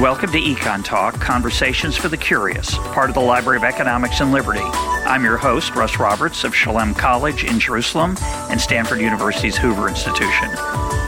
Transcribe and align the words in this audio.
Welcome 0.00 0.30
to 0.32 0.38
EconTalk, 0.38 1.18
Conversations 1.22 1.96
for 1.96 2.08
the 2.08 2.18
Curious, 2.18 2.76
part 2.76 3.08
of 3.08 3.14
the 3.14 3.22
Library 3.22 3.56
of 3.56 3.64
Economics 3.64 4.20
and 4.20 4.30
Liberty. 4.30 4.60
I'm 4.60 5.24
your 5.24 5.38
host, 5.38 5.74
Russ 5.74 5.98
Roberts 5.98 6.44
of 6.44 6.54
Shalem 6.54 6.92
College 6.92 7.44
in 7.44 7.58
Jerusalem 7.58 8.14
and 8.50 8.60
Stanford 8.60 9.00
University's 9.00 9.56
Hoover 9.56 9.88
Institution. 9.88 10.50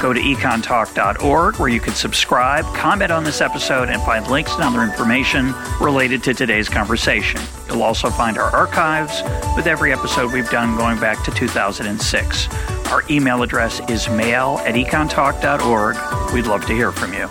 Go 0.00 0.14
to 0.14 0.20
econtalk.org 0.20 1.56
where 1.56 1.68
you 1.68 1.80
can 1.80 1.92
subscribe, 1.92 2.64
comment 2.74 3.12
on 3.12 3.24
this 3.24 3.42
episode, 3.42 3.90
and 3.90 4.00
find 4.04 4.26
links 4.28 4.54
and 4.54 4.62
other 4.62 4.82
information 4.82 5.52
related 5.82 6.22
to 6.22 6.32
today's 6.32 6.70
conversation. 6.70 7.42
You'll 7.66 7.82
also 7.82 8.08
find 8.08 8.38
our 8.38 8.56
archives 8.56 9.22
with 9.54 9.66
every 9.66 9.92
episode 9.92 10.32
we've 10.32 10.48
done 10.48 10.78
going 10.78 10.98
back 10.98 11.22
to 11.24 11.30
2006. 11.30 12.48
Our 12.86 13.04
email 13.10 13.42
address 13.42 13.82
is 13.90 14.08
mail 14.08 14.62
at 14.64 14.76
econtalk.org. 14.76 16.32
We'd 16.32 16.46
love 16.46 16.64
to 16.64 16.72
hear 16.72 16.90
from 16.90 17.12
you. 17.12 17.28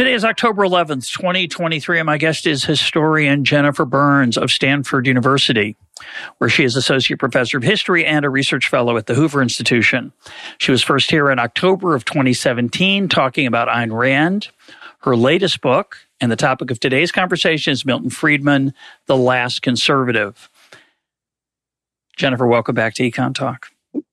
Today 0.00 0.14
is 0.14 0.24
October 0.24 0.62
11th, 0.62 1.12
2023, 1.12 1.98
and 1.98 2.06
my 2.06 2.16
guest 2.16 2.46
is 2.46 2.64
historian 2.64 3.44
Jennifer 3.44 3.84
Burns 3.84 4.38
of 4.38 4.50
Stanford 4.50 5.06
University, 5.06 5.76
where 6.38 6.48
she 6.48 6.64
is 6.64 6.74
Associate 6.74 7.18
Professor 7.18 7.58
of 7.58 7.62
History 7.62 8.06
and 8.06 8.24
a 8.24 8.30
Research 8.30 8.66
Fellow 8.66 8.96
at 8.96 9.04
the 9.04 9.14
Hoover 9.14 9.42
Institution. 9.42 10.10
She 10.56 10.70
was 10.70 10.82
first 10.82 11.10
here 11.10 11.30
in 11.30 11.38
October 11.38 11.94
of 11.94 12.06
2017 12.06 13.10
talking 13.10 13.46
about 13.46 13.68
Ayn 13.68 13.92
Rand. 13.92 14.48
Her 15.00 15.16
latest 15.16 15.60
book, 15.60 15.98
and 16.18 16.32
the 16.32 16.36
topic 16.36 16.70
of 16.70 16.80
today's 16.80 17.12
conversation 17.12 17.74
is 17.74 17.84
Milton 17.84 18.08
Friedman, 18.08 18.72
The 19.04 19.18
Last 19.18 19.60
Conservative. 19.60 20.48
Jennifer, 22.16 22.46
welcome 22.46 22.74
back 22.74 22.94
to 22.94 23.02
EconTalk. 23.02 23.64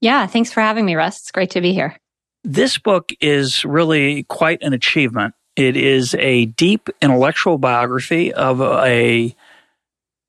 Yeah, 0.01 0.27
thanks 0.27 0.51
for 0.51 0.59
having 0.59 0.85
me, 0.85 0.95
Russ. 0.95 1.21
It's 1.21 1.31
great 1.31 1.51
to 1.51 1.61
be 1.61 1.71
here. 1.71 1.95
This 2.43 2.77
book 2.77 3.13
is 3.21 3.63
really 3.63 4.23
quite 4.23 4.61
an 4.61 4.73
achievement. 4.73 5.33
It 5.57 5.75
is 5.75 6.13
a 6.19 6.45
deep 6.45 6.87
intellectual 7.01 7.57
biography 7.57 8.31
of 8.31 8.61
a 8.61 9.35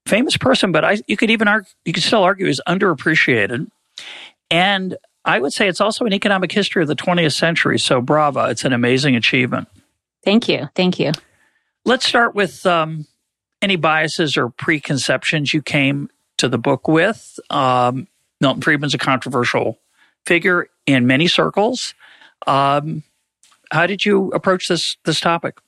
famous 0.06 0.38
person, 0.38 0.72
but 0.72 0.86
I, 0.86 0.98
you 1.06 1.18
could 1.18 1.30
even 1.30 1.46
argue, 1.48 1.70
you 1.84 1.92
could 1.92 2.02
still 2.02 2.22
argue 2.22 2.46
is 2.46 2.62
underappreciated. 2.66 3.70
And 4.50 4.96
I 5.26 5.38
would 5.38 5.52
say 5.52 5.68
it's 5.68 5.82
also 5.82 6.06
an 6.06 6.14
economic 6.14 6.50
history 6.50 6.80
of 6.80 6.88
the 6.88 6.96
20th 6.96 7.34
century. 7.34 7.78
So 7.78 8.00
brava, 8.00 8.48
it's 8.48 8.64
an 8.64 8.72
amazing 8.72 9.16
achievement. 9.16 9.68
Thank 10.24 10.48
you. 10.48 10.70
Thank 10.74 10.98
you. 10.98 11.12
Let's 11.84 12.06
start 12.06 12.34
with 12.34 12.64
um, 12.64 13.06
any 13.60 13.76
biases 13.76 14.38
or 14.38 14.48
preconceptions 14.48 15.52
you 15.52 15.60
came 15.60 16.08
to 16.38 16.48
the 16.48 16.58
book 16.58 16.88
with. 16.88 17.38
Um, 17.50 18.08
Milton 18.40 18.62
Friedman's 18.62 18.94
a 18.94 18.98
controversial 18.98 19.78
figure 20.24 20.68
in 20.86 21.06
many 21.06 21.28
circles. 21.28 21.94
Um, 22.46 23.02
how 23.70 23.86
did 23.86 24.04
you 24.04 24.30
approach 24.30 24.68
this 24.68 24.96
this 25.04 25.20
topic? 25.20 25.58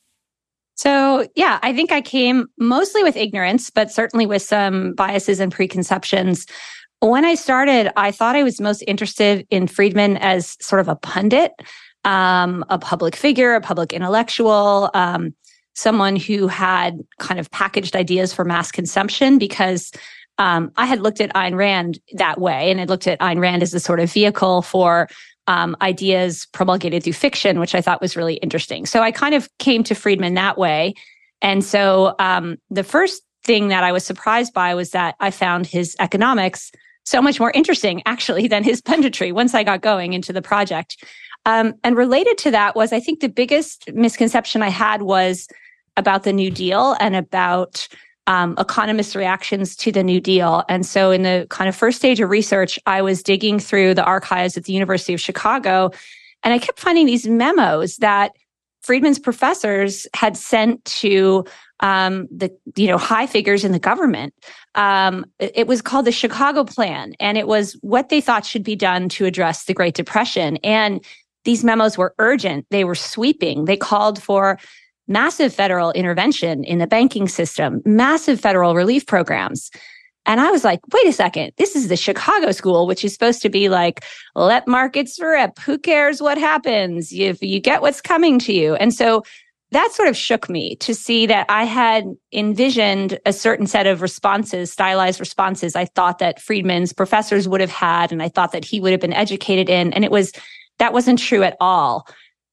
So, 0.75 1.29
yeah, 1.35 1.59
I 1.63 1.75
think 1.75 1.93
I 1.93 2.01
came 2.01 2.47
mostly 2.59 3.03
with 3.03 3.15
ignorance, 3.15 3.69
but 3.69 3.93
certainly 3.93 4.25
with 4.25 4.41
some 4.41 4.95
biases 4.95 5.39
and 5.39 5.53
preconceptions. 5.53 6.47
When 7.01 7.25
I 7.27 7.35
started, 7.35 7.93
I 7.99 8.11
thought 8.11 8.35
I 8.35 8.43
was 8.43 8.63
most 8.63 8.83
interested 8.87 9.47
in 9.51 9.67
Friedman 9.67 10.17
as 10.17 10.57
sort 10.61 10.81
of 10.81 10.89
a 10.89 10.97
pundit, 10.97 11.53
um, 12.05 12.65
a 12.71 12.79
public 12.79 13.15
figure, 13.15 13.55
a 13.55 13.61
public 13.61 13.93
intellectual, 13.93 14.91
um, 14.95 15.35
someone 15.75 16.17
who 16.17 16.47
had 16.47 16.99
kind 17.19 17.39
of 17.39 17.51
packaged 17.51 17.95
ideas 17.95 18.33
for 18.33 18.45
mass 18.45 18.73
consumption 18.73 19.37
because 19.37 19.93
um, 20.39 20.73
I 20.77 20.87
had 20.87 21.01
looked 21.01 21.21
at 21.21 21.33
Ayn 21.35 21.57
Rand 21.57 21.99
that 22.15 22.41
way 22.41 22.71
and 22.71 22.81
I 22.81 22.85
looked 22.85 23.07
at 23.07 23.21
Ayn 23.21 23.39
Rand 23.39 23.63
as 23.63 23.75
a 23.75 23.81
sort 23.81 24.01
of 24.01 24.11
vehicle 24.11 24.63
for 24.63 25.09
um, 25.51 25.77
ideas 25.83 26.47
promulgated 26.53 27.03
through 27.03 27.13
fiction, 27.13 27.59
which 27.59 27.75
I 27.75 27.81
thought 27.81 28.01
was 28.01 28.17
really 28.17 28.35
interesting. 28.35 28.87
So 28.87 29.03
I 29.03 29.11
kind 29.11 29.35
of 29.35 29.49
came 29.59 29.83
to 29.83 29.97
Friedman 29.97 30.35
that 30.35 30.57
way. 30.57 30.95
And 31.43 31.65
so 31.65 32.15
um, 32.21 32.57
the 32.71 32.85
first 32.85 33.23
thing 33.43 33.67
that 33.69 33.83
I 33.83 33.91
was 33.91 34.07
surprised 34.07 34.55
by 34.55 34.77
was 34.77 34.91
that 34.91 35.17
I 35.19 35.33
found 35.33 35.67
his 35.67 35.97
economics 35.99 36.71
so 37.05 37.21
much 37.21 37.41
more 37.41 37.51
interesting, 37.51 38.01
actually, 38.07 38.47
than 38.47 38.63
his 38.63 38.81
punditry 38.81 39.33
once 39.33 39.53
I 39.53 39.65
got 39.65 39.81
going 39.81 40.13
into 40.13 40.33
the 40.33 40.43
project. 40.43 41.05
Um, 41.47 41.75
and 41.83 41.97
related 41.97 42.39
to 42.39 42.53
that 42.53 42.77
was, 42.77 42.93
I 42.93 43.01
think 43.01 43.19
the 43.19 43.29
biggest 43.29 43.93
misconception 43.93 44.63
I 44.63 44.69
had 44.69 45.03
was 45.03 45.49
about 45.97 46.23
the 46.23 46.33
New 46.33 46.53
Deal 46.53 46.97
and 47.01 47.17
about 47.17 47.89
um, 48.27 48.55
economists' 48.59 49.17
reactions 49.17 49.75
to 49.77 49.93
the 49.93 50.05
New 50.05 50.21
Deal. 50.21 50.65
And 50.69 50.87
so, 50.87 51.11
in 51.11 51.23
the 51.23 51.47
kind 51.51 51.69
of 51.69 51.77
first 51.77 51.99
stage 51.99 52.21
of 52.21 52.31
research, 52.31 52.79
I 52.87 53.03
was 53.03 53.23
digging 53.23 53.59
through 53.59 53.95
the 53.95 54.05
archives 54.05 54.57
at 54.57 54.65
the 54.65 54.73
University 54.73 55.15
of 55.15 55.21
Chicago, 55.21 55.91
and 56.43 56.55
I 56.55 56.59
kept 56.59 56.79
finding 56.79 57.07
these 57.07 57.27
memos 57.27 57.97
that 57.99 58.33
Friedman's 58.83 59.19
professors 59.19 60.07
had 60.15 60.37
sent 60.37 60.85
to 60.87 61.45
um, 61.81 62.29
the 62.31 62.51
you 62.77 62.87
know 62.87 62.99
high 62.99 63.27
figures 63.27 63.65
in 63.65 63.73
the 63.73 63.79
government. 63.79 64.35
Um, 64.75 65.27
it 65.39 65.67
was 65.67 65.83
called 65.83 66.07
the 66.07 66.13
Chicago 66.13 66.65
Plan, 66.65 67.15
and 67.21 67.37
it 67.37 67.47
was 67.47 67.75
what 67.81 68.09
they 68.09 68.21
thought 68.21 68.47
should 68.47 68.65
be 68.65 68.77
done 68.77 69.09
to 69.11 69.25
address 69.27 69.65
the 69.65 69.75
Great 69.75 69.95
Depression. 69.95 70.59
And 70.59 71.05
these 71.45 71.65
memos 71.65 71.99
were 71.99 72.15
urgent; 72.19 72.67
they 72.71 72.85
were 72.85 72.95
sweeping. 72.95 73.65
They 73.65 73.77
called 73.77 74.23
for 74.23 74.59
massive 75.11 75.53
federal 75.53 75.91
intervention 75.93 76.65
in 76.65 76.79
the 76.79 76.87
banking 76.87 77.29
system, 77.29 77.83
massive 77.85 78.41
federal 78.41 78.75
relief 78.75 79.07
programs. 79.07 79.71
And 80.25 80.41
I 80.41 80.51
was 80.51 80.65
like, 80.65 80.81
wait 80.93 81.07
a 81.07 81.13
second, 81.13 81.53
this 81.59 81.75
is 81.75 81.89
the 81.89 81.97
Chicago 81.97 82.53
school, 82.53 82.87
which 82.87 83.05
is 83.05 83.13
supposed 83.13 83.43
to 83.43 83.49
be 83.49 83.69
like, 83.69 84.05
let 84.35 84.69
markets 84.69 85.19
rip. 85.21 85.59
Who 85.59 85.79
cares 85.79 86.23
what 86.23 86.39
happens 86.39 87.13
if 87.13 87.43
you 87.43 87.59
get 87.59 87.83
what's 87.83 88.01
coming 88.01 88.39
to 88.41 88.53
you? 88.53 88.75
And 88.77 88.95
so 88.95 89.25
that 89.73 89.93
sort 89.93 90.09
of 90.09 90.17
shook 90.17 90.49
me 90.49 90.77
to 90.77 90.95
see 90.95 91.27
that 91.27 91.47
I 91.49 91.65
had 91.65 92.05
envisioned 92.33 93.19
a 93.25 93.33
certain 93.33 93.67
set 93.67 93.87
of 93.87 94.03
responses, 94.03 94.73
stylized 94.73 95.21
responses 95.21 95.77
I 95.77 95.85
thought 95.85 96.19
that 96.19 96.41
Friedman's 96.41 96.93
professors 96.93 97.49
would 97.49 97.61
have 97.61 97.71
had, 97.71 98.13
and 98.13 98.23
I 98.23 98.29
thought 98.29 98.53
that 98.53 98.65
he 98.65 98.81
would 98.81 98.93
have 98.93 99.01
been 99.01 99.13
educated 99.13 99.69
in. 99.69 99.93
And 99.93 100.05
it 100.05 100.11
was, 100.11 100.33
that 100.79 100.93
wasn't 100.93 101.19
true 101.19 101.43
at 101.43 101.57
all. 101.61 102.07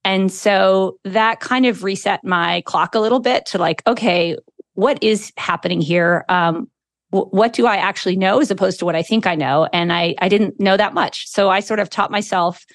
And 0.03 0.31
so 0.31 0.97
that 1.03 1.40
kind 1.40 1.66
of 1.66 1.84
reset 1.84 2.24
my 2.24 2.62
clock 2.66 2.96
a 2.96 3.00
little 3.00 3.19
bit 3.19 3.46
to 3.47 3.58
like, 3.58 3.81
okay, 3.85 4.38
what 4.74 5.02
is 5.02 5.31
happening 5.38 5.81
here? 5.81 6.24
Um, 6.30 6.69
what 7.09 7.53
do 7.53 7.66
I 7.66 7.78
actually 7.78 8.18
know 8.18 8.40
as 8.40 8.52
opposed 8.52 8.80
to 8.80 8.86
what 8.86 8.96
I 8.96 9.02
think 9.02 9.25
I 9.25 9.36
know? 9.36 9.68
And 9.72 9.94
I, 9.94 10.16
I 10.19 10.28
didn't 10.28 10.59
know 10.59 10.75
that 10.75 10.94
much. 10.94 11.28
So 11.28 11.50
I 11.50 11.62
sort 11.62 11.80
of 11.80 11.90
taught 11.90 12.12
myself 12.12 12.66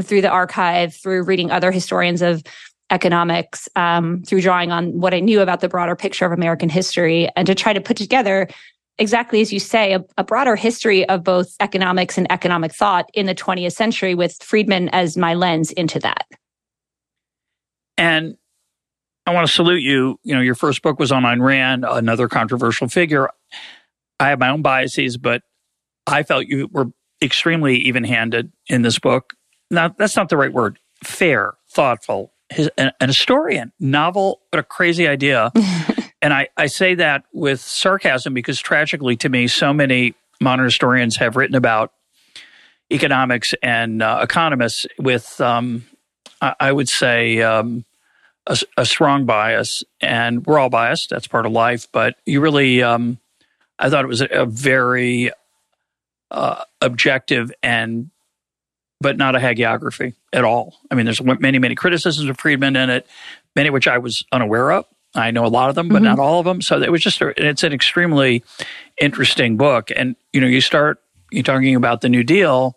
through 0.00 0.22
the 0.22 0.30
archive, 0.30 0.94
through 0.94 1.24
reading 1.24 1.50
other 1.50 1.70
historians 1.70 2.22
of 2.22 2.42
economics, 2.90 3.68
um, 3.76 4.22
through 4.22 4.40
drawing 4.40 4.72
on 4.72 4.98
what 4.98 5.14
I 5.14 5.20
knew 5.20 5.40
about 5.40 5.60
the 5.60 5.68
broader 5.68 5.94
picture 5.96 6.24
of 6.24 6.32
American 6.32 6.68
history 6.68 7.28
and 7.36 7.46
to 7.46 7.54
try 7.54 7.72
to 7.72 7.80
put 7.80 7.96
together 7.96 8.48
exactly 8.98 9.40
as 9.40 9.52
you 9.52 9.58
say, 9.58 9.92
a, 9.92 10.04
a, 10.16 10.24
broader 10.24 10.54
history 10.54 11.08
of 11.08 11.24
both 11.24 11.56
economics 11.58 12.16
and 12.16 12.30
economic 12.30 12.72
thought 12.72 13.10
in 13.12 13.26
the 13.26 13.34
20th 13.34 13.72
century 13.72 14.14
with 14.14 14.40
Friedman 14.42 14.88
as 14.90 15.16
my 15.16 15.34
lens 15.34 15.72
into 15.72 15.98
that. 15.98 16.26
And 17.96 18.36
I 19.26 19.32
want 19.32 19.46
to 19.46 19.52
salute 19.52 19.82
you. 19.82 20.18
You 20.22 20.34
know, 20.34 20.40
your 20.40 20.54
first 20.54 20.82
book 20.82 20.98
was 20.98 21.12
on 21.12 21.22
Ayn 21.22 21.40
Rand, 21.40 21.84
another 21.88 22.28
controversial 22.28 22.88
figure. 22.88 23.30
I 24.20 24.28
have 24.28 24.38
my 24.38 24.50
own 24.50 24.62
biases, 24.62 25.16
but 25.16 25.42
I 26.06 26.22
felt 26.22 26.46
you 26.46 26.68
were 26.70 26.86
extremely 27.22 27.76
even 27.76 28.04
handed 28.04 28.52
in 28.68 28.82
this 28.82 28.98
book. 28.98 29.34
Now, 29.70 29.88
that's 29.88 30.16
not 30.16 30.28
the 30.28 30.36
right 30.36 30.52
word. 30.52 30.78
Fair, 31.02 31.54
thoughtful, 31.70 32.32
his, 32.50 32.70
an, 32.76 32.92
an 33.00 33.08
historian, 33.08 33.72
novel, 33.80 34.42
but 34.50 34.60
a 34.60 34.62
crazy 34.62 35.08
idea. 35.08 35.50
and 36.22 36.32
I, 36.34 36.48
I 36.56 36.66
say 36.66 36.94
that 36.96 37.24
with 37.32 37.60
sarcasm 37.60 38.34
because 38.34 38.60
tragically 38.60 39.16
to 39.16 39.28
me, 39.28 39.46
so 39.48 39.72
many 39.72 40.14
modern 40.40 40.64
historians 40.64 41.16
have 41.16 41.36
written 41.36 41.56
about 41.56 41.92
economics 42.92 43.54
and 43.62 44.02
uh, 44.02 44.20
economists 44.22 44.86
with 44.98 45.40
um, 45.40 45.84
I 46.60 46.72
would 46.72 46.88
say, 46.88 47.40
um, 47.42 47.84
a, 48.46 48.58
a, 48.76 48.86
strong 48.86 49.24
bias, 49.24 49.82
and 50.00 50.44
we're 50.44 50.58
all 50.58 50.68
biased. 50.68 51.10
That's 51.10 51.26
part 51.26 51.46
of 51.46 51.52
life. 51.52 51.88
But 51.90 52.16
you 52.26 52.40
really, 52.40 52.82
um, 52.82 53.18
I 53.78 53.90
thought 53.90 54.04
it 54.04 54.08
was 54.08 54.20
a, 54.20 54.26
a 54.26 54.46
very 54.46 55.30
uh, 56.30 56.64
objective 56.80 57.52
and, 57.62 58.10
but 59.00 59.16
not 59.16 59.36
a 59.36 59.38
hagiography 59.38 60.14
at 60.32 60.44
all. 60.44 60.76
I 60.90 60.94
mean, 60.94 61.04
there's 61.04 61.22
many, 61.22 61.58
many 61.58 61.74
criticisms 61.74 62.28
of 62.28 62.38
Friedman 62.38 62.76
in 62.76 62.90
it, 62.90 63.06
many 63.56 63.68
of 63.68 63.72
which 63.74 63.88
I 63.88 63.98
was 63.98 64.24
unaware 64.32 64.72
of. 64.72 64.86
I 65.14 65.30
know 65.30 65.46
a 65.46 65.48
lot 65.48 65.68
of 65.68 65.76
them, 65.76 65.88
but 65.88 65.96
mm-hmm. 65.96 66.04
not 66.04 66.18
all 66.18 66.40
of 66.40 66.44
them. 66.44 66.60
So 66.60 66.80
it 66.82 66.90
was 66.90 67.02
just, 67.02 67.20
a, 67.20 67.32
it's 67.36 67.62
an 67.62 67.72
extremely 67.72 68.42
interesting 69.00 69.56
book. 69.56 69.90
And, 69.94 70.16
you 70.32 70.40
know, 70.40 70.48
you 70.48 70.60
start, 70.60 71.00
you're 71.30 71.44
talking 71.44 71.76
about 71.76 72.00
the 72.00 72.08
New 72.08 72.24
Deal 72.24 72.76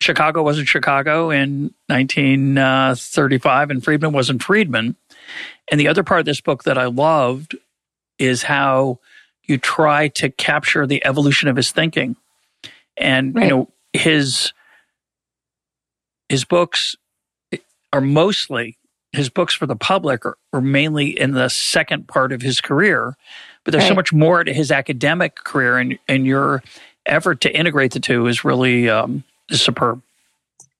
Chicago 0.00 0.42
wasn't 0.42 0.68
Chicago 0.68 1.30
in 1.30 1.74
1935 1.88 3.70
and 3.70 3.82
Friedman 3.82 4.12
wasn't 4.12 4.42
Friedman. 4.42 4.96
And 5.70 5.80
the 5.80 5.88
other 5.88 6.04
part 6.04 6.20
of 6.20 6.26
this 6.26 6.40
book 6.40 6.64
that 6.64 6.78
I 6.78 6.86
loved 6.86 7.56
is 8.18 8.44
how 8.44 9.00
you 9.44 9.58
try 9.58 10.08
to 10.08 10.30
capture 10.30 10.86
the 10.86 11.04
evolution 11.04 11.48
of 11.48 11.56
his 11.56 11.72
thinking. 11.72 12.16
And, 12.96 13.34
right. 13.34 13.44
you 13.44 13.50
know, 13.50 13.68
his 13.92 14.52
his 16.28 16.44
books 16.44 16.96
are 17.92 18.00
mostly 18.00 18.76
his 19.12 19.30
books 19.30 19.54
for 19.54 19.66
the 19.66 19.76
public 19.76 20.26
are, 20.26 20.36
are 20.52 20.60
mainly 20.60 21.18
in 21.18 21.32
the 21.32 21.48
second 21.48 22.08
part 22.08 22.32
of 22.32 22.42
his 22.42 22.60
career, 22.60 23.16
but 23.64 23.72
there's 23.72 23.84
right. 23.84 23.88
so 23.88 23.94
much 23.94 24.12
more 24.12 24.44
to 24.44 24.52
his 24.52 24.70
academic 24.70 25.36
career, 25.36 25.78
and 25.78 25.98
and 26.08 26.26
your 26.26 26.62
effort 27.06 27.40
to 27.42 27.56
integrate 27.56 27.92
the 27.92 28.00
two 28.00 28.26
is 28.26 28.44
really 28.44 28.88
um, 28.88 29.24
is 29.50 29.62
superb. 29.62 30.02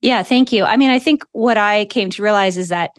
Yeah, 0.01 0.23
thank 0.23 0.53
you. 0.53 0.65
I 0.65 0.77
mean, 0.77 0.91
I 0.91 0.99
think 0.99 1.25
what 1.33 1.59
I 1.59 1.87
came 1.87 2.11
to 2.11 2.23
realize 2.23 2.57
is 2.57 2.69
that 2.69 2.91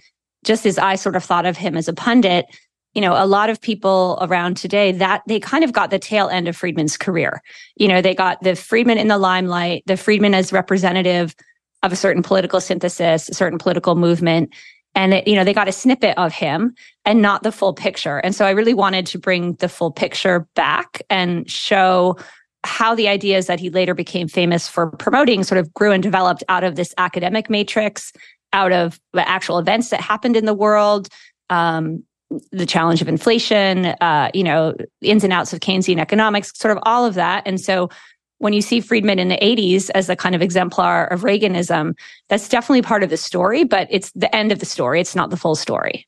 just 0.44 0.66
as 0.66 0.78
I 0.78 0.96
sort 0.96 1.16
of 1.16 1.24
thought 1.24 1.46
of 1.46 1.58
him 1.58 1.78
as 1.78 1.88
a 1.88 1.94
pundit, 1.94 2.46
you 2.94 3.02
know, 3.02 3.14
a 3.14 3.28
lot 3.28 3.50
of 3.50 3.62
people 3.62 4.18
around 4.22 4.58
today 4.58 4.92
that 4.94 5.22
they 5.28 5.40
kind 5.40 5.64
of 5.64 5.72
got 5.72 5.92
the 5.92 6.00
tail 6.00 6.28
end 6.28 6.48
of 6.48 6.58
Friedman's 6.58 6.98
career. 6.98 7.42
You 7.76 7.88
know, 7.88 8.02
they 8.02 8.16
got 8.16 8.42
the 8.42 8.56
Friedman 8.56 8.98
in 8.98 9.08
the 9.08 9.18
limelight, 9.18 9.84
the 9.86 9.96
Friedman 9.96 10.34
as 10.34 10.52
representative 10.52 11.36
of 11.84 11.94
a 11.94 11.96
certain 11.96 12.24
political 12.24 12.60
synthesis, 12.60 13.30
a 13.30 13.34
certain 13.34 13.60
political 13.60 13.96
movement. 13.96 14.54
And, 14.96 15.14
it, 15.14 15.28
you 15.28 15.36
know, 15.36 15.44
they 15.44 15.54
got 15.54 15.68
a 15.68 15.72
snippet 15.72 16.18
of 16.18 16.34
him 16.34 16.74
and 17.06 17.22
not 17.22 17.44
the 17.44 17.52
full 17.52 17.74
picture. 17.74 18.18
And 18.18 18.36
so 18.36 18.46
I 18.46 18.52
really 18.52 18.74
wanted 18.74 19.06
to 19.08 19.20
bring 19.20 19.54
the 19.56 19.70
full 19.70 19.92
picture 19.92 20.48
back 20.56 21.02
and 21.10 21.50
show 21.50 22.18
how 22.66 22.94
the 22.94 23.08
ideas 23.08 23.48
that 23.48 23.60
he 23.60 23.70
later 23.70 23.94
became 23.94 24.28
famous 24.28 24.68
for 24.68 24.88
promoting 24.92 25.44
sort 25.44 25.60
of 25.60 25.74
grew 25.74 25.92
and 25.92 26.04
developed 26.04 26.44
out 26.50 26.64
of 26.64 26.76
this 26.76 26.94
academic 26.98 27.50
matrix, 27.50 28.12
out 28.54 28.72
of 28.72 29.00
the 29.14 29.28
actual 29.28 29.60
events 29.60 29.90
that 29.90 30.02
happened 30.02 30.36
in 30.36 30.46
the 30.46 30.54
world, 30.54 31.08
um, 31.50 32.04
the 32.52 32.66
challenge 32.66 33.02
of 33.02 33.08
inflation, 33.08 33.86
uh, 34.02 34.30
you 34.34 34.44
know, 34.44 34.76
ins 35.02 35.24
and 35.24 35.34
outs 35.34 35.54
of 35.54 35.62
Keynesian 35.62 36.00
economics, 36.00 36.52
sort 36.56 36.76
of 36.76 36.84
all 36.84 37.06
of 37.06 37.16
that. 37.16 37.44
And 37.46 37.60
so 37.60 37.90
when 38.38 38.54
you 38.54 38.62
see 38.62 38.82
Friedman 38.82 39.20
in 39.20 39.30
the 39.30 39.38
80s 39.38 39.90
as 39.96 40.10
a 40.10 40.16
kind 40.16 40.36
of 40.36 40.42
exemplar 40.42 41.06
of 41.06 41.22
Reaganism, 41.22 41.94
that's 42.30 42.48
definitely 42.48 42.82
part 42.82 43.04
of 43.04 43.10
the 43.10 43.18
story, 43.18 43.64
but 43.64 43.88
it's 43.90 44.12
the 44.12 44.34
end 44.36 44.52
of 44.52 44.60
the 44.60 44.66
story. 44.66 45.02
It's 45.02 45.16
not 45.16 45.30
the 45.30 45.38
full 45.38 45.56
story. 45.56 46.08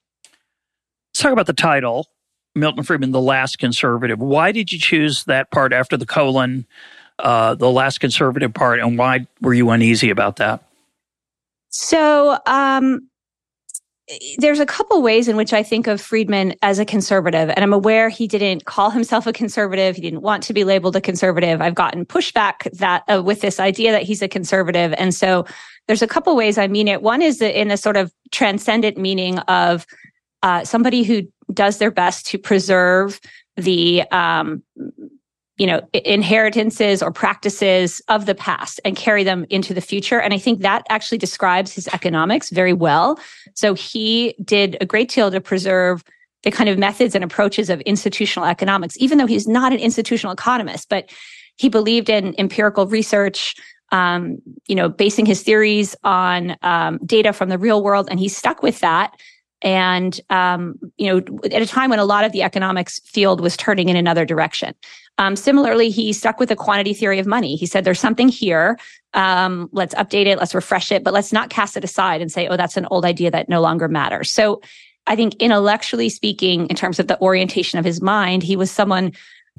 Let's 1.13 1.21
talk 1.21 1.33
about 1.33 1.47
the 1.47 1.53
title 1.53 2.07
Milton 2.55 2.83
Friedman, 2.83 3.11
The 3.11 3.21
Last 3.21 3.59
Conservative. 3.59 4.19
Why 4.19 4.51
did 4.51 4.71
you 4.71 4.79
choose 4.79 5.23
that 5.25 5.51
part 5.51 5.73
after 5.73 5.97
the 5.97 6.05
colon, 6.05 6.65
uh, 7.19 7.55
the 7.55 7.69
last 7.69 7.99
conservative 7.99 8.53
part, 8.53 8.79
and 8.79 8.97
why 8.97 9.27
were 9.41 9.53
you 9.53 9.69
uneasy 9.69 10.09
about 10.09 10.37
that? 10.37 10.63
So, 11.69 12.37
um, 12.45 13.07
there's 14.39 14.59
a 14.59 14.65
couple 14.65 15.01
ways 15.01 15.29
in 15.29 15.37
which 15.37 15.53
I 15.53 15.63
think 15.63 15.87
of 15.87 16.01
Friedman 16.01 16.55
as 16.61 16.79
a 16.79 16.85
conservative, 16.85 17.49
and 17.49 17.59
I'm 17.59 17.71
aware 17.71 18.09
he 18.09 18.27
didn't 18.27 18.65
call 18.65 18.89
himself 18.89 19.25
a 19.25 19.31
conservative. 19.31 19.95
He 19.95 20.01
didn't 20.01 20.21
want 20.21 20.43
to 20.43 20.53
be 20.53 20.65
labeled 20.65 20.97
a 20.97 21.01
conservative. 21.01 21.61
I've 21.61 21.75
gotten 21.75 22.05
pushback 22.05 22.69
that 22.77 23.03
uh, 23.07 23.21
with 23.23 23.39
this 23.39 23.59
idea 23.59 23.91
that 23.91 24.03
he's 24.03 24.21
a 24.21 24.27
conservative, 24.27 24.93
and 24.97 25.15
so 25.15 25.45
there's 25.87 26.01
a 26.01 26.07
couple 26.07 26.35
ways 26.35 26.57
I 26.57 26.67
mean 26.67 26.87
it. 26.87 27.01
One 27.01 27.21
is 27.21 27.41
in 27.41 27.71
a 27.71 27.77
sort 27.77 27.95
of 27.95 28.13
transcendent 28.31 28.97
meaning 28.97 29.39
of 29.39 29.85
uh, 30.43 30.65
somebody 30.65 31.03
who 31.03 31.23
does 31.53 31.77
their 31.77 31.91
best 31.91 32.25
to 32.27 32.37
preserve 32.37 33.19
the 33.57 34.03
um, 34.11 34.63
you 35.57 35.67
know 35.67 35.81
inheritances 35.93 37.03
or 37.03 37.11
practices 37.11 38.01
of 38.07 38.25
the 38.25 38.33
past 38.33 38.79
and 38.83 38.95
carry 38.95 39.23
them 39.23 39.45
into 39.49 39.73
the 39.73 39.81
future. 39.81 40.19
And 40.19 40.33
i 40.33 40.37
think 40.39 40.61
that 40.61 40.83
actually 40.89 41.19
describes 41.19 41.71
his 41.71 41.87
economics 41.89 42.49
very 42.49 42.73
well. 42.73 43.19
So 43.53 43.75
he 43.75 44.33
did 44.43 44.77
a 44.81 44.85
great 44.85 45.09
deal 45.09 45.29
to 45.29 45.39
preserve 45.39 46.03
the 46.43 46.49
kind 46.49 46.67
of 46.67 46.79
methods 46.79 47.13
and 47.13 47.23
approaches 47.23 47.69
of 47.69 47.79
institutional 47.81 48.47
economics 48.47 48.95
even 48.97 49.19
though 49.19 49.27
he's 49.27 49.47
not 49.47 49.71
an 49.71 49.79
institutional 49.79 50.33
economist 50.33 50.89
but 50.89 51.11
he 51.57 51.69
believed 51.69 52.09
in 52.09 52.33
empirical 52.39 52.87
research 52.87 53.55
um, 53.91 54.37
you 54.67 54.73
know 54.73 54.89
basing 54.89 55.27
his 55.27 55.43
theories 55.43 55.95
on 56.03 56.55
um, 56.63 56.97
data 57.05 57.33
from 57.33 57.49
the 57.49 57.59
real 57.59 57.83
world 57.83 58.07
and 58.09 58.19
he 58.19 58.27
stuck 58.27 58.63
with 58.63 58.79
that 58.79 59.15
and 59.61 60.19
um, 60.29 60.75
you 60.97 61.07
know 61.07 61.39
at 61.51 61.61
a 61.61 61.65
time 61.65 61.89
when 61.89 61.99
a 61.99 62.05
lot 62.05 62.23
of 62.23 62.31
the 62.31 62.43
economics 62.43 62.99
field 62.99 63.41
was 63.41 63.57
turning 63.57 63.89
in 63.89 63.95
another 63.95 64.25
direction. 64.25 64.73
Um, 65.17 65.35
similarly 65.35 65.89
he 65.89 66.13
stuck 66.13 66.39
with 66.39 66.49
the 66.49 66.55
quantity 66.55 66.93
theory 66.93 67.19
of 67.19 67.27
money. 67.27 67.55
He 67.55 67.65
said 67.65 67.83
there's 67.83 67.99
something 67.99 68.27
here. 68.27 68.77
Um, 69.13 69.69
let's 69.71 69.93
update 69.95 70.25
it. 70.25 70.39
Let's 70.39 70.55
refresh 70.55 70.91
it. 70.91 71.03
But 71.03 71.13
let's 71.13 71.33
not 71.33 71.49
cast 71.49 71.77
it 71.77 71.83
aside 71.83 72.21
and 72.21 72.31
say 72.31 72.47
oh 72.47 72.57
that's 72.57 72.77
an 72.77 72.87
old 72.91 73.05
idea 73.05 73.31
that 73.31 73.49
no 73.49 73.61
longer 73.61 73.87
matters. 73.87 74.31
So 74.31 74.61
i 75.07 75.15
think 75.15 75.33
intellectually 75.35 76.09
speaking 76.09 76.67
in 76.67 76.75
terms 76.75 76.99
of 76.99 77.07
the 77.07 77.19
orientation 77.21 77.79
of 77.79 77.85
his 77.85 78.01
mind 78.01 78.43
he 78.43 78.55
was 78.55 78.69
someone 78.69 79.11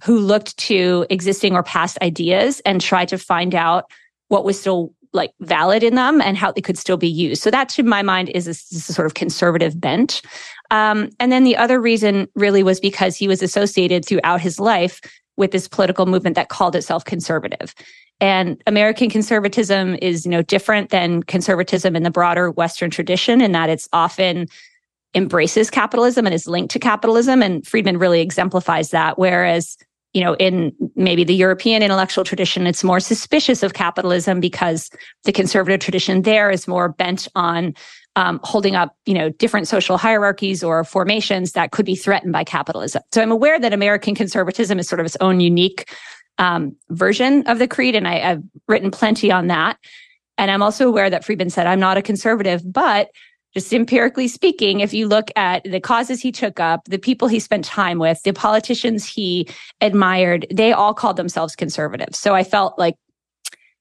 who 0.05 0.19
looked 0.19 0.57
to 0.57 1.07
existing 1.11 1.55
or 1.55 1.63
past 1.63 1.99
ideas 2.01 2.61
and 2.65 2.81
tried 2.81 3.09
to 3.09 3.19
find 3.19 3.55
out 3.55 3.91
what 4.29 4.45
was 4.45 4.59
still 4.59 4.95
like 5.13 5.33
valid 5.41 5.83
in 5.83 5.95
them 5.95 6.21
and 6.21 6.37
how 6.37 6.53
they 6.53 6.61
could 6.61 6.79
still 6.79 6.97
be 6.97 7.09
used. 7.09 7.43
So 7.43 7.51
that 7.51 7.69
to 7.71 7.83
my 7.83 8.03
mind 8.03 8.31
is 8.31 8.47
a, 8.47 8.51
is 8.51 8.89
a 8.89 8.93
sort 8.93 9.07
of 9.07 9.15
conservative 9.15 9.81
bent. 9.81 10.23
Um, 10.71 11.11
and 11.21 11.31
then 11.31 11.45
the 11.45 11.57
other 11.57 11.81
reason 11.81 12.29
really 12.35 12.63
was 12.63 12.81
because 12.81 13.17
he 13.17 13.29
was 13.29 13.43
associated 13.43 14.05
throughout 14.05 14.41
his 14.41 14.59
life 14.59 15.01
with 15.37 15.51
this 15.51 15.69
political 15.69 16.07
movement 16.07 16.37
that 16.37 16.49
called 16.49 16.77
itself 16.77 17.05
conservative. 17.05 17.75
And 18.21 18.63
American 18.67 19.11
conservatism 19.11 19.97
is, 20.01 20.25
you 20.25 20.31
know, 20.31 20.43
different 20.43 20.91
than 20.91 21.23
conservatism 21.25 21.97
in 21.97 22.05
the 22.05 22.11
broader 22.11 22.51
Western 22.51 22.91
tradition 22.91 23.41
in 23.41 23.53
that 23.53 23.69
it's 23.69 23.89
often 23.93 24.47
embraces 25.15 25.71
capitalism 25.71 26.27
and 26.27 26.35
is 26.35 26.47
linked 26.47 26.71
to 26.73 26.79
capitalism. 26.79 27.43
And 27.43 27.67
Friedman 27.67 27.99
really 27.99 28.21
exemplifies 28.21 28.91
that. 28.91 29.19
Whereas 29.19 29.77
you 30.13 30.23
know, 30.23 30.35
in 30.35 30.73
maybe 30.95 31.25
the 31.25 31.35
European 31.35 31.83
intellectual 31.83 32.25
tradition, 32.25 32.67
it's 32.67 32.85
more 32.85 33.01
suspicious 33.01 33.63
of 33.63 33.73
capitalism 33.73 34.41
because 34.41 34.91
the 35.25 35.33
conservative 35.33 35.81
tradition 35.81 36.23
there 36.23 36.51
is 36.51 36.69
more 36.69 36.91
bent 36.91 37.29
on 37.35 37.75
um, 38.15 38.39
holding 38.43 38.77
up, 38.77 38.95
you 39.07 39.15
know, 39.15 39.31
different 39.31 39.69
social 39.69 39.97
hierarchies 39.97 40.63
or 40.63 40.85
formations 40.85 41.53
that 41.53 41.71
could 41.71 41.87
be 41.87 41.97
threatened 41.97 42.33
by 42.33 42.45
capitalism. 42.45 43.03
So 43.13 43.23
I'm 43.23 43.33
aware 43.33 43.59
that 43.59 43.73
American 43.73 44.15
conservatism 44.15 44.79
is 44.79 44.87
sort 44.87 45.01
of 45.01 45.07
its 45.07 45.17
own 45.21 45.41
unique 45.41 45.91
um, 46.39 46.77
version 46.91 47.47
of 47.47 47.59
the 47.59 47.69
creed, 47.69 47.95
and 47.95 48.07
I, 48.07 48.21
I've 48.21 48.43
written 48.69 48.91
plenty 48.91 49.31
on 49.31 49.47
that. 49.47 49.79
And 50.37 50.51
I'm 50.51 50.63
also 50.63 50.89
aware 50.89 51.09
that 51.09 51.25
Friedman 51.25 51.51
said, 51.51 51.67
I'm 51.67 51.81
not 51.81 51.97
a 51.97 52.03
conservative, 52.03 52.63
but 52.71 53.11
just 53.55 53.73
empirically 53.73 54.29
speaking, 54.29 54.81
if 54.81 54.95
you 54.95 55.07
look 55.07 55.31
at 55.37 55.65
the 55.65 55.81
causes 55.81 56.21
he 56.21 56.33
took 56.33 56.59
up, 56.59 56.85
the 56.87 56.99
people 56.99 57.29
he 57.29 57.39
spent 57.39 57.65
time 57.65 57.99
with, 57.99 58.23
the 58.23 58.33
politicians 58.33 59.07
he 59.07 59.49
admired, 59.81 60.47
they 60.51 60.73
all 60.73 60.95
called 60.95 61.17
themselves 61.17 61.55
conservatives. 61.55 62.19
So 62.19 62.35
I 62.35 62.45
felt 62.45 62.79
like, 62.79 62.97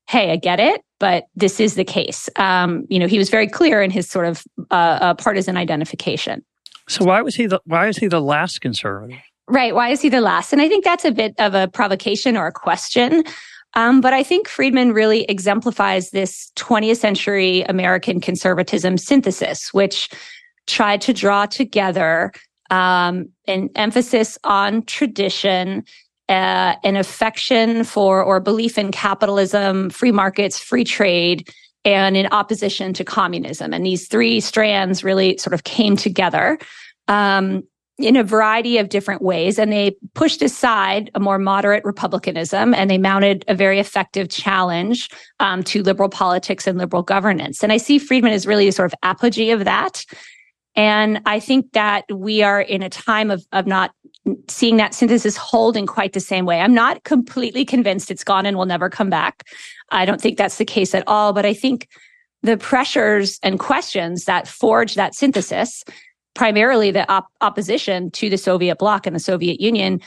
hey, 0.09 0.31
I 0.31 0.35
get 0.35 0.59
it, 0.59 0.81
but 0.99 1.25
this 1.35 1.59
is 1.59 1.75
the 1.75 1.85
case. 1.85 2.29
Um, 2.35 2.85
you 2.89 2.99
know, 2.99 3.07
he 3.07 3.17
was 3.17 3.29
very 3.29 3.47
clear 3.47 3.81
in 3.81 3.91
his 3.91 4.09
sort 4.09 4.25
of 4.25 4.43
uh, 4.71 4.73
uh, 4.73 5.13
partisan 5.13 5.55
identification. 5.55 6.43
So 6.89 7.05
why 7.05 7.21
was 7.21 7.35
he 7.35 7.45
the 7.45 7.61
why 7.63 7.87
is 7.87 7.97
he 7.97 8.07
the 8.07 8.19
last 8.19 8.59
conservative? 8.59 9.17
Right. 9.47 9.73
Why 9.73 9.89
is 9.89 10.01
he 10.01 10.09
the 10.09 10.21
last? 10.21 10.53
And 10.53 10.61
I 10.61 10.67
think 10.67 10.83
that's 10.83 11.05
a 11.05 11.11
bit 11.11 11.33
of 11.37 11.53
a 11.53 11.67
provocation 11.67 12.37
or 12.37 12.47
a 12.47 12.51
question. 12.51 13.23
Um, 13.73 14.01
but 14.01 14.13
I 14.13 14.23
think 14.23 14.47
Friedman 14.47 14.91
really 14.91 15.23
exemplifies 15.23 16.11
this 16.11 16.51
20th 16.57 16.97
century 16.97 17.61
American 17.63 18.19
conservatism 18.19 18.97
synthesis, 18.97 19.73
which 19.73 20.09
tried 20.67 21.01
to 21.01 21.13
draw 21.13 21.45
together 21.45 22.31
um, 22.69 23.29
an 23.47 23.69
emphasis 23.75 24.37
on 24.43 24.83
tradition, 24.85 25.83
uh, 26.29 26.75
an 26.83 26.95
affection 26.95 27.83
for 27.83 28.23
or 28.23 28.39
belief 28.39 28.77
in 28.77 28.91
capitalism, 28.91 29.89
free 29.89 30.11
markets, 30.11 30.57
free 30.57 30.83
trade, 30.83 31.49
and 31.83 32.15
in 32.15 32.27
opposition 32.27 32.93
to 32.93 33.03
communism. 33.03 33.73
And 33.73 33.85
these 33.85 34.07
three 34.07 34.39
strands 34.39 35.03
really 35.03 35.37
sort 35.37 35.53
of 35.53 35.63
came 35.63 35.97
together. 35.97 36.59
Um, 37.07 37.63
in 38.03 38.15
a 38.15 38.23
variety 38.23 38.77
of 38.77 38.89
different 38.89 39.21
ways. 39.21 39.57
And 39.59 39.71
they 39.71 39.95
pushed 40.13 40.41
aside 40.41 41.11
a 41.15 41.19
more 41.19 41.37
moderate 41.37 41.83
republicanism 41.83 42.73
and 42.73 42.89
they 42.89 42.97
mounted 42.97 43.45
a 43.47 43.55
very 43.55 43.79
effective 43.79 44.29
challenge 44.29 45.09
um, 45.39 45.63
to 45.63 45.83
liberal 45.83 46.09
politics 46.09 46.67
and 46.67 46.77
liberal 46.77 47.03
governance. 47.03 47.63
And 47.63 47.71
I 47.71 47.77
see 47.77 47.99
Friedman 47.99 48.33
as 48.33 48.47
really 48.47 48.67
a 48.67 48.71
sort 48.71 48.91
of 48.91 48.97
apogee 49.03 49.51
of 49.51 49.65
that. 49.65 50.05
And 50.75 51.21
I 51.25 51.39
think 51.39 51.73
that 51.73 52.05
we 52.13 52.43
are 52.43 52.61
in 52.61 52.81
a 52.81 52.89
time 52.89 53.29
of, 53.29 53.45
of 53.51 53.67
not 53.67 53.91
seeing 54.47 54.77
that 54.77 54.93
synthesis 54.93 55.35
hold 55.35 55.75
in 55.75 55.87
quite 55.87 56.13
the 56.13 56.19
same 56.19 56.45
way. 56.45 56.61
I'm 56.61 56.73
not 56.73 57.03
completely 57.03 57.65
convinced 57.65 58.11
it's 58.11 58.23
gone 58.23 58.45
and 58.45 58.55
will 58.55 58.65
never 58.65 58.89
come 58.89 59.09
back. 59.09 59.47
I 59.89 60.05
don't 60.05 60.21
think 60.21 60.37
that's 60.37 60.57
the 60.57 60.65
case 60.65 60.93
at 60.93 61.03
all. 61.07 61.33
But 61.33 61.45
I 61.45 61.53
think 61.53 61.87
the 62.43 62.57
pressures 62.57 63.39
and 63.43 63.59
questions 63.59 64.25
that 64.25 64.47
forge 64.47 64.95
that 64.95 65.15
synthesis 65.15 65.83
primarily 66.33 66.91
the 66.91 67.09
op- 67.11 67.27
opposition 67.41 68.11
to 68.11 68.29
the 68.29 68.37
Soviet 68.37 68.77
bloc 68.77 69.05
and 69.05 69.15
the 69.15 69.19
Soviet 69.19 69.59
Union, 69.59 69.99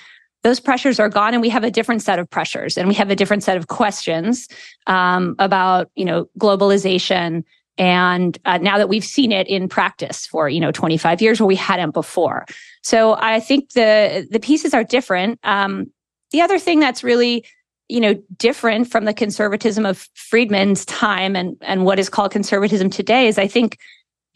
those 0.42 0.60
pressures 0.60 1.00
are 1.00 1.08
gone 1.08 1.32
and 1.34 1.40
we 1.40 1.48
have 1.48 1.64
a 1.64 1.70
different 1.70 2.02
set 2.02 2.18
of 2.18 2.28
pressures 2.28 2.76
and 2.76 2.88
we 2.88 2.94
have 2.94 3.10
a 3.10 3.16
different 3.16 3.42
set 3.42 3.56
of 3.56 3.68
questions 3.68 4.48
um, 4.86 5.34
about 5.38 5.90
you 5.94 6.04
know 6.04 6.28
globalization 6.38 7.42
and 7.76 8.38
uh, 8.44 8.58
now 8.58 8.78
that 8.78 8.88
we've 8.88 9.04
seen 9.04 9.32
it 9.32 9.48
in 9.48 9.68
practice 9.68 10.26
for 10.26 10.48
you 10.48 10.60
know 10.60 10.70
25 10.70 11.20
years 11.20 11.40
where 11.40 11.46
we 11.46 11.56
hadn't 11.56 11.92
before. 11.92 12.44
So 12.82 13.16
i 13.18 13.40
think 13.40 13.72
the 13.72 14.28
the 14.30 14.40
pieces 14.40 14.74
are 14.74 14.84
different. 14.84 15.40
Um, 15.42 15.90
the 16.30 16.40
other 16.40 16.58
thing 16.58 16.80
that's 16.80 17.02
really 17.02 17.44
you 17.88 18.00
know, 18.00 18.14
different 18.38 18.90
from 18.90 19.04
the 19.04 19.12
conservatism 19.12 19.84
of 19.84 20.08
Friedman's 20.14 20.84
time 20.86 21.36
and, 21.36 21.56
and 21.60 21.84
what 21.84 21.98
is 21.98 22.08
called 22.08 22.32
conservatism 22.32 22.88
today 22.88 23.26
is 23.28 23.38
I 23.38 23.46
think 23.46 23.78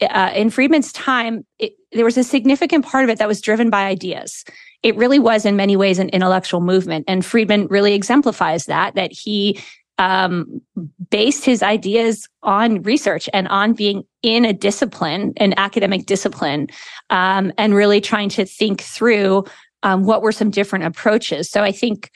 uh, 0.01 0.31
in 0.35 0.49
Friedman's 0.49 0.91
time, 0.91 1.45
it, 1.57 1.73
there 1.91 2.05
was 2.05 2.17
a 2.17 2.23
significant 2.23 2.85
part 2.85 3.03
of 3.03 3.09
it 3.09 3.19
that 3.19 3.27
was 3.27 3.41
driven 3.41 3.69
by 3.69 3.85
ideas. 3.85 4.45
It 4.83 4.95
really 4.95 5.19
was 5.19 5.45
in 5.45 5.55
many 5.55 5.75
ways 5.75 5.99
an 5.99 6.09
intellectual 6.09 6.61
movement. 6.61 7.05
And 7.07 7.25
Friedman 7.25 7.67
really 7.67 7.93
exemplifies 7.93 8.65
that, 8.65 8.95
that 8.95 9.11
he 9.11 9.59
um, 9.97 10.61
based 11.09 11.43
his 11.43 11.61
ideas 11.61 12.27
on 12.43 12.81
research 12.83 13.29
and 13.33 13.47
on 13.49 13.73
being 13.73 14.03
in 14.23 14.45
a 14.45 14.53
discipline, 14.53 15.33
an 15.37 15.53
academic 15.57 16.05
discipline, 16.05 16.67
um, 17.09 17.51
and 17.57 17.75
really 17.75 17.99
trying 17.99 18.29
to 18.29 18.45
think 18.45 18.81
through 18.81 19.43
um, 19.83 20.05
what 20.05 20.21
were 20.21 20.31
some 20.31 20.49
different 20.49 20.85
approaches. 20.85 21.49
So 21.49 21.63
I 21.63 21.73
think 21.73 22.11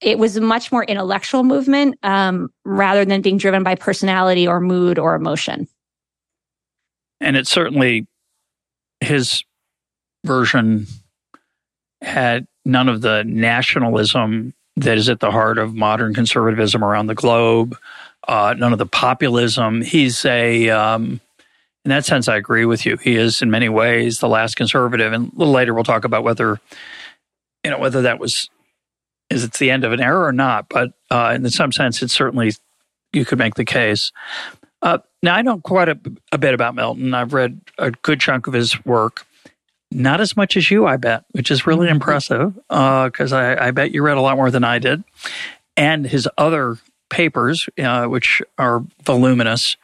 it 0.00 0.18
was 0.18 0.36
a 0.36 0.40
much 0.40 0.70
more 0.70 0.84
intellectual 0.84 1.42
movement 1.42 1.98
um, 2.02 2.48
rather 2.64 3.04
than 3.04 3.20
being 3.22 3.38
driven 3.38 3.62
by 3.62 3.74
personality 3.74 4.46
or 4.46 4.60
mood 4.60 4.98
or 4.98 5.14
emotion. 5.14 5.66
And 7.24 7.38
it 7.38 7.48
certainly, 7.48 8.06
his 9.00 9.42
version 10.26 10.86
had 12.02 12.46
none 12.66 12.90
of 12.90 13.00
the 13.00 13.24
nationalism 13.24 14.52
that 14.76 14.98
is 14.98 15.08
at 15.08 15.20
the 15.20 15.30
heart 15.30 15.56
of 15.56 15.74
modern 15.74 16.12
conservatism 16.12 16.84
around 16.84 17.06
the 17.06 17.14
globe. 17.14 17.78
Uh, 18.28 18.54
none 18.58 18.72
of 18.72 18.78
the 18.78 18.86
populism. 18.86 19.80
He's 19.80 20.22
a, 20.26 20.68
um, 20.68 21.20
in 21.84 21.88
that 21.88 22.04
sense, 22.04 22.28
I 22.28 22.36
agree 22.36 22.66
with 22.66 22.84
you. 22.84 22.98
He 22.98 23.16
is 23.16 23.40
in 23.40 23.50
many 23.50 23.70
ways 23.70 24.18
the 24.18 24.28
last 24.28 24.56
conservative. 24.56 25.14
And 25.14 25.32
a 25.32 25.36
little 25.36 25.54
later, 25.54 25.72
we'll 25.72 25.84
talk 25.84 26.04
about 26.04 26.24
whether, 26.24 26.60
you 27.64 27.70
know, 27.70 27.78
whether 27.78 28.02
that 28.02 28.18
was, 28.18 28.50
is 29.30 29.44
it's 29.44 29.58
the 29.58 29.70
end 29.70 29.84
of 29.84 29.92
an 29.92 30.00
era 30.00 30.26
or 30.26 30.32
not. 30.32 30.68
But 30.68 30.92
uh, 31.10 31.32
in 31.36 31.48
some 31.48 31.72
sense, 31.72 32.02
it's 32.02 32.12
certainly, 32.12 32.52
you 33.14 33.24
could 33.24 33.38
make 33.38 33.54
the 33.54 33.64
case. 33.64 34.12
Uh, 34.84 34.98
now, 35.22 35.34
I 35.34 35.42
know 35.42 35.58
quite 35.58 35.88
a, 35.88 35.98
a 36.30 36.36
bit 36.36 36.52
about 36.52 36.74
Milton. 36.74 37.14
I've 37.14 37.32
read 37.32 37.58
a 37.78 37.90
good 37.90 38.20
chunk 38.20 38.46
of 38.46 38.52
his 38.52 38.84
work. 38.84 39.26
Not 39.90 40.20
as 40.20 40.36
much 40.36 40.56
as 40.56 40.70
you, 40.70 40.86
I 40.86 40.98
bet, 40.98 41.24
which 41.32 41.50
is 41.50 41.66
really 41.66 41.86
mm-hmm. 41.86 41.94
impressive 41.94 42.54
because 42.68 43.32
uh, 43.32 43.36
I, 43.36 43.68
I, 43.68 43.70
bet 43.70 43.92
you 43.92 44.02
read 44.02 44.18
a 44.18 44.20
lot 44.20 44.36
more 44.36 44.50
than 44.50 44.62
I 44.62 44.78
did. 44.78 45.02
And 45.76 46.06
his 46.06 46.28
other 46.36 46.76
papers, 47.08 47.68
uh, 47.78 48.06
which 48.06 48.42
are 48.58 48.84
voluminous, 49.02 49.76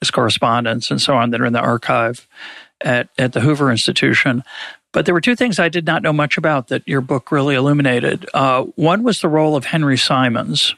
his 0.00 0.10
correspondence 0.10 0.90
and 0.90 1.00
so 1.00 1.14
on, 1.14 1.30
that 1.30 1.40
are 1.40 1.46
in 1.46 1.52
the 1.52 1.60
archive 1.60 2.26
at, 2.80 3.10
at 3.18 3.34
the 3.34 3.40
Hoover 3.40 3.70
Institution. 3.70 4.42
But 4.92 5.06
there 5.06 5.14
were 5.14 5.20
two 5.20 5.36
things 5.36 5.60
I 5.60 5.68
did 5.68 5.86
not 5.86 6.02
know 6.02 6.12
much 6.12 6.36
about 6.36 6.68
that 6.68 6.86
your 6.88 7.00
book 7.00 7.30
really 7.30 7.54
illuminated. 7.54 8.28
Uh, 8.34 8.64
one 8.74 9.04
was 9.04 9.20
the 9.20 9.28
role 9.28 9.54
of 9.54 9.66
Henry 9.66 9.96
Simons. 9.96 10.74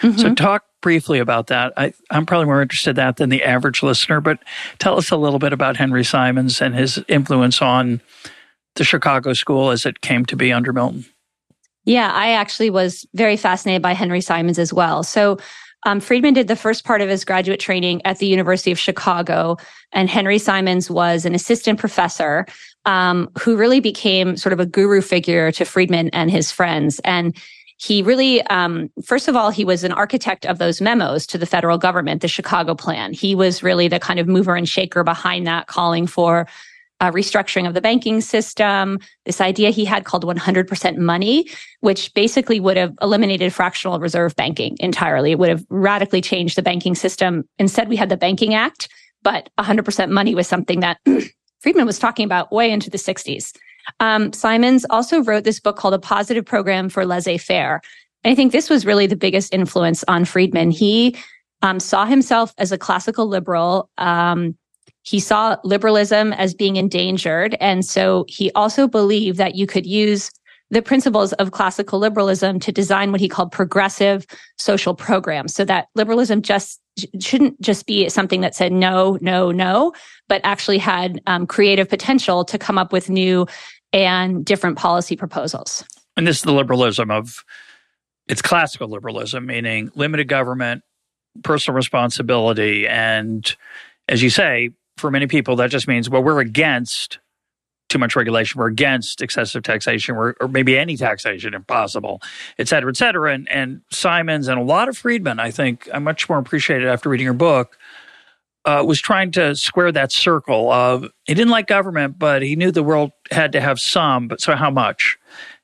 Mm-hmm. 0.00 0.18
So, 0.18 0.34
talk 0.34 0.64
briefly 0.80 1.18
about 1.18 1.48
that. 1.48 1.72
I, 1.76 1.92
am 2.10 2.26
probably 2.26 2.46
more 2.46 2.62
interested 2.62 2.90
in 2.90 2.96
that 2.96 3.16
than 3.16 3.30
the 3.30 3.42
average 3.42 3.82
listener, 3.82 4.20
but 4.20 4.38
tell 4.78 4.96
us 4.96 5.10
a 5.10 5.16
little 5.16 5.38
bit 5.38 5.52
about 5.52 5.76
Henry 5.76 6.04
Simons 6.04 6.60
and 6.60 6.74
his 6.74 7.02
influence 7.08 7.60
on 7.60 8.00
the 8.76 8.84
Chicago 8.84 9.32
school 9.32 9.70
as 9.70 9.84
it 9.86 10.00
came 10.00 10.24
to 10.26 10.36
be 10.36 10.52
under 10.52 10.72
Milton. 10.72 11.04
Yeah, 11.84 12.12
I 12.12 12.32
actually 12.32 12.70
was 12.70 13.06
very 13.14 13.36
fascinated 13.36 13.82
by 13.82 13.94
Henry 13.94 14.20
Simons 14.20 14.58
as 14.58 14.72
well. 14.72 15.02
So, 15.02 15.38
um, 15.86 16.00
Friedman 16.00 16.34
did 16.34 16.48
the 16.48 16.56
first 16.56 16.84
part 16.84 17.00
of 17.00 17.08
his 17.08 17.24
graduate 17.24 17.60
training 17.60 18.02
at 18.04 18.18
the 18.18 18.26
University 18.26 18.72
of 18.72 18.78
Chicago, 18.78 19.56
and 19.92 20.10
Henry 20.10 20.38
Simons 20.38 20.90
was 20.90 21.24
an 21.24 21.34
assistant 21.34 21.78
professor 21.78 22.46
um, 22.84 23.30
who 23.38 23.56
really 23.56 23.80
became 23.80 24.36
sort 24.36 24.52
of 24.52 24.60
a 24.60 24.66
guru 24.66 25.00
figure 25.00 25.52
to 25.52 25.64
Friedman 25.64 26.08
and 26.10 26.30
his 26.30 26.50
friends. 26.50 27.00
And 27.04 27.36
he 27.78 28.02
really, 28.02 28.42
um, 28.42 28.90
first 29.04 29.28
of 29.28 29.36
all, 29.36 29.50
he 29.50 29.64
was 29.64 29.84
an 29.84 29.92
architect 29.92 30.44
of 30.44 30.58
those 30.58 30.80
memos 30.80 31.26
to 31.28 31.38
the 31.38 31.46
federal 31.46 31.78
government, 31.78 32.22
the 32.22 32.28
Chicago 32.28 32.74
Plan. 32.74 33.12
He 33.12 33.36
was 33.36 33.62
really 33.62 33.86
the 33.86 34.00
kind 34.00 34.18
of 34.18 34.26
mover 34.26 34.56
and 34.56 34.68
shaker 34.68 35.04
behind 35.04 35.46
that, 35.46 35.68
calling 35.68 36.08
for 36.08 36.48
a 37.00 37.12
restructuring 37.12 37.68
of 37.68 37.74
the 37.74 37.80
banking 37.80 38.20
system, 38.20 38.98
this 39.24 39.40
idea 39.40 39.70
he 39.70 39.84
had 39.84 40.04
called 40.04 40.24
100% 40.24 40.96
money, 40.96 41.48
which 41.78 42.12
basically 42.14 42.58
would 42.58 42.76
have 42.76 42.92
eliminated 43.00 43.54
fractional 43.54 44.00
reserve 44.00 44.34
banking 44.34 44.76
entirely. 44.80 45.30
It 45.30 45.38
would 45.38 45.48
have 45.48 45.64
radically 45.70 46.20
changed 46.20 46.56
the 46.56 46.62
banking 46.62 46.96
system. 46.96 47.48
Instead, 47.60 47.88
we 47.88 47.94
had 47.94 48.08
the 48.08 48.16
Banking 48.16 48.54
Act, 48.54 48.88
but 49.22 49.48
100% 49.60 50.10
money 50.10 50.34
was 50.34 50.48
something 50.48 50.80
that 50.80 50.98
Friedman 51.60 51.86
was 51.86 52.00
talking 52.00 52.24
about 52.24 52.50
way 52.50 52.72
into 52.72 52.90
the 52.90 52.98
60s. 52.98 53.56
Um, 54.00 54.32
Simons 54.32 54.84
also 54.90 55.22
wrote 55.22 55.44
this 55.44 55.60
book 55.60 55.76
called 55.76 55.94
A 55.94 55.98
Positive 55.98 56.44
Program 56.44 56.88
for 56.88 57.04
Laissez 57.04 57.38
Faire. 57.38 57.80
I 58.24 58.34
think 58.34 58.52
this 58.52 58.68
was 58.68 58.84
really 58.84 59.06
the 59.06 59.16
biggest 59.16 59.54
influence 59.54 60.04
on 60.08 60.24
Friedman. 60.24 60.70
He 60.70 61.16
um, 61.62 61.80
saw 61.80 62.04
himself 62.04 62.52
as 62.58 62.72
a 62.72 62.78
classical 62.78 63.26
liberal. 63.26 63.90
Um, 63.98 64.56
he 65.02 65.20
saw 65.20 65.56
liberalism 65.64 66.32
as 66.34 66.54
being 66.54 66.76
endangered. 66.76 67.56
And 67.60 67.84
so 67.84 68.26
he 68.28 68.50
also 68.52 68.86
believed 68.86 69.38
that 69.38 69.54
you 69.54 69.66
could 69.66 69.86
use 69.86 70.30
the 70.70 70.82
principles 70.82 71.32
of 71.34 71.52
classical 71.52 71.98
liberalism 71.98 72.60
to 72.60 72.70
design 72.70 73.10
what 73.10 73.20
he 73.20 73.28
called 73.28 73.50
progressive 73.50 74.26
social 74.58 74.94
programs 74.94 75.54
so 75.54 75.64
that 75.64 75.88
liberalism 75.94 76.42
just 76.42 76.80
shouldn't 77.20 77.58
just 77.60 77.86
be 77.86 78.08
something 78.08 78.42
that 78.42 78.54
said 78.54 78.72
no, 78.72 79.18
no, 79.22 79.50
no, 79.50 79.92
but 80.28 80.42
actually 80.44 80.78
had 80.78 81.20
um, 81.26 81.46
creative 81.46 81.88
potential 81.88 82.44
to 82.44 82.58
come 82.58 82.76
up 82.76 82.92
with 82.92 83.08
new 83.08 83.46
and 83.92 84.44
different 84.44 84.78
policy 84.78 85.16
proposals. 85.16 85.84
And 86.16 86.26
this 86.26 86.36
is 86.38 86.42
the 86.42 86.52
liberalism 86.52 87.10
of 87.10 87.44
it's 88.28 88.42
classical 88.42 88.88
liberalism, 88.88 89.46
meaning 89.46 89.90
limited 89.94 90.28
government, 90.28 90.82
personal 91.42 91.76
responsibility, 91.76 92.86
and 92.86 93.56
as 94.08 94.22
you 94.22 94.30
say, 94.30 94.70
for 94.96 95.10
many 95.10 95.26
people, 95.26 95.56
that 95.56 95.70
just 95.70 95.86
means 95.86 96.10
well, 96.10 96.22
we're 96.22 96.40
against 96.40 97.18
too 97.88 97.98
much 97.98 98.16
regulation, 98.16 98.58
we're 98.58 98.66
against 98.68 99.22
excessive 99.22 99.62
taxation, 99.62 100.14
or 100.14 100.34
maybe 100.50 100.76
any 100.76 100.96
taxation 100.96 101.54
if 101.54 101.66
possible, 101.66 102.20
et 102.58 102.68
cetera, 102.68 102.90
et 102.90 102.96
cetera. 102.96 103.32
And, 103.32 103.50
and 103.50 103.80
Simons 103.90 104.48
and 104.48 104.60
a 104.60 104.62
lot 104.62 104.88
of 104.88 104.98
Friedman, 104.98 105.40
I 105.40 105.50
think, 105.50 105.88
I 105.94 105.98
much 105.98 106.28
more 106.28 106.38
appreciated 106.38 106.86
after 106.86 107.08
reading 107.08 107.24
your 107.24 107.32
book, 107.32 107.78
uh, 108.68 108.84
was 108.84 109.00
trying 109.00 109.30
to 109.30 109.56
square 109.56 109.90
that 109.90 110.12
circle 110.12 110.70
of 110.70 111.06
he 111.24 111.32
didn't 111.32 111.48
like 111.48 111.66
government, 111.66 112.18
but 112.18 112.42
he 112.42 112.54
knew 112.54 112.70
the 112.70 112.82
world 112.82 113.12
had 113.30 113.52
to 113.52 113.62
have 113.62 113.80
some, 113.80 114.28
but 114.28 114.42
so 114.42 114.54
how 114.54 114.70
much? 114.70 115.16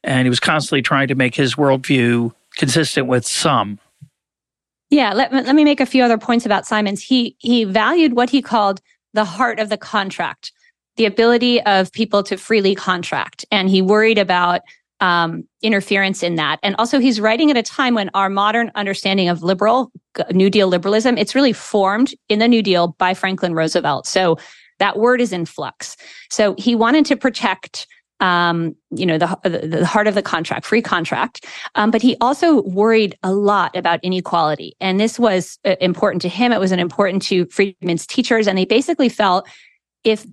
And 0.03 0.25
he 0.25 0.31
was 0.31 0.41
constantly 0.41 0.81
trying 0.81 1.09
to 1.09 1.15
make 1.15 1.35
his 1.35 1.55
worldview 1.55 2.33
consistent 2.57 3.07
with 3.07 3.27
some. 3.27 3.79
Yeah, 4.89 5.13
let, 5.13 5.35
let 5.35 5.55
me 5.55 5.65
make 5.65 5.81
a 5.81 5.87
few 5.87 6.03
other 6.03 6.17
points 6.17 6.47
about 6.47 6.65
Simons. 6.67 7.03
He 7.03 7.37
he 7.41 7.65
valued 7.65 8.15
what 8.15 8.31
he 8.31 8.41
called 8.41 8.81
the 9.13 9.25
heart 9.27 9.61
of 9.61 9.69
the 9.69 9.77
contract, 9.77 10.51
the 10.97 11.05
ability 11.05 11.61
of 11.63 11.93
people 11.93 12.23
to 12.23 12.39
freely 12.39 12.75
contract, 12.75 13.45
and 13.51 13.69
he 13.69 13.83
worried 13.83 14.19
about 14.19 14.63
um, 15.01 15.45
interference 15.63 16.23
in 16.23 16.37
that. 16.37 16.59
And 16.63 16.75
also, 16.79 16.99
he's 16.99 17.21
writing 17.21 17.51
at 17.51 17.57
a 17.57 17.63
time 17.63 17.95
when 17.95 18.11
our 18.15 18.31
modern 18.31 18.71
understanding 18.75 19.29
of 19.29 19.43
liberal 19.43 19.91
New 20.33 20.51
Deal 20.51 20.69
liberalism 20.69 21.19
it's 21.19 21.35
really 21.35 21.53
formed 21.53 22.15
in 22.29 22.39
the 22.39 22.49
New 22.49 22.63
Deal 22.63 22.89
by 22.99 23.15
Franklin 23.15 23.55
Roosevelt. 23.55 24.07
So 24.07 24.39
that 24.79 24.99
word 24.99 25.21
is 25.21 25.33
in 25.33 25.47
flux. 25.47 25.97
So 26.31 26.55
he 26.59 26.75
wanted 26.75 27.07
to 27.07 27.17
protect. 27.17 27.87
Um, 28.21 28.77
you 28.91 29.05
know, 29.05 29.19
the, 29.19 29.37
the 29.43 29.85
heart 29.85 30.07
of 30.07 30.15
the 30.15 30.23
contract, 30.23 30.65
free 30.65 30.81
contract. 30.81 31.45
Um, 31.75 31.91
but 31.91 32.01
he 32.01 32.17
also 32.21 32.63
worried 32.63 33.19
a 33.25 33.33
lot 33.33 33.77
about 33.77 33.99
inequality. 34.03 34.77
And 34.81 35.01
this 35.01 35.19
was 35.19 35.59
uh, 35.65 35.75
important 35.81 36.23
to 36.23 36.29
him. 36.29 36.53
It 36.53 36.61
was 36.61 36.71
an 36.71 36.79
important 36.79 37.23
to 37.25 37.45
Friedman's 37.47 38.07
teachers. 38.07 38.47
And 38.47 38.57
they 38.57 38.65
basically 38.65 39.09
felt 39.09 39.47
if 40.05 40.25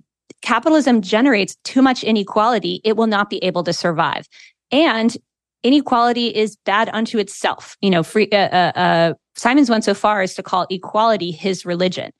capitalism 0.42 1.00
generates 1.00 1.56
too 1.64 1.82
much 1.82 2.04
inequality, 2.04 2.80
it 2.84 2.96
will 2.96 3.06
not 3.06 3.30
be 3.30 3.38
able 3.38 3.64
to 3.64 3.72
survive. 3.72 4.28
And 4.70 5.16
inequality 5.62 6.28
is 6.28 6.56
bad 6.64 6.90
unto 6.92 7.18
itself. 7.18 7.76
You 7.80 7.90
know, 7.90 8.02
free, 8.02 8.28
uh, 8.30 8.36
uh, 8.36 8.72
uh, 8.74 9.14
Simons 9.36 9.70
went 9.70 9.84
so 9.84 9.94
far 9.94 10.22
as 10.22 10.34
to 10.34 10.42
call 10.42 10.66
equality 10.70 11.30
his 11.30 11.64
religion. 11.64 12.10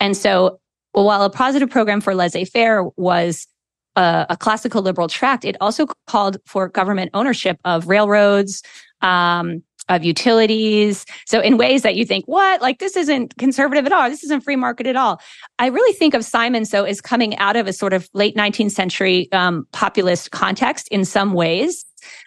And 0.00 0.16
so, 0.16 0.60
while 0.92 1.22
a 1.22 1.30
positive 1.30 1.70
program 1.70 2.00
for 2.00 2.14
laissez 2.14 2.44
faire 2.44 2.84
was 2.96 3.46
a, 3.94 4.26
a, 4.30 4.36
classical 4.36 4.82
liberal 4.82 5.06
tract, 5.06 5.44
it 5.44 5.56
also 5.60 5.86
called 6.06 6.38
for 6.46 6.68
government 6.68 7.10
ownership 7.14 7.58
of 7.64 7.86
railroads, 7.86 8.62
um, 9.00 9.62
of 9.88 10.04
utilities. 10.04 11.04
So 11.26 11.40
in 11.40 11.56
ways 11.56 11.82
that 11.82 11.94
you 11.96 12.04
think, 12.04 12.26
what? 12.26 12.60
Like 12.60 12.78
this 12.78 12.96
isn't 12.96 13.36
conservative 13.38 13.86
at 13.86 13.92
all. 13.92 14.08
This 14.08 14.24
isn't 14.24 14.42
free 14.42 14.56
market 14.56 14.86
at 14.86 14.96
all. 14.96 15.20
I 15.58 15.66
really 15.66 15.92
think 15.94 16.14
of 16.14 16.24
Simon 16.24 16.64
so 16.64 16.84
as 16.84 17.00
coming 17.00 17.36
out 17.38 17.56
of 17.56 17.66
a 17.66 17.72
sort 17.72 17.92
of 17.92 18.08
late 18.12 18.36
19th 18.36 18.72
century 18.72 19.30
um, 19.32 19.66
populist 19.72 20.30
context 20.30 20.88
in 20.88 21.04
some 21.04 21.32
ways, 21.32 21.84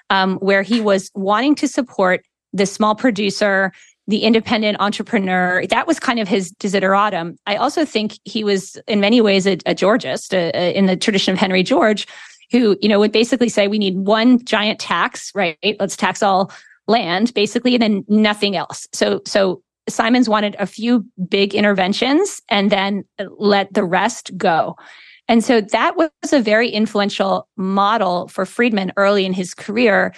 um, 0.09 0.37
where 0.37 0.63
he 0.63 0.81
was 0.81 1.11
wanting 1.15 1.55
to 1.55 1.67
support 1.67 2.25
the 2.53 2.65
small 2.65 2.95
producer, 2.95 3.71
the 4.07 4.23
independent 4.23 4.77
entrepreneur. 4.79 5.65
That 5.67 5.87
was 5.87 5.99
kind 5.99 6.19
of 6.19 6.27
his 6.27 6.51
desideratum. 6.53 7.37
I 7.45 7.55
also 7.55 7.85
think 7.85 8.19
he 8.25 8.43
was 8.43 8.77
in 8.87 8.99
many 8.99 9.21
ways 9.21 9.47
a, 9.47 9.57
a 9.65 9.73
Georgist 9.73 10.33
uh, 10.33 10.51
uh 10.57 10.71
in 10.75 10.85
the 10.85 10.97
tradition 10.97 11.33
of 11.33 11.39
Henry 11.39 11.63
George, 11.63 12.07
who, 12.51 12.77
you 12.81 12.89
know, 12.89 12.99
would 12.99 13.11
basically 13.11 13.49
say 13.49 13.67
we 13.67 13.79
need 13.79 13.97
one 13.97 14.43
giant 14.43 14.79
tax, 14.79 15.31
right? 15.33 15.57
Let's 15.79 15.95
tax 15.95 16.21
all 16.21 16.51
land 16.91 17.33
basically 17.33 17.73
and 17.73 17.81
then 17.81 18.05
nothing 18.07 18.55
else. 18.55 18.87
So 18.93 19.21
so 19.25 19.63
Simons 19.89 20.29
wanted 20.29 20.55
a 20.59 20.65
few 20.65 21.05
big 21.27 21.55
interventions 21.55 22.41
and 22.49 22.69
then 22.71 23.03
let 23.37 23.73
the 23.73 23.83
rest 23.83 24.37
go. 24.37 24.75
And 25.27 25.43
so 25.43 25.61
that 25.61 25.95
was 25.97 26.33
a 26.33 26.41
very 26.41 26.69
influential 26.69 27.47
model 27.57 28.27
for 28.27 28.45
Friedman 28.45 28.91
early 28.97 29.25
in 29.25 29.33
his 29.33 29.53
career. 29.53 30.13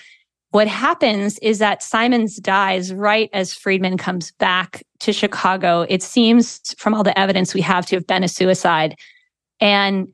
What 0.52 0.68
happens 0.68 1.40
is 1.40 1.60
that 1.60 1.82
Simons 1.84 2.38
dies 2.38 2.94
right 2.94 3.30
as 3.34 3.54
Friedman 3.54 3.98
comes 3.98 4.32
back 4.34 4.84
to 5.00 5.14
Chicago. 5.14 5.86
It 5.90 6.04
seems 6.04 6.76
from 6.78 6.94
all 6.94 7.04
the 7.04 7.18
evidence 7.18 7.54
we 7.54 7.62
have 7.62 7.86
to 7.88 7.96
have 7.96 8.08
been 8.08 8.24
a 8.24 8.28
suicide. 8.28 8.96
And 9.60 10.08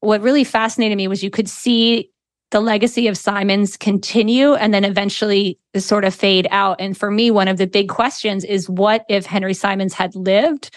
what 0.00 0.20
really 0.20 0.44
fascinated 0.44 0.96
me 0.96 1.08
was 1.08 1.22
you 1.22 1.30
could 1.30 1.48
see 1.48 2.10
the 2.54 2.60
legacy 2.60 3.08
of 3.08 3.18
Simons 3.18 3.76
continue 3.76 4.54
and 4.54 4.72
then 4.72 4.84
eventually 4.84 5.58
sort 5.76 6.04
of 6.04 6.14
fade 6.14 6.46
out. 6.52 6.80
And 6.80 6.96
for 6.96 7.10
me, 7.10 7.32
one 7.32 7.48
of 7.48 7.56
the 7.56 7.66
big 7.66 7.88
questions 7.88 8.44
is 8.44 8.70
what 8.70 9.04
if 9.08 9.26
Henry 9.26 9.54
Simons 9.54 9.92
had 9.92 10.14
lived? 10.14 10.70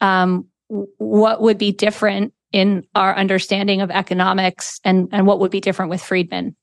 Um, 0.00 0.48
what 0.68 1.42
would 1.42 1.58
be 1.58 1.70
different 1.70 2.32
in 2.50 2.86
our 2.94 3.14
understanding 3.14 3.82
of 3.82 3.90
economics 3.90 4.80
and, 4.84 5.10
and 5.12 5.26
what 5.26 5.38
would 5.40 5.50
be 5.50 5.60
different 5.60 5.90
with 5.90 6.02
Friedman? 6.02 6.56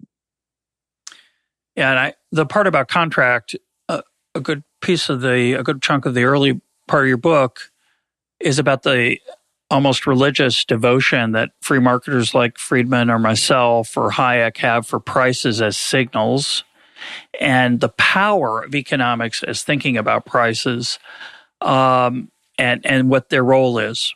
Yeah, 1.75 1.91
and 1.91 1.99
I, 1.99 2.13
the 2.31 2.47
part 2.47 2.65
about 2.65 2.87
contract, 2.87 3.55
uh, 3.87 4.01
a 4.33 4.41
good 4.41 4.63
piece 4.81 5.09
of 5.09 5.21
the, 5.21 5.53
a 5.53 5.61
good 5.61 5.83
chunk 5.83 6.07
of 6.07 6.15
the 6.15 6.23
early 6.23 6.59
part 6.87 7.03
of 7.03 7.07
your 7.07 7.17
book 7.17 7.69
is 8.39 8.57
about 8.57 8.81
the 8.81 9.19
almost 9.69 10.07
religious 10.07 10.65
devotion 10.65 11.33
that 11.33 11.51
free 11.61 11.79
marketers 11.79 12.33
like 12.33 12.57
Friedman 12.57 13.09
or 13.09 13.19
myself 13.19 13.95
or 13.95 14.11
Hayek 14.11 14.57
have 14.57 14.87
for 14.87 14.99
prices 14.99 15.61
as 15.61 15.77
signals 15.77 16.63
and 17.39 17.79
the 17.79 17.89
power 17.89 18.63
of 18.63 18.75
economics 18.75 19.43
as 19.43 19.63
thinking 19.63 19.97
about 19.97 20.25
prices 20.25 20.99
um, 21.61 22.31
and, 22.57 22.85
and 22.85 23.09
what 23.09 23.29
their 23.29 23.43
role 23.43 23.77
is. 23.77 24.13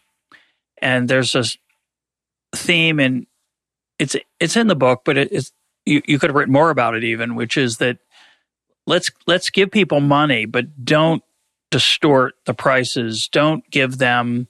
And 0.81 1.07
there's 1.07 1.31
this 1.33 1.57
theme 2.55 2.99
and 2.99 3.25
it's 3.99 4.15
it's 4.39 4.57
in 4.57 4.67
the 4.67 4.75
book, 4.75 5.03
but 5.05 5.17
it, 5.17 5.31
it's 5.31 5.51
you, 5.85 6.01
you 6.05 6.19
could 6.19 6.29
have 6.29 6.35
written 6.35 6.53
more 6.53 6.71
about 6.71 6.95
it 6.95 7.03
even, 7.03 7.35
which 7.35 7.57
is 7.57 7.77
that 7.77 7.99
let's 8.85 9.11
let's 9.27 9.49
give 9.49 9.71
people 9.71 10.01
money, 10.01 10.45
but 10.45 10.83
don't 10.83 11.23
distort 11.71 12.35
the 12.45 12.53
prices. 12.53 13.27
Don't 13.31 13.69
give 13.69 13.97
them 13.97 14.47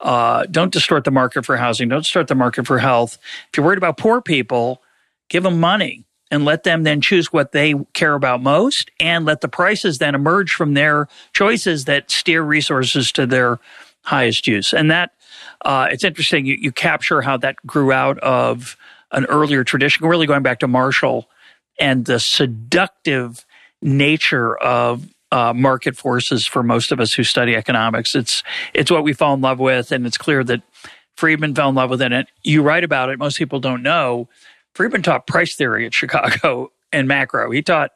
uh, 0.00 0.44
don't 0.50 0.72
distort 0.72 1.04
the 1.04 1.10
market 1.10 1.44
for 1.44 1.56
housing. 1.56 1.88
Don't 1.88 2.02
distort 2.02 2.28
the 2.28 2.34
market 2.34 2.66
for 2.66 2.78
health. 2.78 3.18
If 3.48 3.56
you're 3.56 3.66
worried 3.66 3.78
about 3.78 3.96
poor 3.96 4.20
people, 4.20 4.82
give 5.28 5.42
them 5.42 5.60
money 5.60 6.04
and 6.30 6.44
let 6.44 6.64
them 6.64 6.82
then 6.82 7.00
choose 7.00 7.32
what 7.32 7.52
they 7.52 7.74
care 7.92 8.14
about 8.14 8.42
most 8.42 8.90
and 8.98 9.24
let 9.24 9.40
the 9.40 9.48
prices 9.48 9.98
then 9.98 10.14
emerge 10.14 10.52
from 10.52 10.74
their 10.74 11.08
choices 11.32 11.84
that 11.84 12.10
steer 12.10 12.42
resources 12.42 13.12
to 13.12 13.26
their 13.26 13.60
highest 14.02 14.46
use. 14.46 14.74
And 14.74 14.90
that, 14.90 15.12
uh, 15.64 15.88
it's 15.90 16.04
interesting. 16.04 16.44
You, 16.44 16.56
you 16.58 16.72
capture 16.72 17.22
how 17.22 17.36
that 17.38 17.56
grew 17.66 17.92
out 17.92 18.18
of 18.18 18.76
an 19.12 19.26
earlier 19.26 19.64
tradition, 19.64 20.06
really 20.06 20.26
going 20.26 20.42
back 20.42 20.58
to 20.60 20.68
Marshall 20.68 21.28
and 21.78 22.04
the 22.04 22.18
seductive 22.18 23.44
nature 23.80 24.56
of 24.56 25.08
uh, 25.34 25.52
market 25.52 25.96
forces 25.96 26.46
for 26.46 26.62
most 26.62 26.92
of 26.92 27.00
us 27.00 27.12
who 27.12 27.24
study 27.24 27.56
economics. 27.56 28.14
It's 28.14 28.44
it's 28.72 28.88
what 28.88 29.02
we 29.02 29.12
fall 29.12 29.34
in 29.34 29.40
love 29.40 29.58
with, 29.58 29.90
and 29.90 30.06
it's 30.06 30.16
clear 30.16 30.44
that 30.44 30.62
Friedman 31.16 31.56
fell 31.56 31.68
in 31.70 31.74
love 31.74 31.90
with 31.90 32.00
it. 32.02 32.28
You 32.44 32.62
write 32.62 32.84
about 32.84 33.10
it. 33.10 33.18
Most 33.18 33.36
people 33.36 33.58
don't 33.58 33.82
know. 33.82 34.28
Friedman 34.74 35.02
taught 35.02 35.26
price 35.26 35.56
theory 35.56 35.86
at 35.86 35.92
Chicago 35.92 36.70
and 36.92 37.08
macro. 37.08 37.50
He 37.50 37.62
taught 37.62 37.90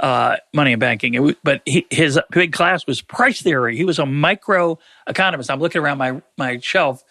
uh, 0.00 0.36
money 0.52 0.72
and 0.72 0.80
banking, 0.80 1.36
but 1.44 1.62
he, 1.64 1.86
his 1.90 2.18
big 2.32 2.52
class 2.52 2.84
was 2.88 3.00
price 3.00 3.40
theory. 3.40 3.76
He 3.76 3.84
was 3.84 4.00
a 4.00 4.06
micro 4.06 4.76
economist. 5.06 5.52
I'm 5.52 5.60
looking 5.60 5.80
around 5.80 5.98
my 5.98 6.22
my 6.36 6.58
shelf 6.58 7.04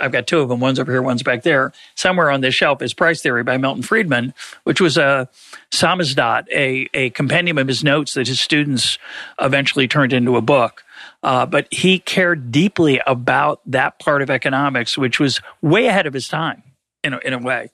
I've 0.00 0.12
got 0.12 0.26
two 0.26 0.40
of 0.40 0.48
them. 0.48 0.60
One's 0.60 0.78
over 0.78 0.92
here, 0.92 1.02
one's 1.02 1.22
back 1.22 1.42
there. 1.42 1.72
Somewhere 1.94 2.30
on 2.30 2.42
this 2.42 2.54
shelf 2.54 2.82
is 2.82 2.92
Price 2.92 3.22
Theory 3.22 3.42
by 3.42 3.56
Milton 3.56 3.82
Friedman, 3.82 4.34
which 4.64 4.80
was 4.80 4.98
a 4.98 5.28
samizdat, 5.70 6.48
a, 6.50 6.88
a 6.92 7.10
compendium 7.10 7.56
of 7.58 7.66
his 7.66 7.82
notes 7.82 8.14
that 8.14 8.28
his 8.28 8.40
students 8.40 8.98
eventually 9.40 9.88
turned 9.88 10.12
into 10.12 10.36
a 10.36 10.42
book. 10.42 10.84
Uh, 11.22 11.46
but 11.46 11.66
he 11.70 11.98
cared 11.98 12.52
deeply 12.52 13.00
about 13.06 13.60
that 13.66 13.98
part 13.98 14.22
of 14.22 14.30
economics, 14.30 14.98
which 14.98 15.18
was 15.18 15.40
way 15.62 15.86
ahead 15.86 16.06
of 16.06 16.12
his 16.12 16.28
time 16.28 16.62
in 17.02 17.14
a, 17.14 17.18
in 17.18 17.32
a 17.32 17.38
way. 17.38 17.70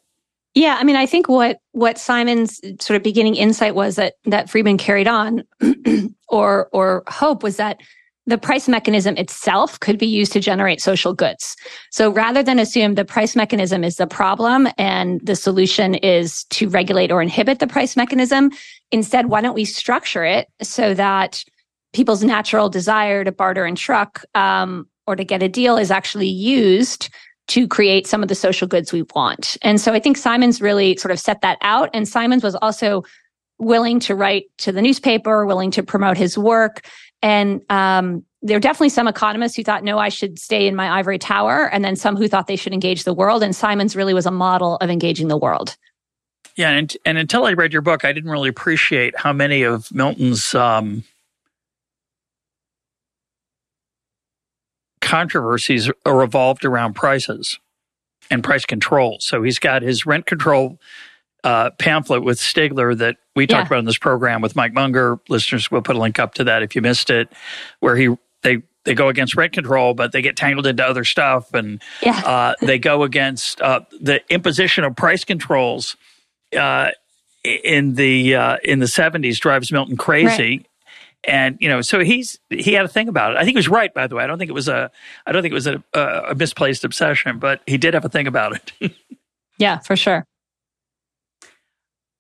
Yeah, 0.54 0.78
I 0.80 0.84
mean, 0.84 0.96
I 0.96 1.04
think 1.04 1.28
what 1.28 1.58
what 1.72 1.98
Simon's 1.98 2.60
sort 2.80 2.96
of 2.96 3.02
beginning 3.02 3.34
insight 3.34 3.74
was 3.74 3.96
that 3.96 4.14
that 4.24 4.48
Friedman 4.48 4.78
carried 4.78 5.06
on, 5.06 5.44
or 6.28 6.70
or 6.72 7.04
hope 7.08 7.42
was 7.42 7.58
that 7.58 7.78
the 8.26 8.38
price 8.38 8.68
mechanism 8.68 9.16
itself 9.16 9.78
could 9.78 9.98
be 9.98 10.06
used 10.06 10.32
to 10.32 10.40
generate 10.40 10.80
social 10.80 11.14
goods. 11.14 11.56
So 11.90 12.10
rather 12.10 12.42
than 12.42 12.58
assume 12.58 12.94
the 12.94 13.04
price 13.04 13.36
mechanism 13.36 13.84
is 13.84 13.96
the 13.96 14.06
problem 14.06 14.66
and 14.78 15.20
the 15.24 15.36
solution 15.36 15.94
is 15.94 16.44
to 16.50 16.68
regulate 16.68 17.12
or 17.12 17.22
inhibit 17.22 17.60
the 17.60 17.68
price 17.68 17.96
mechanism, 17.96 18.50
instead, 18.90 19.26
why 19.26 19.40
don't 19.40 19.54
we 19.54 19.64
structure 19.64 20.24
it 20.24 20.48
so 20.60 20.92
that 20.94 21.44
people's 21.92 22.24
natural 22.24 22.68
desire 22.68 23.22
to 23.24 23.32
barter 23.32 23.64
and 23.64 23.76
truck 23.76 24.24
um, 24.34 24.88
or 25.06 25.14
to 25.14 25.24
get 25.24 25.42
a 25.42 25.48
deal 25.48 25.76
is 25.76 25.90
actually 25.90 26.28
used 26.28 27.08
to 27.46 27.68
create 27.68 28.08
some 28.08 28.22
of 28.22 28.28
the 28.28 28.34
social 28.34 28.66
goods 28.66 28.92
we 28.92 29.04
want. 29.14 29.56
And 29.62 29.80
so 29.80 29.92
I 29.92 30.00
think 30.00 30.16
Simons 30.16 30.60
really 30.60 30.96
sort 30.96 31.12
of 31.12 31.20
set 31.20 31.42
that 31.42 31.58
out. 31.60 31.90
And 31.94 32.08
Simons 32.08 32.42
was 32.42 32.56
also 32.56 33.04
willing 33.58 34.00
to 34.00 34.14
write 34.14 34.44
to 34.58 34.72
the 34.72 34.82
newspaper, 34.82 35.46
willing 35.46 35.70
to 35.70 35.82
promote 35.82 36.16
his 36.16 36.36
work. 36.36 36.86
And 37.26 37.60
um, 37.70 38.24
there 38.40 38.56
are 38.56 38.60
definitely 38.60 38.90
some 38.90 39.08
economists 39.08 39.56
who 39.56 39.64
thought, 39.64 39.82
no, 39.82 39.98
I 39.98 40.10
should 40.10 40.38
stay 40.38 40.68
in 40.68 40.76
my 40.76 40.96
ivory 40.96 41.18
tower. 41.18 41.68
And 41.72 41.84
then 41.84 41.96
some 41.96 42.14
who 42.14 42.28
thought 42.28 42.46
they 42.46 42.54
should 42.54 42.72
engage 42.72 43.02
the 43.02 43.12
world. 43.12 43.42
And 43.42 43.54
Simons 43.54 43.96
really 43.96 44.14
was 44.14 44.26
a 44.26 44.30
model 44.30 44.76
of 44.76 44.90
engaging 44.90 45.26
the 45.26 45.36
world. 45.36 45.76
Yeah. 46.54 46.70
And, 46.70 46.96
and 47.04 47.18
until 47.18 47.44
I 47.44 47.54
read 47.54 47.72
your 47.72 47.82
book, 47.82 48.04
I 48.04 48.12
didn't 48.12 48.30
really 48.30 48.48
appreciate 48.48 49.18
how 49.18 49.32
many 49.32 49.64
of 49.64 49.92
Milton's 49.92 50.54
um, 50.54 51.02
controversies 55.00 55.90
revolved 56.06 56.64
around 56.64 56.94
prices 56.94 57.58
and 58.30 58.44
price 58.44 58.64
control. 58.64 59.16
So 59.18 59.42
he's 59.42 59.58
got 59.58 59.82
his 59.82 60.06
rent 60.06 60.26
control 60.26 60.78
uh, 61.46 61.70
pamphlet 61.78 62.24
with 62.24 62.38
Stigler 62.38 62.98
that 62.98 63.18
we 63.36 63.44
yeah. 63.44 63.46
talked 63.46 63.68
about 63.68 63.78
in 63.78 63.84
this 63.84 63.98
program 63.98 64.40
with 64.40 64.56
Mike 64.56 64.72
Munger. 64.72 65.20
Listeners, 65.28 65.70
we'll 65.70 65.80
put 65.80 65.94
a 65.94 65.98
link 66.00 66.18
up 66.18 66.34
to 66.34 66.44
that 66.44 66.64
if 66.64 66.74
you 66.74 66.82
missed 66.82 67.08
it, 67.08 67.32
where 67.78 67.94
he 67.94 68.08
they 68.42 68.62
they 68.82 68.94
go 68.94 69.08
against 69.08 69.36
rent 69.36 69.52
control, 69.52 69.94
but 69.94 70.10
they 70.10 70.22
get 70.22 70.36
tangled 70.36 70.66
into 70.66 70.84
other 70.84 71.04
stuff, 71.04 71.54
and 71.54 71.80
yeah. 72.02 72.18
uh, 72.26 72.54
they 72.62 72.80
go 72.80 73.04
against 73.04 73.60
uh, 73.60 73.80
the 74.00 74.20
imposition 74.28 74.82
of 74.82 74.96
price 74.96 75.24
controls 75.24 75.96
uh, 76.58 76.90
in 77.44 77.94
the 77.94 78.34
uh, 78.34 78.56
in 78.64 78.80
the 78.80 78.88
seventies 78.88 79.38
drives 79.38 79.70
Milton 79.70 79.96
crazy. 79.96 80.58
Right. 80.58 80.66
And 81.22 81.58
you 81.60 81.68
know, 81.68 81.80
so 81.80 82.00
he's 82.00 82.40
he 82.50 82.72
had 82.72 82.84
a 82.84 82.88
thing 82.88 83.08
about 83.08 83.32
it. 83.32 83.36
I 83.36 83.44
think 83.44 83.50
he 83.50 83.58
was 83.58 83.68
right, 83.68 83.94
by 83.94 84.08
the 84.08 84.16
way. 84.16 84.24
I 84.24 84.26
don't 84.26 84.38
think 84.38 84.48
it 84.48 84.54
was 84.54 84.66
a 84.66 84.90
I 85.24 85.30
don't 85.30 85.42
think 85.42 85.52
it 85.52 85.54
was 85.54 85.68
a, 85.68 85.80
a 85.94 86.34
misplaced 86.34 86.84
obsession, 86.84 87.38
but 87.38 87.60
he 87.68 87.78
did 87.78 87.94
have 87.94 88.04
a 88.04 88.08
thing 88.08 88.26
about 88.26 88.56
it. 88.80 88.92
yeah, 89.58 89.78
for 89.78 89.94
sure 89.94 90.26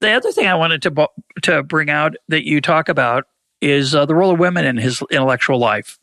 the 0.00 0.10
other 0.10 0.32
thing 0.32 0.46
I 0.46 0.54
wanted 0.54 0.82
to 0.82 1.08
to 1.42 1.62
bring 1.62 1.90
out 1.90 2.16
that 2.28 2.46
you 2.46 2.60
talk 2.60 2.88
about 2.88 3.24
is 3.60 3.94
uh, 3.94 4.06
the 4.06 4.14
role 4.14 4.32
of 4.32 4.38
women 4.38 4.64
in 4.64 4.76
his 4.76 5.02
intellectual 5.10 5.58
life. 5.58 5.98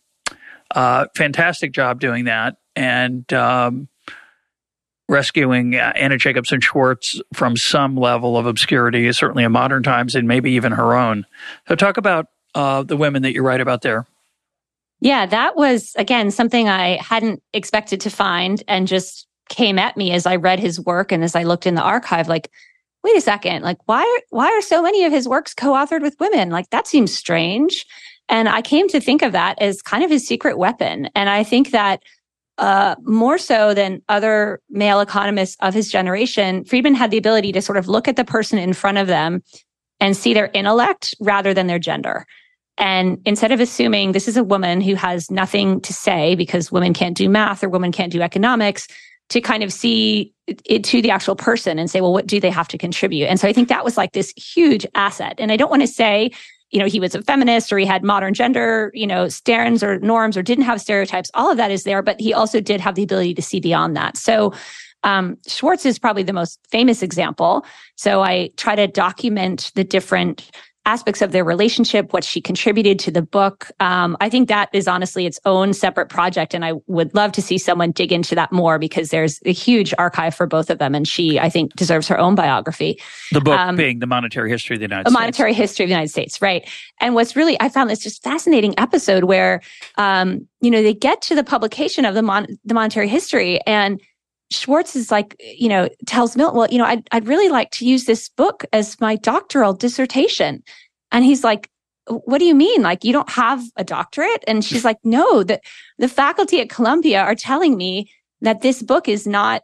Uh, 0.71 1.06
fantastic 1.15 1.71
job 1.71 1.99
doing 1.99 2.25
that, 2.25 2.58
and 2.75 3.32
um, 3.34 3.88
rescuing 5.08 5.75
uh, 5.75 5.93
Anna 5.95 6.17
Jacobson 6.17 6.62
Schwartz 6.62 7.21
from 7.34 7.56
some 7.56 7.95
level 7.95 8.38
of 8.38 8.45
obscurity, 8.45 9.12
certainly 9.12 9.43
in 9.43 9.51
modern 9.51 9.84
times, 9.84 10.15
and 10.15 10.27
maybe 10.27 10.51
even 10.51 10.71
her 10.71 10.95
own. 10.95 11.25
So, 11.67 11.75
talk 11.75 11.97
about 11.97 12.27
uh, 12.56 12.84
the 12.84 12.97
women 12.97 13.21
that 13.21 13.34
you 13.34 13.43
write 13.43 13.62
about 13.62 13.82
there. 13.82 14.08
Yeah, 14.99 15.25
that 15.27 15.56
was 15.56 15.93
again 15.97 16.32
something 16.32 16.69
I 16.69 16.97
hadn't 17.01 17.43
expected 17.53 18.01
to 18.01 18.10
find, 18.10 18.63
and 18.67 18.88
just 18.88 19.27
came 19.49 19.77
at 19.77 19.97
me 19.97 20.12
as 20.12 20.25
I 20.25 20.38
read 20.38 20.60
his 20.60 20.79
work 20.79 21.12
and 21.12 21.23
as 21.23 21.36
I 21.36 21.43
looked 21.43 21.67
in 21.67 21.75
the 21.75 21.82
archive. 21.82 22.27
Like, 22.27 22.49
wait 23.04 23.18
a 23.18 23.22
second, 23.22 23.63
like 23.63 23.78
why 23.86 24.04
why 24.30 24.48
are 24.48 24.62
so 24.62 24.82
many 24.82 25.04
of 25.04 25.12
his 25.12 25.28
works 25.28 25.54
co-authored 25.54 26.02
with 26.02 26.16
women? 26.20 26.50
Like 26.50 26.70
that 26.70 26.88
seems 26.88 27.13
strange. 27.13 27.86
And 28.30 28.48
I 28.48 28.62
came 28.62 28.88
to 28.89 29.02
think 29.02 29.22
of 29.22 29.34
that 29.34 29.62
as 29.62 29.82
kind 29.82 30.04
of 30.04 30.10
his 30.10 30.26
secret 30.26 30.58
weapon. 30.58 31.10
And 31.13 31.30
I 31.30 31.44
think 31.44 31.72
that 31.72 32.02
uh, 32.58 32.96
more 33.04 33.38
so 33.38 33.74
than 33.74 34.02
other 34.10 34.62
male 34.70 35.02
economists 35.02 35.58
of 35.60 35.74
his 35.74 35.92
generation, 35.92 36.63
Friedman 36.66 36.96
had 36.96 37.12
the 37.12 37.18
ability 37.18 37.52
to 37.52 37.62
sort 37.62 37.78
of 37.78 37.88
look 37.88 38.08
at 38.08 38.16
the 38.16 38.24
person 38.24 38.58
in 38.60 38.74
front 38.74 38.98
of 38.98 39.08
them 39.08 39.42
and 40.00 40.16
see 40.16 40.34
their 40.34 40.52
intellect 40.54 41.16
rather 41.20 41.54
than 41.54 41.68
their 41.68 41.80
gender. 41.80 42.26
And 42.78 43.20
instead 43.26 43.52
of 43.52 43.60
assuming 43.60 44.12
this 44.12 44.28
is 44.28 44.38
a 44.38 44.44
woman 44.44 44.82
who 44.82 44.96
has 44.96 45.30
nothing 45.30 45.82
to 45.82 45.94
say 45.94 46.36
because 46.36 46.72
women 46.72 46.94
can't 46.94 47.18
do 47.18 47.30
math 47.30 47.63
or 47.63 47.70
women 47.70 47.92
can't 47.92 48.12
do 48.12 48.22
economics, 48.22 48.88
to 49.29 49.41
kind 49.41 49.63
of 49.63 49.71
see 49.73 50.33
it 50.47 50.83
to 50.83 51.01
the 51.01 51.09
actual 51.09 51.36
person 51.36 51.79
and 51.79 51.89
say, 51.89 52.01
well, 52.01 52.13
what 52.13 52.27
do 52.27 52.39
they 52.39 52.49
have 52.49 52.67
to 52.67 52.77
contribute? 52.77 53.27
And 53.27 53.39
so 53.39 53.47
I 53.47 53.53
think 53.53 53.69
that 53.69 53.86
was 53.86 53.97
like 53.97 54.12
this 54.12 54.33
huge 54.36 54.86
asset. 54.95 55.36
And 55.38 55.51
I 55.51 55.57
don't 55.57 55.69
want 55.69 55.81
to 55.81 55.88
say 55.88 56.31
you 56.73 56.79
know, 56.79 56.88
he 56.88 56.99
was 56.99 57.13
a 57.13 57.21
feminist 57.21 57.71
or 57.71 57.77
he 57.77 57.86
had 57.86 58.03
modern 58.03 58.33
gender, 58.33 58.89
you 58.95 59.05
know, 59.05 59.29
standards 59.29 59.83
or 59.83 59.99
norms 59.99 60.36
or 60.36 60.41
didn't 60.41 60.63
have 60.63 60.81
stereotypes. 60.81 61.29
All 61.36 61.51
of 61.51 61.57
that 61.57 61.69
is 61.69 61.83
there, 61.83 62.01
but 62.01 62.19
he 62.19 62.33
also 62.33 62.59
did 62.59 62.81
have 62.81 62.95
the 62.95 63.03
ability 63.03 63.36
to 63.36 63.43
see 63.43 63.59
beyond 63.59 63.95
that. 63.95 64.17
So 64.17 64.53
um, 65.03 65.38
Schwartz 65.47 65.86
is 65.86 65.99
probably 65.99 66.23
the 66.23 66.33
most 66.33 66.59
famous 66.71 67.03
example. 67.03 67.63
So 67.95 68.23
I 68.23 68.49
try 68.57 68.75
to 68.75 68.88
document 68.88 69.71
the 69.75 69.83
different 69.83 70.49
aspects 70.86 71.22
of 71.22 71.32
their 71.32 71.46
relationship, 71.46 72.12
what 72.12 72.24
she 72.24 72.41
contributed 72.41 73.00
to 73.00 73.12
the 73.12 73.22
book. 73.22 73.72
Um, 73.80 74.17
I 74.19 74.30
think 74.30 74.50
that 74.50 74.69
is 74.74 74.88
honestly 74.88 75.26
its 75.26 75.39
own 75.46 75.74
separate 75.74 76.10
project. 76.10 76.54
And 76.54 76.65
I 76.65 76.74
would 76.88 77.13
love 77.15 77.32
to 77.34 77.41
see 77.41 77.58
someone 77.58 77.91
dig 77.91 78.12
into 78.12 78.36
that 78.36 78.52
more 78.52 78.78
because 78.78 79.10
there's 79.10 79.39
a 79.46 79.54
huge 79.54 79.93
archive 79.98 80.36
for 80.36 80.46
both 80.46 80.69
of 80.69 80.80
them. 80.80 80.93
And 80.93 81.08
she, 81.08 81.39
I 81.39 81.50
think, 81.50 81.74
deserves 81.76 82.08
her 82.10 82.19
own 82.19 82.36
biography. 82.36 83.00
The 83.32 83.41
book 83.41 83.58
um, 83.58 83.76
being 83.78 84.00
The 84.00 84.08
Monetary 84.08 84.50
History 84.50 84.76
of 84.76 84.80
the 84.80 84.86
United 84.86 85.04
States. 85.04 85.13
The 85.13 85.19
Monetary 85.19 85.54
History 85.54 85.86
of 85.86 85.89
the 85.89 85.93
United 85.93 86.10
States, 86.10 86.41
right. 86.41 86.69
And 87.00 87.15
what's 87.15 87.36
really, 87.36 87.60
I 87.62 87.69
found 87.69 87.89
this 87.89 88.00
just 88.00 88.22
fascinating 88.22 88.78
episode 88.78 89.24
where, 89.24 89.62
um, 89.98 90.48
you 90.60 90.69
know, 90.69 90.84
they 90.84 90.93
get 90.93 91.22
to 91.24 91.36
the 91.36 91.43
publication 91.43 92.04
of 92.04 92.13
the, 92.13 92.22
mon- 92.22 92.48
the 92.65 92.74
monetary 92.74 93.08
history 93.08 93.60
and 93.65 94.02
Schwartz 94.51 94.95
is 94.95 95.12
like, 95.12 95.36
you 95.39 95.69
know, 95.69 95.89
tells 96.06 96.36
Milton, 96.36 96.58
well, 96.58 96.67
you 96.69 96.77
know, 96.77 96.86
I'd, 96.86 97.08
I'd 97.12 97.27
really 97.27 97.49
like 97.49 97.71
to 97.71 97.86
use 97.86 98.06
this 98.06 98.29
book 98.29 98.65
as 98.71 98.99
my 98.99 99.15
doctoral 99.15 99.73
dissertation. 99.73 100.63
And 101.12 101.25
he's 101.25 101.43
like, 101.43 101.69
what 102.08 102.39
do 102.39 102.45
you 102.45 102.56
mean? 102.56 102.82
Like, 102.82 103.03
you 103.03 103.13
don't 103.13 103.29
have 103.29 103.63
a 103.77 103.84
doctorate? 103.84 104.43
And 104.47 104.63
she's 104.63 104.84
like, 104.84 104.97
no, 105.03 105.43
the, 105.43 105.60
the 105.97 106.10
faculty 106.10 106.60
at 106.60 106.69
Columbia 106.69 107.21
are 107.21 107.36
telling 107.36 107.77
me 107.77 108.12
that 108.41 108.62
this 108.62 108.84
book 108.84 109.08
is 109.08 109.25
not 109.25 109.63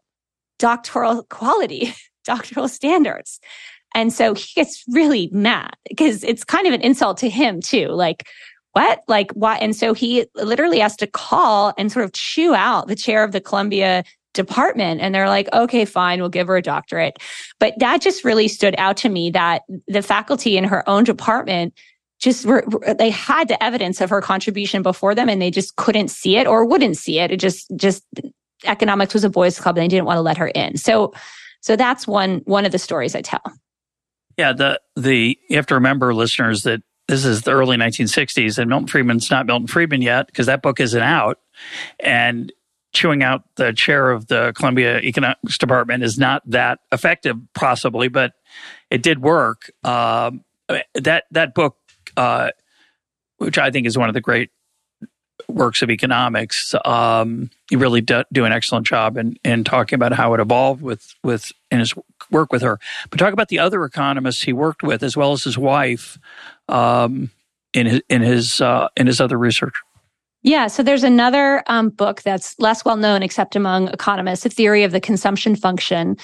doctoral 0.58 1.24
quality, 1.24 1.94
doctoral 2.24 2.68
standards. 2.68 3.40
And 3.96 4.14
so 4.14 4.34
he 4.34 4.48
gets 4.56 4.84
really 4.90 5.30
mad 5.32 5.76
because 5.88 6.24
it's 6.24 6.44
kind 6.44 6.68
of 6.68 6.74
an 6.74 6.82
insult 6.82 7.18
to 7.20 7.30
him 7.30 7.60
too. 7.62 7.88
Like, 7.88 8.28
what? 8.74 9.02
Like, 9.08 9.32
why? 9.32 9.56
And 9.58 9.76
so 9.76 9.94
he 9.94 10.28
literally 10.36 10.80
has 10.80 10.96
to 10.98 11.08
call 11.08 11.74
and 11.78 11.92
sort 11.92 12.06
of 12.06 12.14
chew 12.14 12.54
out 12.54 12.88
the 12.88 12.96
chair 12.96 13.24
of 13.24 13.32
the 13.32 13.42
Columbia 13.42 14.04
department 14.40 15.02
and 15.02 15.14
they're 15.14 15.28
like 15.28 15.48
okay 15.54 15.84
fine 15.84 16.20
we'll 16.20 16.30
give 16.30 16.48
her 16.48 16.58
a 16.58 16.62
doctorate. 16.62 17.18
But 17.60 17.74
that 17.80 18.02
just 18.02 18.24
really 18.24 18.48
stood 18.48 18.76
out 18.78 18.98
to 18.98 19.10
me 19.10 19.30
that 19.32 19.64
the 19.88 20.02
faculty 20.02 20.58
in 20.58 20.64
her 20.64 20.88
own 20.88 21.04
department 21.04 21.74
just 22.20 22.46
were 22.46 22.66
they 22.98 23.10
had 23.10 23.48
the 23.48 23.62
evidence 23.64 24.02
of 24.02 24.10
her 24.10 24.22
contribution 24.22 24.82
before 24.82 25.16
them 25.16 25.30
and 25.30 25.42
they 25.42 25.52
just 25.52 25.76
couldn't 25.76 26.10
see 26.10 26.38
it 26.38 26.48
or 26.48 26.66
wouldn't 26.66 26.98
see 26.98 27.20
it. 27.20 27.32
It 27.32 27.40
just 27.40 27.72
just 27.76 28.04
economics 28.66 29.14
was 29.14 29.24
a 29.24 29.30
boys 29.30 29.60
club 29.60 29.78
and 29.78 29.84
they 29.84 29.88
didn't 29.88 30.06
want 30.06 30.18
to 30.18 30.22
let 30.22 30.38
her 30.38 30.48
in. 30.48 30.78
So 30.78 31.14
so 31.62 31.76
that's 31.76 32.08
one 32.08 32.42
one 32.46 32.66
of 32.66 32.72
the 32.72 32.80
stories 32.80 33.16
i 33.16 33.22
tell. 33.22 33.44
Yeah 34.38 34.54
the 34.54 34.80
the 34.96 35.38
you 35.50 35.56
have 35.56 35.68
to 35.68 35.76
remember 35.76 36.14
listeners 36.14 36.64
that 36.64 36.82
this 37.08 37.26
is 37.26 37.42
the 37.42 37.52
early 37.52 37.76
1960s 37.76 38.58
and 38.58 38.70
milton 38.70 38.88
friedman's 38.88 39.32
not 39.32 39.46
milton 39.46 39.68
friedman 39.68 40.02
yet 40.02 40.28
because 40.28 40.46
that 40.46 40.62
book 40.62 40.80
isn't 40.80 41.02
out. 41.02 41.40
And 42.00 42.52
chewing 42.92 43.24
out 43.24 43.44
the 43.56 43.72
chair 43.74 44.12
of 44.12 44.28
the 44.28 44.54
Columbia 44.56 45.00
Economics 45.00 45.58
Department 45.58 46.04
is 46.04 46.18
not 46.18 46.42
that 46.50 46.80
effective, 46.92 47.38
possibly, 47.54 48.08
but 48.08 48.34
it 48.90 49.04
did 49.04 49.22
work. 49.22 49.72
Um, 49.84 50.44
that 50.96 51.26
that 51.32 51.54
book, 51.54 51.78
uh, 52.18 52.52
which 53.38 53.58
I 53.58 53.72
think 53.72 53.88
is 53.88 53.98
one 53.98 54.10
of 54.10 54.14
the 54.14 54.22
great 54.22 54.52
works 55.48 55.82
of 55.82 55.90
economics, 55.90 56.76
um, 56.86 57.50
he 57.70 57.76
really 57.76 58.02
do, 58.02 58.24
do, 58.32 58.46
an 58.46 58.52
excellent 58.52 58.86
job 58.86 59.18
in, 59.18 59.38
in 59.44 59.64
talking 59.64 59.96
about 59.96 60.12
how 60.14 60.34
it 60.34 60.40
evolved 60.40 60.82
with 60.82 61.16
with 61.24 61.52
in 61.72 61.80
his 61.80 61.94
work 62.32 62.52
with 62.52 62.62
her. 62.62 62.80
But 63.10 63.20
talk 63.20 63.34
about 63.34 63.48
the 63.50 63.60
other 63.60 63.84
economists 63.84 64.44
he 64.44 64.54
worked 64.54 64.84
with, 64.84 65.04
as 65.04 65.16
well 65.16 65.32
as 65.32 65.44
his 65.44 65.58
wife, 65.58 66.20
um, 66.68 67.32
in 67.74 67.86
his 67.86 68.02
in 68.10 68.22
his 68.22 68.62
uh, 68.62 68.90
in 68.98 69.08
his 69.08 69.22
other 69.22 69.38
research. 69.38 69.74
Yeah. 70.42 70.68
So 70.68 70.84
there's 70.84 71.04
another 71.04 71.64
um, 71.68 71.90
book 71.90 72.22
that's 72.22 72.58
less 72.60 72.86
well 72.86 72.96
known, 72.96 73.24
except 73.24 73.56
among 73.56 73.90
economists, 73.90 74.46
A 74.46 74.50
Theory 74.50 74.84
of 74.84 74.92
the 74.92 75.02
Consumption 75.02 75.56
Function. 75.56 76.16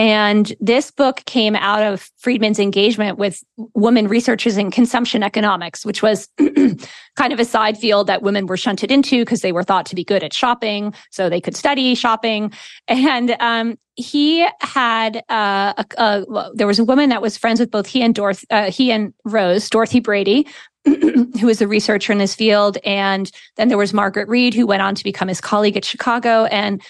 And 0.00 0.56
this 0.60 0.90
book 0.90 1.22
came 1.26 1.54
out 1.54 1.82
of 1.82 2.10
Friedman's 2.16 2.58
engagement 2.58 3.18
with 3.18 3.44
women 3.74 4.08
researchers 4.08 4.56
in 4.56 4.70
consumption 4.70 5.22
economics, 5.22 5.84
which 5.84 6.02
was 6.02 6.26
kind 7.16 7.34
of 7.34 7.38
a 7.38 7.44
side 7.44 7.76
field 7.76 8.06
that 8.06 8.22
women 8.22 8.46
were 8.46 8.56
shunted 8.56 8.90
into 8.90 9.20
because 9.20 9.42
they 9.42 9.52
were 9.52 9.62
thought 9.62 9.84
to 9.84 9.94
be 9.94 10.02
good 10.02 10.24
at 10.24 10.32
shopping. 10.32 10.94
So 11.10 11.28
they 11.28 11.38
could 11.38 11.54
study 11.54 11.94
shopping. 11.94 12.50
And 12.88 13.36
um, 13.40 13.78
he 13.94 14.48
had, 14.62 15.18
uh, 15.28 15.74
a, 15.76 15.84
a, 15.98 16.50
there 16.54 16.66
was 16.66 16.78
a 16.78 16.84
woman 16.84 17.10
that 17.10 17.20
was 17.20 17.36
friends 17.36 17.60
with 17.60 17.70
both 17.70 17.86
he 17.86 18.00
and 18.00 18.14
Dorothy, 18.14 18.46
uh, 18.48 18.70
he 18.70 18.90
and 18.90 19.12
Rose, 19.26 19.68
Dorothy 19.68 20.00
Brady, 20.00 20.46
who 20.86 21.46
was 21.46 21.60
a 21.60 21.68
researcher 21.68 22.10
in 22.10 22.18
this 22.18 22.34
field. 22.34 22.78
And 22.86 23.30
then 23.58 23.68
there 23.68 23.76
was 23.76 23.92
Margaret 23.92 24.28
Reid, 24.28 24.54
who 24.54 24.66
went 24.66 24.80
on 24.80 24.94
to 24.94 25.04
become 25.04 25.28
his 25.28 25.42
colleague 25.42 25.76
at 25.76 25.84
Chicago. 25.84 26.46
And 26.46 26.80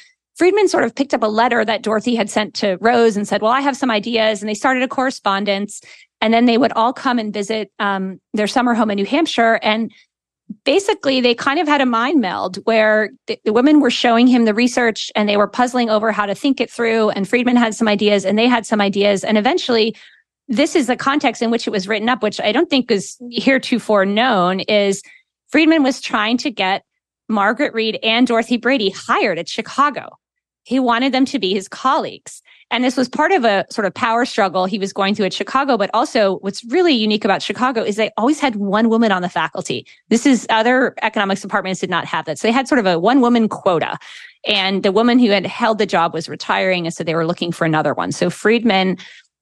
Friedman 0.40 0.68
sort 0.68 0.85
of 0.85 0.94
picked 0.94 1.12
up 1.12 1.22
a 1.22 1.26
letter 1.26 1.66
that 1.66 1.83
Dorothy 1.83 2.14
had 2.14 2.31
sent 2.31 2.55
to 2.55 2.79
Rose 2.81 3.14
and 3.14 3.29
said, 3.29 3.42
Well, 3.42 3.53
I 3.53 3.61
have 3.61 3.76
some 3.76 3.90
ideas. 3.90 4.40
And 4.40 4.48
they 4.48 4.55
started 4.55 4.83
a 4.83 4.88
correspondence. 4.88 5.83
And 6.22 6.33
then 6.33 6.46
they 6.46 6.57
would 6.57 6.72
all 6.72 6.94
come 6.94 7.18
and 7.18 7.31
visit 7.31 7.70
um, 7.79 8.22
their 8.33 8.46
summer 8.46 8.72
home 8.72 8.90
in 8.90 8.96
New 8.96 9.05
Hampshire. 9.05 9.61
And 9.62 9.92
basically, 10.64 11.20
they 11.20 11.35
kind 11.35 11.61
of 11.61 11.68
had 11.68 11.83
a 11.83 11.87
mind 11.87 12.22
meld 12.22 12.57
where 12.64 13.11
the, 13.26 13.38
the 13.44 13.53
women 13.53 13.81
were 13.81 13.90
showing 13.90 14.26
him 14.26 14.46
the 14.46 14.55
research 14.55 15.12
and 15.14 15.29
they 15.29 15.37
were 15.37 15.46
puzzling 15.46 15.90
over 15.90 16.11
how 16.11 16.24
to 16.24 16.35
think 16.35 16.59
it 16.59 16.70
through. 16.70 17.11
And 17.11 17.29
Friedman 17.29 17.57
had 17.57 17.74
some 17.74 17.87
ideas 17.87 18.24
and 18.24 18.38
they 18.38 18.48
had 18.48 18.64
some 18.64 18.81
ideas. 18.81 19.24
And 19.24 19.37
eventually, 19.37 19.94
this 20.48 20.74
is 20.74 20.87
the 20.87 20.96
context 20.96 21.42
in 21.42 21.50
which 21.50 21.66
it 21.66 21.70
was 21.70 21.87
written 21.87 22.09
up, 22.09 22.22
which 22.22 22.40
I 22.40 22.50
don't 22.50 22.70
think 22.70 22.90
is 22.90 23.18
heretofore 23.31 24.07
known, 24.07 24.61
is 24.61 25.03
Friedman 25.48 25.83
was 25.83 26.00
trying 26.00 26.38
to 26.38 26.50
get 26.50 26.83
Margaret 27.29 27.74
Reid 27.74 27.98
and 28.03 28.26
Dorothy 28.26 28.57
Brady 28.57 28.88
hired 28.88 29.38
at 29.38 29.46
Chicago. 29.46 30.16
He 30.70 30.78
wanted 30.78 31.12
them 31.12 31.24
to 31.24 31.40
be 31.40 31.52
his 31.52 31.66
colleagues. 31.66 32.42
And 32.70 32.85
this 32.85 32.96
was 32.96 33.09
part 33.09 33.33
of 33.33 33.44
a 33.44 33.66
sort 33.70 33.87
of 33.87 33.92
power 33.92 34.24
struggle 34.24 34.66
he 34.66 34.78
was 34.78 34.92
going 34.92 35.16
through 35.16 35.26
at 35.26 35.33
Chicago. 35.33 35.76
But 35.76 35.90
also 35.92 36.37
what's 36.37 36.64
really 36.66 36.92
unique 36.92 37.24
about 37.24 37.42
Chicago 37.42 37.83
is 37.83 37.96
they 37.96 38.12
always 38.16 38.38
had 38.38 38.54
one 38.54 38.88
woman 38.88 39.11
on 39.11 39.20
the 39.20 39.28
faculty. 39.28 39.85
This 40.11 40.26
is 40.26 40.46
other 40.48 40.94
economics 41.02 41.40
departments 41.40 41.80
did 41.80 41.90
not 41.90 42.04
have 42.04 42.24
that. 42.26 42.38
So 42.38 42.46
they 42.46 42.52
had 42.52 42.68
sort 42.68 42.78
of 42.78 42.87
a 42.87 43.00
one 43.00 43.20
woman 43.20 43.48
quota. 43.48 43.98
And 44.46 44.85
the 44.85 44.92
woman 44.92 45.18
who 45.18 45.30
had 45.30 45.44
held 45.44 45.78
the 45.78 45.87
job 45.87 46.14
was 46.14 46.28
retiring. 46.28 46.87
And 46.87 46.94
so 46.94 47.02
they 47.02 47.16
were 47.16 47.26
looking 47.26 47.50
for 47.50 47.64
another 47.64 47.92
one. 47.92 48.12
So 48.12 48.30
Friedman 48.30 48.96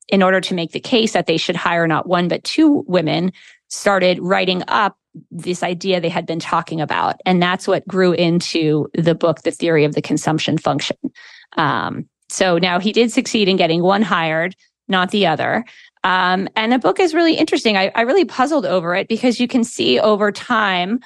in 0.08 0.22
order 0.22 0.40
to 0.40 0.54
make 0.54 0.72
the 0.72 0.80
case 0.80 1.12
that 1.12 1.26
they 1.26 1.36
should 1.36 1.56
hire 1.56 1.86
not 1.86 2.06
one, 2.06 2.28
but 2.28 2.42
two 2.42 2.82
women, 2.88 3.30
started 3.68 4.18
writing 4.20 4.62
up 4.68 4.96
this 5.30 5.62
idea 5.62 6.00
they 6.00 6.08
had 6.08 6.26
been 6.26 6.40
talking 6.40 6.80
about. 6.80 7.20
And 7.24 7.42
that's 7.42 7.68
what 7.68 7.86
grew 7.86 8.12
into 8.12 8.88
the 8.94 9.14
book, 9.14 9.42
The 9.42 9.50
Theory 9.50 9.84
of 9.84 9.94
the 9.94 10.02
Consumption 10.02 10.58
Function. 10.58 10.96
Um, 11.56 12.08
so 12.28 12.58
now 12.58 12.78
he 12.78 12.92
did 12.92 13.10
succeed 13.10 13.48
in 13.48 13.56
getting 13.56 13.82
one 13.82 14.02
hired, 14.02 14.54
not 14.86 15.10
the 15.10 15.26
other. 15.26 15.64
Um, 16.04 16.48
and 16.56 16.72
the 16.72 16.78
book 16.78 17.00
is 17.00 17.14
really 17.14 17.34
interesting. 17.34 17.76
I, 17.76 17.90
I 17.94 18.02
really 18.02 18.24
puzzled 18.24 18.66
over 18.66 18.94
it 18.94 19.08
because 19.08 19.40
you 19.40 19.48
can 19.48 19.64
see 19.64 19.98
over 19.98 20.30
time 20.30 21.00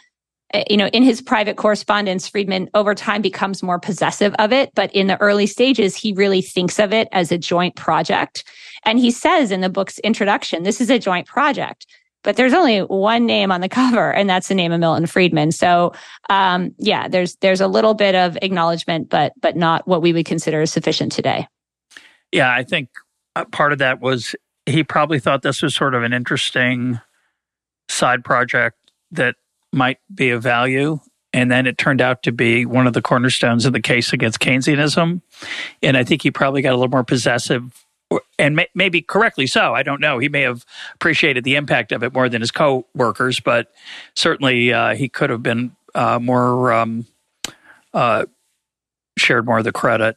uh, 0.55 0.62
you 0.68 0.77
know, 0.77 0.88
in 0.88 1.03
his 1.03 1.22
private 1.22 1.57
correspondence, 1.57 2.29
Friedman 2.29 2.68
over 2.75 2.94
time 2.94 3.22
becomes 3.22 3.62
more 3.62 3.79
possessive 3.79 4.35
of 4.38 4.53
it. 4.53 4.70
But 4.75 4.94
in 4.94 5.07
the 5.07 5.20
early 5.20 5.46
stages, 5.46 5.96
he 5.96 6.12
really 6.12 6.42
thinks 6.42 6.79
of 6.79 6.92
it 6.92 7.09
as 7.12 7.33
a 7.33 7.38
joint 7.38 7.77
project. 7.77 8.44
And 8.85 8.98
he 8.98 9.11
says 9.11 9.51
in 9.51 9.61
the 9.61 9.68
book's 9.68 9.98
introduction, 10.01 10.62
this 10.62 10.81
is 10.81 10.90
a 10.90 10.98
joint 10.98 11.27
project. 11.27 11.87
But 12.22 12.37
there's 12.37 12.54
only 12.54 12.80
one 12.80 13.26
name 13.26 13.50
on 13.50 13.61
the 13.61 13.68
cover, 13.68 14.12
and 14.12 14.28
that's 14.28 14.48
the 14.48 14.54
name 14.54 14.72
of 14.72 14.80
Milton 14.80 15.06
Friedman. 15.06 15.52
So, 15.52 15.92
um, 16.30 16.74
yeah, 16.78 17.08
there's 17.08 17.37
there's 17.37 17.61
a 17.61 17.68
little 17.68 17.94
bit 17.94 18.14
of 18.14 18.38
acknowledgement, 18.42 19.08
but 19.08 19.32
but 19.40 19.56
not 19.56 19.87
what 19.88 20.02
we 20.02 20.12
would 20.12 20.26
consider 20.26 20.64
sufficient 20.66 21.12
today. 21.12 21.48
Yeah, 22.30 22.52
I 22.52 22.62
think 22.62 22.90
uh, 23.37 23.44
part 23.46 23.72
of 23.72 23.78
that 23.78 24.00
was 24.00 24.35
he 24.66 24.85
probably 24.85 25.20
thought 25.20 25.42
this 25.42 25.62
was 25.62 25.74
sort 25.74 25.94
of 25.94 26.02
an 26.02 26.12
interesting 26.12 27.00
side 27.88 28.24
project 28.24 28.78
that 29.11 29.37
might 29.72 29.98
be 30.14 30.30
of 30.30 30.42
value. 30.42 30.98
And 31.35 31.50
then 31.50 31.66
it 31.66 31.78
turned 31.78 32.02
out 32.02 32.22
to 32.24 32.32
be 32.32 32.66
one 32.66 32.87
of 32.87 32.92
the 32.92 33.00
cornerstones 33.00 33.64
of 33.64 33.72
the 33.72 33.80
case 33.80 34.12
against 34.12 34.38
Keynesianism. 34.38 35.22
And 35.82 35.96
I 35.96 36.04
think 36.04 36.22
he 36.22 36.30
probably 36.30 36.61
got 36.61 36.72
a 36.72 36.76
little 36.76 36.90
more 36.90 37.04
possessive 37.04 37.87
and 38.38 38.57
may, 38.57 38.68
maybe 38.75 39.03
correctly 39.03 39.46
so. 39.46 39.75
I 39.75 39.83
don't 39.83 40.01
know. 40.01 40.18
He 40.18 40.29
may 40.29 40.42
have 40.42 40.64
appreciated 40.94 41.44
the 41.44 41.57
impact 41.57 41.92
of 41.92 42.03
it 42.03 42.12
more 42.12 42.29
than 42.29 42.40
his 42.40 42.51
co-workers, 42.51 43.40
but 43.40 43.72
certainly 44.14 44.72
uh, 44.72 44.94
he 44.94 45.09
could 45.09 45.31
have 45.31 45.42
been 45.42 45.75
uh, 45.94 46.18
more 46.18 46.72
um, 46.72 47.07
uh, 47.94 48.27
shared 49.18 49.46
more 49.46 49.59
of 49.59 49.64
the 49.64 49.72
credit. 49.72 50.16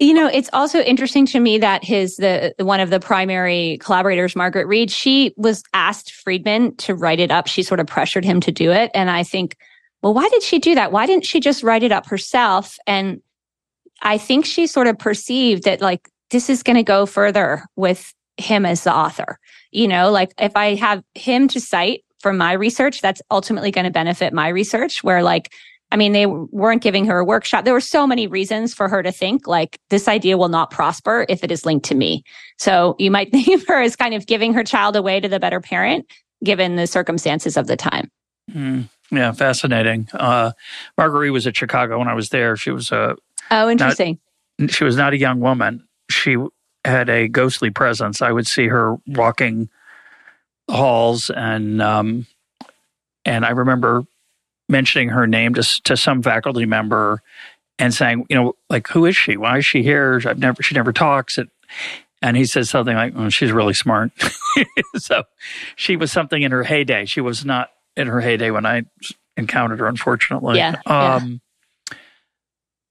You 0.00 0.12
know, 0.12 0.26
it's 0.26 0.50
also 0.52 0.80
interesting 0.80 1.24
to 1.26 1.38
me 1.38 1.58
that 1.58 1.84
his 1.84 2.16
the 2.16 2.52
one 2.58 2.80
of 2.80 2.90
the 2.90 2.98
primary 2.98 3.78
collaborators, 3.80 4.34
Margaret 4.34 4.66
Reid, 4.66 4.90
she 4.90 5.32
was 5.36 5.62
asked 5.72 6.12
Friedman 6.12 6.74
to 6.76 6.94
write 6.94 7.20
it 7.20 7.30
up. 7.30 7.46
She 7.46 7.62
sort 7.62 7.78
of 7.78 7.86
pressured 7.86 8.24
him 8.24 8.40
to 8.40 8.50
do 8.50 8.72
it, 8.72 8.90
and 8.92 9.08
I 9.08 9.22
think, 9.22 9.56
well, 10.02 10.12
why 10.12 10.28
did 10.30 10.42
she 10.42 10.58
do 10.58 10.74
that? 10.74 10.90
Why 10.90 11.06
didn't 11.06 11.24
she 11.24 11.38
just 11.38 11.62
write 11.62 11.84
it 11.84 11.92
up 11.92 12.06
herself? 12.06 12.76
And 12.88 13.22
I 14.02 14.18
think 14.18 14.44
she 14.44 14.66
sort 14.66 14.88
of 14.88 14.98
perceived 14.98 15.62
that 15.62 15.80
like 15.80 16.10
this 16.34 16.50
is 16.50 16.64
going 16.64 16.76
to 16.76 16.82
go 16.82 17.06
further 17.06 17.64
with 17.76 18.12
him 18.36 18.66
as 18.66 18.82
the 18.82 18.92
author. 18.92 19.38
You 19.70 19.86
know, 19.86 20.10
like 20.10 20.34
if 20.36 20.56
I 20.56 20.74
have 20.74 21.04
him 21.14 21.46
to 21.48 21.60
cite 21.60 22.04
for 22.18 22.32
my 22.32 22.54
research 22.54 23.00
that's 23.00 23.22
ultimately 23.30 23.70
going 23.70 23.84
to 23.84 23.92
benefit 23.92 24.32
my 24.32 24.48
research 24.48 25.04
where 25.04 25.22
like 25.22 25.52
I 25.92 25.96
mean, 25.96 26.10
they 26.10 26.26
weren't 26.26 26.82
giving 26.82 27.04
her 27.04 27.20
a 27.20 27.24
workshop. 27.24 27.64
There 27.64 27.72
were 27.72 27.80
so 27.80 28.04
many 28.04 28.26
reasons 28.26 28.74
for 28.74 28.88
her 28.88 29.00
to 29.00 29.12
think 29.12 29.46
like 29.46 29.78
this 29.90 30.08
idea 30.08 30.36
will 30.36 30.48
not 30.48 30.72
prosper 30.72 31.24
if 31.28 31.44
it 31.44 31.52
is 31.52 31.64
linked 31.64 31.86
to 31.86 31.94
me. 31.94 32.24
So 32.58 32.96
you 32.98 33.12
might 33.12 33.30
think 33.30 33.46
of 33.48 33.64
her 33.68 33.80
as 33.80 33.94
kind 33.94 34.12
of 34.12 34.26
giving 34.26 34.54
her 34.54 34.64
child 34.64 34.96
away 34.96 35.20
to 35.20 35.28
the 35.28 35.38
better 35.38 35.60
parent, 35.60 36.06
given 36.42 36.74
the 36.74 36.88
circumstances 36.88 37.56
of 37.56 37.68
the 37.68 37.76
time. 37.76 38.10
Mm, 38.50 38.88
yeah, 39.12 39.30
fascinating. 39.30 40.08
Uh, 40.12 40.50
Marguerite 40.98 41.32
was 41.32 41.46
at 41.46 41.56
Chicago 41.56 42.00
when 42.00 42.08
I 42.08 42.14
was 42.14 42.30
there. 42.30 42.56
She 42.56 42.72
was 42.72 42.90
a 42.90 43.14
oh, 43.52 43.70
interesting. 43.70 44.18
Not, 44.58 44.72
she 44.72 44.82
was 44.82 44.96
not 44.96 45.12
a 45.12 45.18
young 45.18 45.38
woman. 45.38 45.86
She 46.10 46.36
had 46.84 47.08
a 47.08 47.28
ghostly 47.28 47.70
presence. 47.70 48.22
I 48.22 48.32
would 48.32 48.46
see 48.46 48.68
her 48.68 48.96
walking 49.06 49.68
halls, 50.68 51.30
and 51.30 51.80
um, 51.80 52.26
and 53.24 53.44
I 53.44 53.50
remember 53.50 54.04
mentioning 54.68 55.10
her 55.10 55.26
name 55.26 55.54
to 55.54 55.82
to 55.84 55.96
some 55.96 56.22
faculty 56.22 56.66
member 56.66 57.22
and 57.78 57.92
saying, 57.92 58.26
you 58.28 58.36
know, 58.36 58.54
like 58.70 58.88
who 58.88 59.06
is 59.06 59.16
she? 59.16 59.36
Why 59.36 59.58
is 59.58 59.66
she 59.66 59.82
here? 59.82 60.20
I've 60.26 60.38
never 60.38 60.62
she 60.62 60.74
never 60.74 60.92
talks. 60.92 61.38
It, 61.38 61.48
and 62.22 62.36
he 62.36 62.46
says 62.46 62.70
something 62.70 62.94
like, 62.94 63.12
"Oh, 63.16 63.28
she's 63.28 63.52
really 63.52 63.74
smart." 63.74 64.10
so 64.96 65.24
she 65.76 65.96
was 65.96 66.10
something 66.10 66.40
in 66.40 66.52
her 66.52 66.62
heyday. 66.62 67.04
She 67.04 67.20
was 67.20 67.44
not 67.44 67.70
in 67.96 68.06
her 68.06 68.20
heyday 68.20 68.50
when 68.50 68.64
I 68.64 68.84
encountered 69.36 69.80
her, 69.80 69.86
unfortunately. 69.86 70.58
Yeah. 70.58 70.80
Um, 70.86 71.28
yeah. 71.30 71.38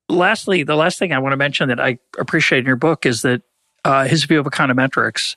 Lastly, 0.09 0.63
the 0.63 0.75
last 0.75 0.99
thing 0.99 1.13
I 1.13 1.19
want 1.19 1.33
to 1.33 1.37
mention 1.37 1.69
that 1.69 1.79
I 1.79 1.97
appreciate 2.19 2.59
in 2.59 2.65
your 2.65 2.75
book 2.75 3.05
is 3.05 3.21
that 3.21 3.41
uh, 3.85 4.05
his 4.05 4.25
view 4.25 4.39
of 4.39 4.45
econometrics. 4.45 5.35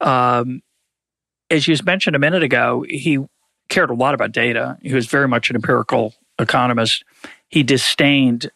Um, 0.00 0.62
as 1.50 1.68
you 1.68 1.76
mentioned 1.84 2.16
a 2.16 2.18
minute 2.18 2.42
ago, 2.42 2.84
he 2.88 3.18
cared 3.68 3.90
a 3.90 3.94
lot 3.94 4.14
about 4.14 4.32
data. 4.32 4.78
He 4.82 4.94
was 4.94 5.06
very 5.06 5.28
much 5.28 5.50
an 5.50 5.56
empirical 5.56 6.14
economist. 6.38 7.04
He 7.48 7.62
disdained 7.62 8.50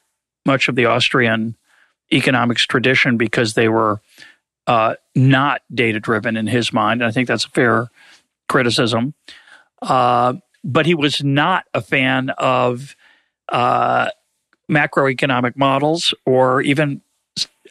much 0.45 0.69
of 0.69 0.75
the 0.75 0.87
Austrian 0.87 1.57
economics 2.13 2.67
tradition 2.67 3.17
because 3.17 3.55
they 3.55 3.69
were 3.69 4.01
uh, 4.67 4.95
not 5.15 5.63
data 5.73 6.01
driven 6.01 6.37
in 6.37 6.47
his 6.47 6.73
mind. 6.73 7.03
And 7.03 7.09
I 7.09 7.13
think 7.13 7.29
that's 7.29 7.45
a 7.45 7.51
fair 7.51 7.91
criticism. 8.49 9.15
Uh, 9.83 10.35
but 10.65 10.87
he 10.87 10.95
was 10.95 11.23
not 11.23 11.65
a 11.75 11.81
fan 11.81 12.31
of 12.31 12.97
uh, 13.49 14.11
macroeconomic 14.71 15.57
models 15.57 16.13
or 16.25 16.61
even 16.63 17.01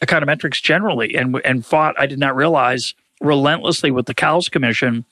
econometrics 0.02 0.62
generally, 0.62 1.14
and 1.14 1.40
and 1.44 1.64
fought. 1.64 1.94
I 1.98 2.06
did 2.06 2.18
not 2.18 2.36
realize 2.36 2.94
relentlessly 3.20 3.90
with 3.90 4.06
the 4.06 4.14
Cowles 4.14 4.48
Commission, 4.48 5.04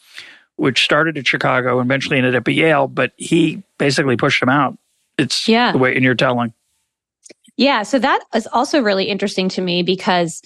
which 0.57 0.85
started 0.85 1.17
at 1.19 1.27
Chicago 1.27 1.79
and 1.79 1.89
eventually 1.89 2.19
ended 2.19 2.35
up 2.35 2.47
at 2.49 2.55
Yale. 2.55 2.89
But 2.89 3.13
he 3.17 3.63
basically 3.79 4.17
pushed 4.17 4.43
him 4.43 4.49
out. 4.49 4.77
It's 5.19 5.49
yeah. 5.49 5.73
the 5.73 5.79
way 5.79 5.97
in 5.97 6.03
your 6.03 6.15
telling. 6.15 6.53
Yeah, 7.57 7.85
so 7.85 7.99
that 8.01 8.21
is 8.35 8.49
also 8.49 8.81
really 8.81 9.05
interesting 9.05 9.49
to 9.51 9.61
me 9.61 9.83
because 9.83 10.43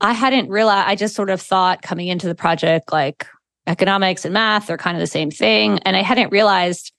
I 0.00 0.12
hadn't 0.12 0.50
realized. 0.50 0.88
I 0.88 0.94
just 0.94 1.14
sort 1.14 1.30
of 1.30 1.40
thought 1.40 1.82
coming 1.82 2.08
into 2.08 2.26
the 2.26 2.34
project 2.34 2.92
like 2.92 3.26
economics 3.66 4.24
and 4.24 4.34
math 4.34 4.68
are 4.68 4.76
kind 4.76 4.96
of 4.96 5.00
the 5.00 5.06
same 5.06 5.30
thing, 5.30 5.78
and 5.80 5.96
I 5.96 6.02
hadn't 6.02 6.30
realized 6.30 6.92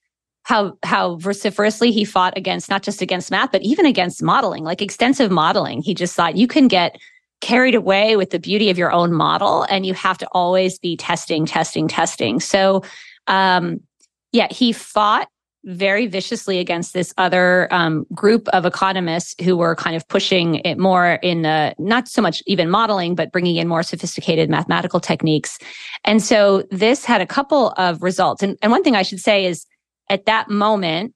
how 0.44 0.78
how 0.84 1.16
vociferously 1.16 1.92
he 1.92 2.06
fought 2.06 2.38
against 2.38 2.70
not 2.70 2.84
just 2.84 3.02
against 3.02 3.32
math 3.32 3.52
but 3.52 3.62
even 3.62 3.86
against 3.86 4.22
modeling 4.22 4.64
like 4.64 4.82
extensive 4.82 5.32
modeling 5.32 5.82
he 5.82 5.94
just 5.94 6.16
thought 6.16 6.38
you 6.38 6.48
can 6.48 6.68
get 6.68 6.98
carried 7.42 7.76
away 7.76 8.16
with 8.16 8.30
the 8.30 8.40
beauty 8.40 8.70
of 8.70 8.78
your 8.78 8.92
own 8.92 9.12
model 9.12 9.66
and 9.70 9.86
you 9.86 9.94
have 9.94 10.18
to 10.18 10.28
always 10.32 10.80
be 10.80 10.96
testing 10.96 11.46
testing 11.46 11.88
testing 11.88 12.40
so 12.40 12.82
um 13.28 13.80
yeah 14.32 14.48
he 14.52 14.72
fought 14.72 15.28
very 15.66 16.08
viciously 16.08 16.60
against 16.60 16.94
this 16.94 17.14
other 17.18 17.74
um, 17.74 18.06
group 18.14 18.48
of 18.50 18.66
economists 18.66 19.34
who 19.44 19.56
were 19.56 19.76
kind 19.76 19.96
of 19.96 20.08
pushing 20.10 20.56
it 20.56 20.78
more 20.78 21.20
in 21.24 21.44
the 21.44 21.74
not 21.80 22.08
so 22.08 22.22
much 22.22 22.44
even 22.46 22.70
modeling, 22.70 23.16
but 23.16 23.32
bringing 23.32 23.56
in 23.56 23.68
more 23.68 23.82
sophisticated 23.82 24.50
mathematical 24.50 25.00
techniques. 25.00 25.58
And 26.04 26.22
so 26.22 26.64
this 26.70 27.06
had 27.06 27.22
a 27.22 27.26
couple 27.26 27.70
of 27.78 28.02
results. 28.04 28.44
And, 28.44 28.58
and 28.62 28.72
one 28.72 28.84
thing 28.84 28.96
I 28.96 29.04
should 29.04 29.22
say 29.22 29.46
is 29.46 29.66
at 30.14 30.26
that 30.26 30.50
moment, 30.50 31.14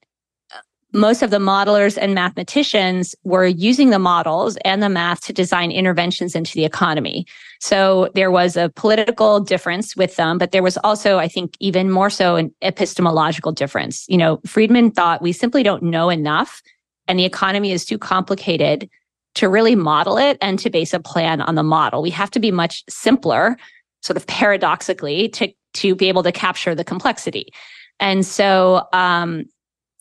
uh, 0.53 0.59
most 0.91 1.21
of 1.21 1.29
the 1.29 1.37
modelers 1.37 1.97
and 2.01 2.15
mathematicians 2.15 3.15
were 3.23 3.45
using 3.45 3.91
the 3.91 3.99
models 3.99 4.57
and 4.65 4.81
the 4.81 4.89
math 4.89 5.21
to 5.25 5.33
design 5.33 5.71
interventions 5.71 6.35
into 6.35 6.53
the 6.53 6.65
economy. 6.65 7.25
So 7.59 8.09
there 8.15 8.31
was 8.31 8.57
a 8.57 8.69
political 8.69 9.39
difference 9.39 9.95
with 9.95 10.15
them, 10.15 10.37
but 10.37 10.51
there 10.51 10.63
was 10.63 10.77
also, 10.79 11.19
I 11.19 11.27
think, 11.27 11.55
even 11.59 11.91
more 11.91 12.09
so 12.09 12.35
an 12.35 12.53
epistemological 12.61 13.51
difference. 13.51 14.05
You 14.09 14.17
know, 14.17 14.39
Friedman 14.45 14.91
thought 14.91 15.21
we 15.21 15.31
simply 15.31 15.63
don't 15.63 15.83
know 15.83 16.09
enough 16.09 16.61
and 17.07 17.19
the 17.19 17.25
economy 17.25 17.71
is 17.71 17.85
too 17.85 17.97
complicated 17.97 18.89
to 19.35 19.47
really 19.47 19.75
model 19.75 20.17
it 20.17 20.37
and 20.41 20.57
to 20.59 20.69
base 20.69 20.93
a 20.93 20.99
plan 20.99 21.41
on 21.41 21.55
the 21.55 21.63
model. 21.63 22.01
We 22.01 22.09
have 22.09 22.31
to 22.31 22.39
be 22.39 22.51
much 22.51 22.83
simpler, 22.89 23.55
sort 24.01 24.17
of 24.17 24.25
paradoxically, 24.25 25.29
to, 25.29 25.53
to 25.75 25.95
be 25.95 26.09
able 26.09 26.23
to 26.23 26.31
capture 26.31 26.73
the 26.73 26.83
complexity. 26.83 27.51
And 27.99 28.25
so, 28.25 28.87
um, 28.93 29.45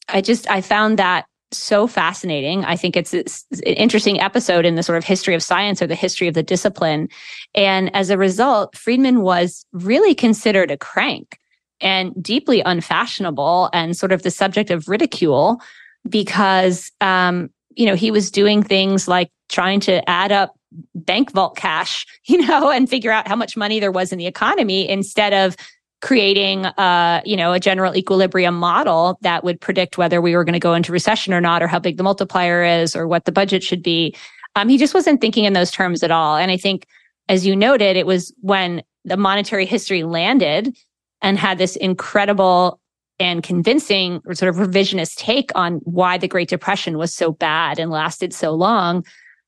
I 0.09 0.21
just, 0.21 0.49
I 0.51 0.61
found 0.61 0.99
that 0.99 1.27
so 1.53 1.87
fascinating. 1.87 2.65
I 2.65 2.77
think 2.77 2.97
it's, 2.97 3.15
it's, 3.15 3.45
an 3.53 3.75
interesting 3.75 4.21
episode 4.21 4.65
in 4.65 4.75
the 4.75 4.83
sort 4.83 4.99
of 4.99 5.05
history 5.05 5.35
of 5.35 5.43
science 5.43 5.81
or 5.81 5.87
the 5.87 5.95
history 5.95 6.29
of 6.29 6.35
the 6.35 6.43
discipline. 6.43 7.09
And 7.55 7.95
as 7.95 8.11
a 8.11 8.19
result, 8.19 8.77
Friedman 8.77 9.23
was 9.23 9.65
really 9.73 10.15
considered 10.15 10.71
a 10.71 10.77
crank 10.77 11.39
and 11.81 12.13
deeply 12.23 12.63
unfashionable 12.63 13.71
and 13.73 13.97
sort 13.97 14.13
of 14.13 14.23
the 14.23 14.31
subject 14.31 14.71
of 14.71 14.89
ridicule 14.89 15.61
because, 16.09 16.91
um, 17.01 17.51
you 17.75 17.87
know, 17.87 17.95
he 17.95 18.11
was 18.11 18.31
doing 18.31 18.63
things 18.63 19.07
like 19.07 19.31
trying 19.49 19.81
to 19.81 20.09
add 20.09 20.33
up 20.33 20.55
bank 20.95 21.33
vault 21.33 21.57
cash, 21.57 22.07
you 22.27 22.45
know, 22.47 22.71
and 22.71 22.89
figure 22.89 23.13
out 23.13 23.29
how 23.29 23.37
much 23.37 23.57
money 23.57 23.81
there 23.81 23.93
was 23.93 24.13
in 24.13 24.19
the 24.19 24.27
economy 24.27 24.89
instead 24.89 25.33
of 25.33 25.57
creating 26.03 26.67
uh, 26.67 27.23
you 27.25 27.37
know 27.37 27.53
a 27.53 27.61
general 27.61 27.97
equilibrium 27.97 28.57
model 28.59 29.19
that 29.23 29.45
would 29.45 29.61
predict 29.61 29.99
whether 29.99 30.21
we 30.21 30.37
were 30.37 30.45
going 30.45 30.53
to 30.53 30.59
go 30.59 30.75
into 30.75 30.93
recession 30.93 31.33
or 31.33 31.41
not 31.41 31.63
or 31.63 31.67
how 31.67 31.79
big 31.79 31.97
the 31.97 32.03
multiplier 32.03 32.63
is 32.65 32.95
or 32.95 33.07
what 33.07 33.25
the 33.25 33.33
budget 33.33 33.63
should 33.63 33.83
be. 33.83 34.15
Um, 34.55 34.69
he 34.69 34.79
just 34.79 34.95
wasn't 34.95 35.21
thinking 35.21 35.45
in 35.45 35.53
those 35.53 35.71
terms 35.71 36.03
at 36.03 36.11
all. 36.11 36.37
And 36.37 36.51
i 36.51 36.57
think 36.57 36.87
as 37.29 37.47
you 37.47 37.57
noted 37.57 37.97
it 37.97 38.07
was 38.07 38.33
when 38.41 38.83
the 39.05 39.17
monetary 39.17 39.67
history 39.67 40.03
landed 40.03 40.77
and 41.23 41.39
had 41.39 41.59
this 41.59 41.77
incredible 41.77 42.81
and 43.19 43.43
convincing 43.43 44.21
sort 44.33 44.49
of 44.49 44.57
revisionist 44.57 45.17
take 45.17 45.51
on 45.55 45.77
why 45.85 46.19
the 46.19 46.29
great 46.29 46.49
depression 46.49 46.99
was 46.99 47.15
so 47.15 47.33
bad 47.33 47.79
and 47.79 47.91
lasted 47.91 48.35
so 48.35 48.53
long 48.53 49.05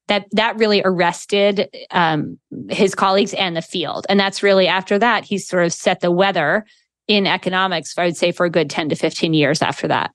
that 0.09 0.27
that 0.33 0.57
really 0.57 0.83
arrested 0.85 1.69
um, 1.91 2.39
his 2.69 2.95
colleagues 2.95 3.35
and 3.35 3.57
the 3.57 3.63
field. 3.63 4.07
And 4.09 4.19
that's 4.19 4.43
really 4.43 4.67
after 4.67 4.99
that, 4.99 5.25
he's 5.25 5.47
sort 5.47 5.65
of 5.65 5.73
set 5.73 6.01
the 6.01 6.11
weather 6.11 6.67
in 7.07 7.27
economics, 7.27 7.97
I 7.97 8.05
would 8.05 8.17
say, 8.17 8.33
for 8.33 8.47
a 8.47 8.51
good 8.51 8.69
10 8.69 8.91
to 8.91 8.97
15 8.97 9.33
years 9.33 9.63
after 9.63 9.89
that. 9.89 10.13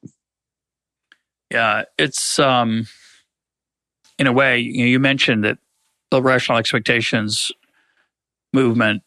Yeah, 1.49 1.83
it's 1.97 2.39
um, 2.39 2.87
in 4.17 4.27
a 4.27 4.31
way, 4.31 4.59
you, 4.59 4.79
know, 4.79 4.85
you 4.85 4.99
mentioned 4.99 5.43
that 5.43 5.57
the 6.11 6.21
rational 6.21 6.57
expectations 6.57 7.51
movement, 8.53 9.03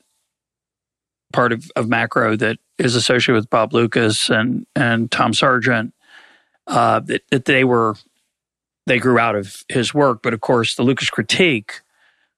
part 1.32 1.52
of, 1.52 1.70
of 1.76 1.88
macro 1.88 2.36
that 2.36 2.58
is 2.78 2.94
associated 2.94 3.34
with 3.34 3.50
Bob 3.50 3.72
Lucas 3.72 4.28
and, 4.28 4.66
and 4.74 5.10
Tom 5.10 5.32
Sargent, 5.32 5.92
uh, 6.66 7.00
that, 7.00 7.22
that 7.30 7.44
they 7.44 7.64
were 7.64 7.94
they 8.86 8.98
grew 8.98 9.18
out 9.18 9.34
of 9.34 9.64
his 9.68 9.92
work. 9.92 10.20
But 10.22 10.34
of 10.34 10.40
course, 10.40 10.74
the 10.74 10.82
Lucas 10.82 11.10
critique, 11.10 11.80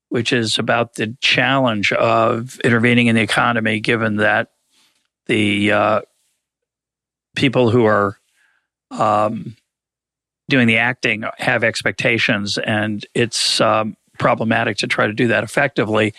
which 0.08 0.32
is 0.32 0.58
about 0.58 0.94
the 0.94 1.16
challenge 1.20 1.92
of 1.92 2.58
intervening 2.60 3.06
in 3.06 3.14
the 3.14 3.22
economy, 3.22 3.80
given 3.80 4.16
that 4.16 4.52
the 5.26 5.72
uh, 5.72 6.00
people 7.36 7.70
who 7.70 7.84
are 7.84 8.18
um, 8.90 9.56
doing 10.48 10.66
the 10.66 10.78
acting 10.78 11.24
have 11.38 11.62
expectations, 11.62 12.58
and 12.58 13.04
it's 13.14 13.60
um, 13.60 13.96
problematic 14.18 14.78
to 14.78 14.86
try 14.86 15.06
to 15.06 15.12
do 15.12 15.28
that 15.28 15.44
effectively. 15.44 16.14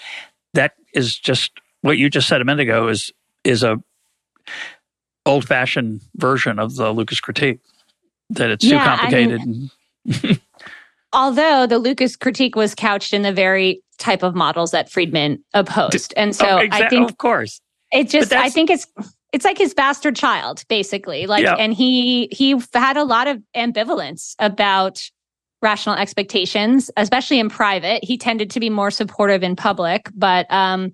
That 0.54 0.76
is 0.94 1.18
just 1.18 1.52
what 1.82 1.98
you 1.98 2.10
just 2.10 2.28
said 2.28 2.42
a 2.42 2.46
minute 2.46 2.62
ago. 2.62 2.88
Is 2.88 3.12
is 3.44 3.64
a 3.64 3.82
old 5.26 5.48
fashioned 5.48 6.02
version 6.16 6.60
of 6.60 6.76
the 6.76 6.92
Lucas 6.92 7.20
critique 7.20 7.60
that 8.32 8.50
it's 8.52 8.66
yeah, 8.66 8.80
too 8.80 8.86
complicated. 8.86 9.42
I 9.42 9.46
mean, 9.46 9.72
Although 11.14 11.66
the 11.66 11.80
Lucas 11.80 12.16
critique 12.16 12.56
was 12.56 12.76
couched 12.76 13.14
in 13.14 13.24
the 13.24 13.34
very 13.34 13.82
type 13.98 14.24
of 14.24 14.36
models 14.36 14.72
that 14.72 14.90
Friedman 14.90 15.44
opposed. 15.54 16.14
And 16.16 16.36
so 16.36 16.46
oh, 16.46 16.58
exactly, 16.58 16.86
I 16.86 16.90
think 16.90 17.10
of 17.10 17.18
course. 17.18 17.62
It 17.92 18.10
just 18.10 18.32
I 18.34 18.50
think 18.50 18.70
it's 18.70 18.88
it's 19.34 19.46
like 19.46 19.58
his 19.58 19.74
bastard 19.74 20.16
child 20.16 20.64
basically. 20.70 21.28
Like 21.28 21.44
yeah. 21.44 21.56
and 21.56 21.74
he 21.74 22.30
he 22.32 22.62
had 22.74 22.98
a 22.98 23.04
lot 23.04 23.28
of 23.28 23.42
ambivalence 23.56 24.36
about 24.40 25.10
rational 25.62 25.96
expectations, 25.96 26.90
especially 26.96 27.40
in 27.40 27.50
private. 27.50 28.04
He 28.04 28.18
tended 28.18 28.50
to 28.52 28.60
be 28.60 28.70
more 28.70 28.92
supportive 28.92 29.44
in 29.44 29.56
public, 29.56 30.10
but 30.16 30.50
um 30.52 30.94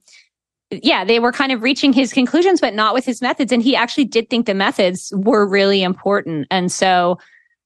yeah, 0.72 1.06
they 1.06 1.20
were 1.20 1.32
kind 1.32 1.52
of 1.52 1.62
reaching 1.62 1.94
his 1.94 2.12
conclusions, 2.12 2.60
but 2.60 2.74
not 2.74 2.94
with 2.94 3.06
his 3.06 3.22
methods. 3.22 3.52
And 3.52 3.62
he 3.62 3.76
actually 3.76 4.06
did 4.06 4.30
think 4.30 4.46
the 4.46 4.56
methods 4.56 5.14
were 5.16 5.48
really 5.48 5.84
important. 5.84 6.48
And 6.50 6.72
so 6.72 7.20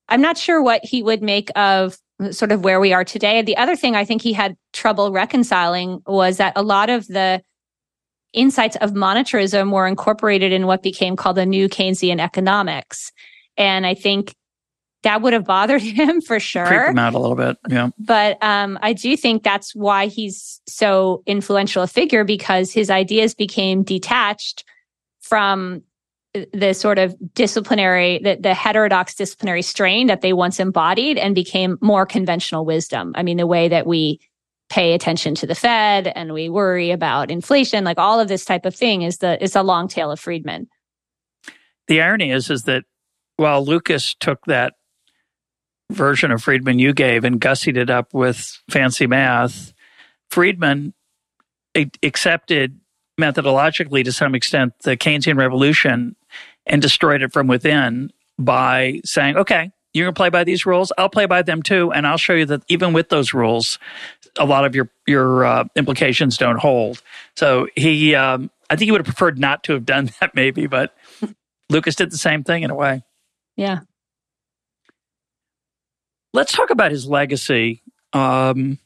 I'm 0.10 0.22
not 0.22 0.38
sure 0.38 0.62
what 0.62 0.84
he 0.84 1.02
would 1.04 1.22
make 1.22 1.50
of 1.56 1.98
sort 2.32 2.52
of 2.52 2.64
where 2.64 2.80
we 2.80 2.92
are 2.92 3.06
today. 3.06 3.42
The 3.42 3.58
other 3.58 3.76
thing 3.76 3.96
I 3.96 4.04
think 4.04 4.22
he 4.22 4.34
had 4.34 4.58
trouble 4.74 5.12
reconciling 5.12 6.02
was 6.06 6.38
that 6.38 6.54
a 6.56 6.64
lot 6.64 6.90
of 6.90 7.08
the 7.08 7.42
insights 8.34 8.76
of 8.78 8.92
monetarism 8.92 9.72
were 9.72 9.88
incorporated 9.88 10.52
in 10.52 10.68
what 10.68 10.84
became 10.84 11.16
called 11.16 11.38
the 11.38 11.46
new 11.46 11.70
Keynesian 11.70 12.20
economics. 12.20 13.12
And 13.58 13.86
I 13.86 13.94
think 13.94 14.36
that 15.04 15.22
would 15.22 15.34
have 15.34 15.46
bothered 15.46 15.82
him 15.82 16.22
for 16.22 16.40
sure. 16.40 16.66
Creep 16.66 16.90
him 16.90 17.00
out 17.00 17.14
a 17.14 17.20
little 17.20 17.38
bit. 17.38 17.58
Yeah. 17.70 17.90
But 17.98 18.38
um, 18.44 18.78
I 18.82 18.94
do 18.94 19.16
think 19.16 19.44
that's 19.44 19.74
why 19.74 20.08
he's 20.08 20.62
so 20.68 21.24
influential 21.26 21.84
a 21.84 21.88
figure 21.88 22.24
because 22.24 22.72
his 22.72 22.90
ideas 22.90 23.34
became 23.34 23.84
detached 23.84 24.66
from 25.22 25.84
the 26.34 26.74
sort 26.74 27.00
of 27.00 27.16
disciplinary, 27.34 28.20
the, 28.20 28.38
the 28.40 28.54
heterodox 28.54 29.16
disciplinary 29.16 29.62
strain 29.62 30.08
that 30.08 30.22
they 30.22 30.34
once 30.34 30.60
embodied 30.60 31.18
and 31.18 31.34
became 31.34 31.78
more 31.82 32.06
conventional 32.06 32.66
wisdom. 32.66 33.14
I 33.16 33.24
mean, 33.24 33.38
the 33.38 33.48
way 33.48 33.68
that 33.68 33.88
we 33.88 34.20
pay 34.70 34.94
attention 34.94 35.34
to 35.36 35.48
the 35.48 35.56
Fed 35.56 36.08
and 36.08 36.32
we 36.32 36.48
worry 36.48 36.92
about 36.92 37.32
inflation, 37.32 37.84
like 37.84 37.98
all 37.98 38.20
of 38.20 38.28
this 38.28 38.46
type 38.46 38.66
of 38.66 38.76
thing 38.76 39.02
is 39.02 39.18
the 39.18 39.42
is 39.44 39.56
a 39.56 39.64
long 39.64 39.88
tail 39.88 40.12
of 40.12 40.20
Friedman. 40.20 40.68
The 41.88 42.02
irony 42.02 42.32
is 42.32 42.52
is 42.52 42.64
that 42.64 42.84
while 43.38 43.66
Lucas 43.66 44.16
took 44.20 44.46
that 44.46 44.74
version 45.92 46.30
of 46.30 46.44
Friedman 46.44 46.78
you 46.78 46.94
gave 46.94 47.24
and 47.24 47.42
gussied 47.42 47.78
it 47.78 47.90
up 47.90 48.14
with 48.14 48.62
fancy 48.70 49.08
math, 49.08 49.74
Friedman 50.30 50.94
accepted 52.04 52.80
methodologically 53.20 54.04
to 54.04 54.12
some 54.12 54.34
extent 54.34 54.74
the 54.82 54.98
Keynesian 54.98 55.38
revolution 55.38 56.16
and 56.66 56.82
destroyed 56.82 57.22
it 57.22 57.34
from 57.34 57.48
within 57.48 58.12
by 58.38 59.02
saying, 59.04 59.38
okay, 59.38 59.72
you're 59.94 60.06
going 60.06 60.14
to 60.14 60.18
play 60.18 60.30
by 60.30 60.44
these 60.44 60.66
rules. 60.66 60.92
I'll 60.98 61.10
play 61.10 61.26
by 61.26 61.42
them 61.42 61.62
too. 61.62 61.92
And 61.92 62.06
I'll 62.08 62.18
show 62.18 62.34
you 62.34 62.46
that 62.46 62.64
even 62.70 62.94
with 62.94 63.10
those 63.10 63.34
rules, 63.34 63.80
a 64.38 64.46
lot 64.46 64.66
of 64.66 64.76
your, 64.76 64.90
your 65.08 65.46
uh, 65.46 65.66
implications 65.76 66.38
don't 66.38 66.60
hold. 66.60 67.02
So 67.36 67.68
he, 67.76 68.16
um, 68.16 68.52
I 68.70 68.76
think 68.76 68.86
he 68.86 68.92
would 68.92 69.02
have 69.02 69.14
preferred 69.14 69.40
not 69.40 69.64
to 69.64 69.74
have 69.74 69.86
done 69.86 70.10
that 70.20 70.36
maybe, 70.36 70.68
but 70.68 70.96
Lucas 71.70 71.96
did 71.96 72.12
the 72.12 72.18
same 72.18 72.44
thing 72.44 72.64
in 72.64 72.72
a 72.72 72.76
way. 72.76 73.04
Yeah. 73.56 73.80
Let's 76.34 76.54
talk 76.54 76.70
about 76.70 76.92
his 76.92 77.08
legacy. 77.08 77.82
Um, 78.14 78.78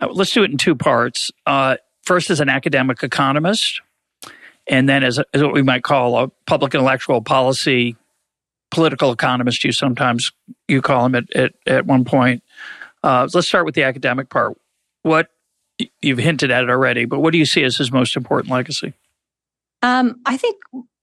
uh, 0.00 0.08
let's 0.10 0.32
do 0.32 0.42
it 0.42 0.50
in 0.50 0.56
two 0.56 0.74
parts. 0.74 1.30
Uh, 1.46 1.76
first, 2.02 2.30
as 2.30 2.40
an 2.40 2.48
academic 2.48 3.02
economist, 3.02 3.80
and 4.66 4.88
then 4.88 5.02
as, 5.02 5.18
a, 5.18 5.24
as 5.34 5.42
what 5.42 5.52
we 5.52 5.62
might 5.62 5.82
call 5.82 6.18
a 6.18 6.28
public 6.46 6.74
intellectual 6.74 7.20
policy 7.22 7.96
political 8.70 9.12
economist. 9.12 9.62
You 9.64 9.72
sometimes 9.72 10.32
you 10.66 10.82
call 10.82 11.06
him 11.06 11.14
at 11.14 11.36
at, 11.36 11.52
at 11.66 11.86
one 11.86 12.04
point. 12.04 12.42
Uh, 13.04 13.28
let's 13.32 13.46
start 13.46 13.66
with 13.66 13.74
the 13.74 13.84
academic 13.84 14.28
part. 14.28 14.56
What 15.02 15.28
you've 16.00 16.18
hinted 16.18 16.50
at 16.50 16.64
it 16.64 16.70
already, 16.70 17.04
but 17.04 17.20
what 17.20 17.32
do 17.32 17.38
you 17.38 17.44
see 17.44 17.62
as 17.62 17.76
his 17.76 17.92
most 17.92 18.16
important 18.16 18.52
legacy? 18.52 18.94
Um, 19.82 20.20
I 20.26 20.36
think 20.36 20.56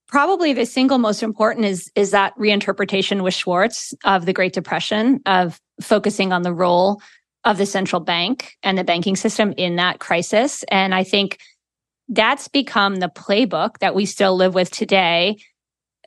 probably 0.08 0.52
the 0.52 0.66
single 0.66 0.98
most 0.98 1.22
important 1.22 1.66
is 1.66 1.90
is 1.94 2.10
that 2.10 2.36
reinterpretation 2.36 3.22
with 3.22 3.34
Schwartz 3.34 3.94
of 4.04 4.26
the 4.26 4.32
Great 4.32 4.52
Depression, 4.52 5.20
of 5.26 5.60
focusing 5.80 6.32
on 6.32 6.42
the 6.42 6.52
role 6.52 7.00
of 7.44 7.58
the 7.58 7.66
central 7.66 8.00
bank 8.00 8.56
and 8.62 8.76
the 8.76 8.84
banking 8.84 9.16
system 9.16 9.52
in 9.56 9.76
that 9.76 9.98
crisis. 9.98 10.62
And 10.64 10.94
I 10.94 11.04
think 11.04 11.38
that's 12.08 12.48
become 12.48 12.96
the 12.96 13.08
playbook 13.08 13.78
that 13.78 13.94
we 13.94 14.04
still 14.04 14.36
live 14.36 14.54
with 14.54 14.70
today. 14.70 15.38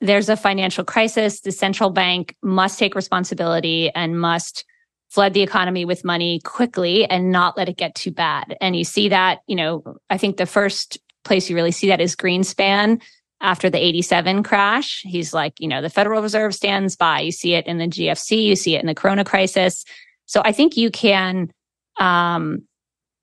There's 0.02 0.30
a 0.30 0.38
financial 0.38 0.84
crisis. 0.84 1.42
The 1.42 1.52
central 1.52 1.90
bank 1.90 2.36
must 2.44 2.78
take 2.78 2.94
responsibility 2.94 3.90
and 3.96 4.20
must 4.20 4.66
flood 5.10 5.34
the 5.34 5.42
economy 5.42 5.86
with 5.86 6.04
money 6.04 6.40
quickly 6.44 7.06
and 7.06 7.32
not 7.32 7.56
let 7.56 7.70
it 7.70 7.78
get 7.78 7.96
too 7.96 8.12
bad. 8.12 8.58
And 8.60 8.76
you 8.76 8.84
see 8.84 9.10
that, 9.10 9.42
you 9.48 9.56
know, 9.56 9.98
I 10.10 10.18
think 10.18 10.38
the 10.38 10.46
first 10.46 10.98
place 11.24 11.50
you 11.50 11.56
really 11.56 11.72
see 11.72 11.88
that 11.88 12.02
is 12.02 12.16
Greenspan 12.16 13.02
after 13.40 13.70
the 13.70 13.78
87 13.78 14.44
crash. 14.44 15.02
He's 15.06 15.34
like, 15.34 15.60
you 15.60 15.68
know, 15.68 15.82
the 15.82 15.90
Federal 15.90 16.22
Reserve 16.22 16.56
stands 16.56 16.96
by. 16.96 17.22
You 17.22 17.32
see 17.32 17.54
it 17.54 17.68
in 17.68 17.78
the 17.78 17.88
GFC, 17.88 18.44
you 18.44 18.56
see 18.56 18.76
it 18.76 18.82
in 18.82 18.88
the 18.88 18.96
Corona 18.96 19.24
crisis. 19.24 19.86
So 20.34 20.42
I 20.44 20.52
think 20.52 20.76
you 20.76 20.90
can 20.90 21.52
um, 22.00 22.64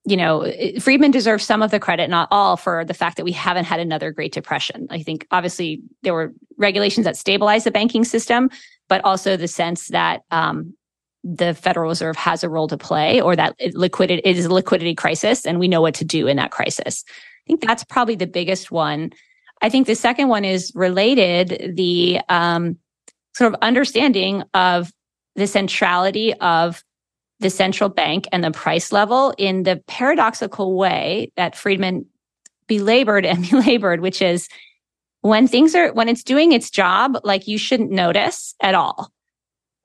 you 0.04 0.16
know, 0.16 0.50
Friedman 0.80 1.10
deserves 1.10 1.44
some 1.44 1.60
of 1.60 1.72
the 1.72 1.80
credit, 1.80 2.08
not 2.08 2.28
all, 2.30 2.56
for 2.56 2.84
the 2.84 2.94
fact 2.94 3.16
that 3.16 3.24
we 3.24 3.32
haven't 3.32 3.64
had 3.64 3.80
another 3.80 4.12
Great 4.12 4.32
Depression. 4.32 4.86
I 4.90 5.02
think 5.02 5.26
obviously 5.30 5.82
there 6.02 6.14
were 6.14 6.32
regulations 6.56 7.04
that 7.04 7.16
stabilized 7.16 7.66
the 7.66 7.70
banking 7.70 8.04
system, 8.04 8.48
but 8.88 9.04
also 9.04 9.36
the 9.36 9.48
sense 9.48 9.88
that 9.88 10.22
um, 10.30 10.72
the 11.24 11.52
Federal 11.52 11.90
Reserve 11.90 12.16
has 12.16 12.42
a 12.44 12.48
role 12.48 12.68
to 12.68 12.78
play, 12.78 13.20
or 13.20 13.34
that 13.36 13.56
it 13.58 13.74
liquidity 13.74 14.22
it 14.24 14.38
is 14.38 14.46
a 14.46 14.54
liquidity 14.54 14.94
crisis, 14.94 15.44
and 15.44 15.58
we 15.58 15.68
know 15.68 15.82
what 15.82 15.94
to 15.96 16.04
do 16.04 16.28
in 16.28 16.36
that 16.36 16.52
crisis. 16.52 17.04
I 17.08 17.44
think 17.46 17.60
that's 17.60 17.84
probably 17.84 18.14
the 18.14 18.26
biggest 18.26 18.70
one. 18.70 19.10
I 19.62 19.68
think 19.68 19.88
the 19.88 19.96
second 19.96 20.28
one 20.28 20.46
is 20.46 20.72
related 20.76 21.76
the 21.76 22.20
um, 22.28 22.78
sort 23.34 23.52
of 23.52 23.58
understanding 23.60 24.44
of 24.54 24.92
the 25.36 25.46
centrality 25.46 26.32
of 26.34 26.82
the 27.40 27.50
central 27.50 27.88
bank 27.88 28.28
and 28.32 28.44
the 28.44 28.50
price 28.50 28.92
level 28.92 29.34
in 29.38 29.64
the 29.64 29.82
paradoxical 29.86 30.76
way 30.76 31.32
that 31.36 31.56
Friedman 31.56 32.06
belabored 32.66 33.26
and 33.26 33.48
belabored, 33.50 34.00
which 34.00 34.22
is 34.22 34.48
when 35.22 35.46
things 35.46 35.74
are, 35.74 35.92
when 35.92 36.08
it's 36.08 36.22
doing 36.22 36.52
its 36.52 36.70
job, 36.70 37.18
like 37.24 37.48
you 37.48 37.58
shouldn't 37.58 37.90
notice 37.90 38.54
at 38.62 38.74
all. 38.74 39.10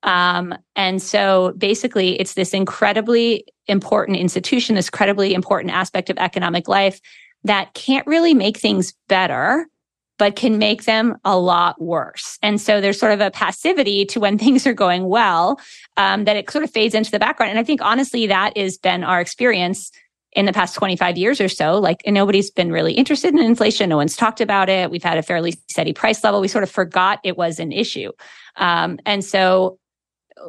Um, 0.03 0.53
and 0.75 1.01
so 1.01 1.53
basically 1.57 2.19
it's 2.19 2.35
this 2.35 2.53
incredibly 2.53 3.45
important 3.67 4.17
institution, 4.17 4.75
this 4.75 4.87
incredibly 4.87 5.33
important 5.33 5.73
aspect 5.73 6.09
of 6.09 6.17
economic 6.17 6.67
life 6.67 7.01
that 7.43 7.73
can't 7.73 8.05
really 8.05 8.33
make 8.33 8.57
things 8.57 8.93
better 9.07 9.67
but 10.17 10.35
can 10.35 10.57
make 10.57 10.85
them 10.85 11.17
a 11.25 11.37
lot 11.37 11.81
worse. 11.81 12.37
And 12.41 12.59
so 12.59 12.79
there's 12.79 12.99
sort 12.99 13.11
of 13.11 13.21
a 13.21 13.31
passivity 13.31 14.05
to 14.05 14.19
when 14.19 14.37
things 14.45 14.65
are 14.65 14.73
going 14.73 15.07
well, 15.07 15.59
um, 15.97 16.25
that 16.25 16.35
it 16.35 16.49
sort 16.49 16.63
of 16.63 16.71
fades 16.71 16.95
into 16.95 17.11
the 17.11 17.19
background. 17.19 17.51
And 17.51 17.59
I 17.59 17.63
think 17.63 17.81
honestly, 17.81 18.27
that 18.27 18.57
has 18.57 18.77
been 18.77 19.03
our 19.03 19.19
experience 19.21 19.91
in 20.33 20.45
the 20.45 20.53
past 20.53 20.75
25 20.75 21.17
years 21.17 21.39
or 21.39 21.47
so. 21.47 21.79
Like 21.79 22.01
nobody's 22.05 22.51
been 22.51 22.71
really 22.71 22.93
interested 22.93 23.33
in 23.33 23.39
inflation. 23.39 23.89
No 23.89 23.97
one's 23.97 24.17
talked 24.17 24.41
about 24.41 24.67
it. 24.67 24.91
We've 24.91 25.03
had 25.03 25.17
a 25.17 25.23
fairly 25.23 25.53
steady 25.69 25.93
price 25.93 26.23
level. 26.23 26.41
We 26.41 26.49
sort 26.49 26.63
of 26.63 26.69
forgot 26.69 27.19
it 27.23 27.37
was 27.37 27.59
an 27.59 27.71
issue. 27.71 28.11
Um, 28.57 28.99
and 29.05 29.23
so 29.23 29.79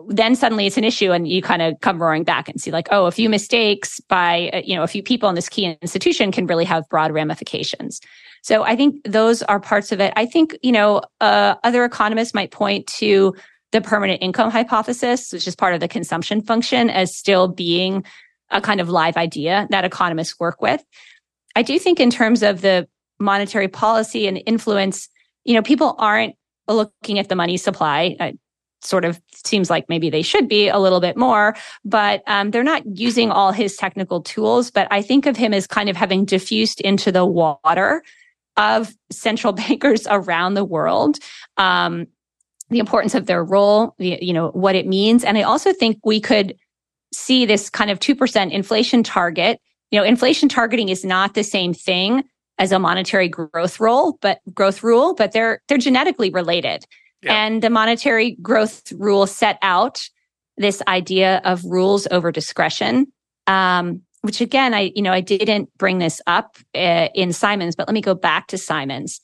then 0.09 0.35
suddenly 0.35 0.67
it's 0.67 0.77
an 0.77 0.85
issue 0.85 1.13
and 1.13 1.29
you 1.29 1.41
kind 1.41 1.63
of 1.63 1.81
come 1.81 2.03
roaring 2.03 2.25
back 2.25 2.49
and 2.49 2.61
see 2.61 2.73
like, 2.73 2.89
oh, 2.91 3.07
a 3.07 3.13
few 3.13 3.29
mistakes 3.29 4.01
by, 4.01 4.51
uh, 4.53 4.63
you 4.65 4.75
know, 4.75 4.83
a 4.83 4.89
few 4.89 5.03
people 5.03 5.29
in 5.29 5.37
this 5.37 5.49
key 5.49 5.77
institution 5.81 6.33
can 6.33 6.47
really 6.47 6.65
have 6.65 6.89
broad 6.89 7.13
ramifications. 7.13 8.01
So 8.47 8.63
I 8.63 8.77
think 8.77 9.03
those 9.03 9.43
are 9.43 9.59
parts 9.59 9.91
of 9.91 10.01
it. 10.01 10.13
I 10.15 10.25
think, 10.25 10.57
you 10.63 10.71
know, 10.71 11.03
uh, 11.21 11.57
other 11.65 11.85
economists 11.85 12.33
might 12.33 12.53
point 12.53 12.87
to 12.99 13.35
the 13.73 13.81
permanent 13.81 14.23
income 14.23 14.53
hypothesis, 14.53 15.33
which 15.33 15.49
is 15.49 15.57
part 15.57 15.75
of 15.75 15.81
the 15.81 15.89
consumption 15.89 16.41
function 16.41 16.89
as 16.89 17.13
still 17.13 17.49
being 17.49 18.05
a 18.53 18.61
kind 18.61 18.81
of 18.81 18.89
live 18.89 19.17
idea 19.17 19.67
that 19.71 19.85
economists 19.85 20.39
work 20.39 20.63
with. 20.63 20.81
I 21.57 21.63
do 21.63 21.77
think 21.77 21.99
in 21.99 22.09
terms 22.09 22.45
of 22.45 22.61
the 22.61 22.87
monetary 23.19 23.67
policy 23.67 24.29
and 24.29 24.41
influence, 24.47 25.09
you 25.45 25.55
know, 25.55 25.63
people 25.63 25.97
aren't 25.99 26.37
looking 26.69 27.19
at 27.19 27.29
the 27.29 27.35
money 27.35 27.57
supply. 27.57 28.15
It 28.21 28.39
sort 28.81 29.05
of 29.05 29.21
seems 29.35 29.71
like 29.71 29.89
maybe 29.89 30.09
they 30.09 30.23
should 30.23 30.47
be 30.49 30.69
a 30.69 30.79
little 30.79 31.01
bit 31.01 31.17
more, 31.17 31.57
but 31.85 32.23
um, 32.29 32.53
they're 32.53 32.63
not 32.63 32.85
using 32.97 33.33
all 33.33 33.51
his 33.51 33.77
technical 33.77 34.23
tools. 34.23 34.71
But 34.71 34.87
I 34.93 35.03
think 35.03 35.27
of 35.27 35.37
him 35.37 35.53
as 35.53 35.67
kind 35.67 35.89
of 35.89 35.97
having 35.97 36.25
diffused 36.25 36.81
into 36.81 37.11
the 37.11 37.27
water 37.27 38.05
of 38.57 38.93
central 39.11 39.53
bankers 39.53 40.07
around 40.09 40.55
the 40.55 40.65
world. 40.65 41.19
Um, 41.57 42.07
the 42.69 42.79
importance 42.81 43.15
of 43.15 43.27
their 43.27 43.45
role, 43.45 43.95
you 43.99 44.33
know, 44.33 44.49
what 44.49 44.75
it 44.75 44.89
means. 44.89 45.23
And 45.23 45.39
I 45.39 45.43
also 45.43 45.73
think 45.73 45.99
we 46.05 46.21
could 46.21 46.57
see 47.15 47.47
this 47.47 47.71
kind 47.71 47.91
of 47.91 48.01
2% 48.01 48.51
inflation 48.51 49.03
target. 49.05 49.61
You 49.93 50.01
know, 50.01 50.05
inflation 50.05 50.49
targeting 50.49 50.89
is 50.89 51.05
not 51.05 51.35
the 51.35 51.45
same 51.45 51.73
thing 51.73 52.25
as 52.59 52.73
a 52.73 52.79
monetary 52.79 53.29
growth 53.29 53.79
rule, 53.79 54.19
but 54.21 54.41
growth 54.53 54.83
rule, 54.83 55.15
but 55.15 55.31
they're, 55.31 55.61
they're 55.69 55.79
genetically 55.79 56.31
related. 56.31 56.85
Yeah. 57.23 57.35
And 57.35 57.63
the 57.63 57.71
monetary 57.71 58.37
growth 58.43 58.91
rule 58.93 59.27
set 59.27 59.59
out 59.63 60.09
this 60.57 60.83
idea 60.89 61.41
of 61.45 61.65
rules 61.65 62.09
over 62.11 62.33
discretion. 62.33 63.13
Um, 63.47 64.03
which 64.27 64.41
again, 64.41 64.75
I, 64.75 64.93
you 64.97 65.03
know, 65.03 65.13
I 65.13 65.21
didn't 65.21 65.71
bring 65.79 65.99
this 65.99 66.21
up 66.27 66.57
uh, 66.75 67.09
in 67.15 67.33
Simons, 67.33 67.77
but 67.77 67.87
let 67.87 67.95
me 67.95 68.01
go 68.01 68.15
back 68.15 68.49
to 68.49 68.59
Simons. 68.59 69.21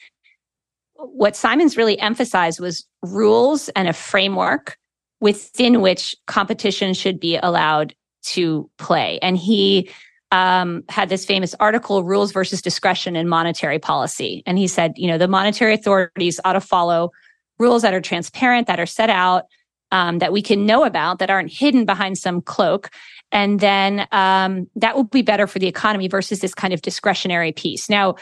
What 0.94 1.34
Simons 1.34 1.76
really 1.76 1.98
emphasized 1.98 2.60
was 2.60 2.86
rules 3.02 3.68
and 3.70 3.88
a 3.88 3.92
framework 3.92 4.78
within 5.20 5.80
which 5.80 6.14
competition 6.28 6.94
should 6.94 7.18
be 7.18 7.36
allowed 7.36 7.94
to 8.26 8.70
play. 8.78 9.18
And 9.22 9.36
he 9.36 9.90
um, 10.30 10.84
had 10.88 11.08
this 11.08 11.24
famous 11.24 11.54
article, 11.58 12.04
Rules 12.04 12.30
versus 12.32 12.62
Discretion 12.62 13.16
in 13.16 13.28
Monetary 13.28 13.80
Policy. 13.80 14.44
And 14.46 14.56
he 14.56 14.68
said, 14.68 14.92
you 14.96 15.08
know, 15.08 15.18
the 15.18 15.28
monetary 15.28 15.74
authorities 15.74 16.40
ought 16.44 16.54
to 16.54 16.60
follow 16.60 17.10
rules 17.58 17.82
that 17.82 17.92
are 17.92 18.00
transparent, 18.00 18.68
that 18.68 18.80
are 18.80 18.86
set 18.86 19.10
out, 19.10 19.46
um, 19.90 20.20
that 20.20 20.32
we 20.32 20.42
can 20.42 20.64
know 20.64 20.84
about, 20.84 21.18
that 21.18 21.30
aren't 21.30 21.52
hidden 21.52 21.84
behind 21.84 22.18
some 22.18 22.40
cloak. 22.40 22.90
And 23.32 23.58
then 23.58 24.06
um, 24.12 24.68
that 24.76 24.94
will 24.94 25.04
be 25.04 25.22
better 25.22 25.46
for 25.46 25.58
the 25.58 25.66
economy 25.66 26.06
versus 26.06 26.40
this 26.40 26.54
kind 26.54 26.72
of 26.72 26.82
discretionary 26.82 27.52
piece. 27.52 27.88
Now, 27.88 28.16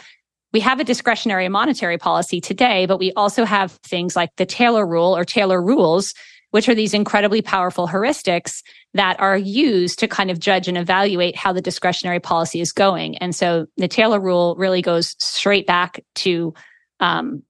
we 0.53 0.61
have 0.61 0.81
a 0.81 0.85
discretionary 0.85 1.49
monetary 1.49 1.99
policy 1.99 2.41
today, 2.41 2.87
but 2.87 2.99
we 2.99 3.13
also 3.13 3.45
have 3.45 3.73
things 3.85 4.17
like 4.17 4.31
the 4.37 4.47
Taylor 4.47 4.87
rule 4.87 5.17
or 5.17 5.25
Taylor 5.25 5.63
rules, 5.63 6.15
which 6.51 6.69
are 6.69 6.75
these 6.75 6.95
incredibly 6.95 7.43
powerful 7.43 7.87
heuristics 7.87 8.63
that 8.95 9.19
are 9.21 9.37
used 9.37 9.99
to 10.01 10.09
kind 10.09 10.31
of 10.31 10.41
judge 10.41 10.67
and 10.67 10.77
evaluate 10.77 11.37
how 11.37 11.53
the 11.53 11.61
discretionary 11.61 12.19
policy 12.19 12.61
is 12.61 12.73
going. 12.73 13.17
And 13.19 13.35
so 13.35 13.67
the 13.77 13.87
Taylor 13.87 14.21
rule 14.21 14.57
really 14.59 14.83
goes 14.83 15.15
straight 15.19 15.67
back 15.67 16.03
to 16.17 16.53
um, 16.99 17.43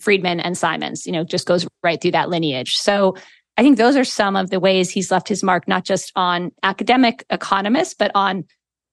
Friedman 0.00 0.40
and 0.40 0.58
Simons, 0.58 1.06
you 1.06 1.12
know, 1.12 1.24
just 1.24 1.46
goes 1.46 1.66
right 1.82 2.00
through 2.00 2.10
that 2.12 2.28
lineage. 2.28 2.76
So 2.76 3.14
I 3.58 3.62
think 3.62 3.76
those 3.76 3.96
are 3.96 4.04
some 4.04 4.36
of 4.36 4.50
the 4.50 4.60
ways 4.60 4.88
he's 4.88 5.10
left 5.10 5.28
his 5.28 5.42
mark, 5.42 5.66
not 5.66 5.84
just 5.84 6.12
on 6.14 6.52
academic 6.62 7.24
economists, 7.28 7.92
but 7.92 8.12
on 8.14 8.44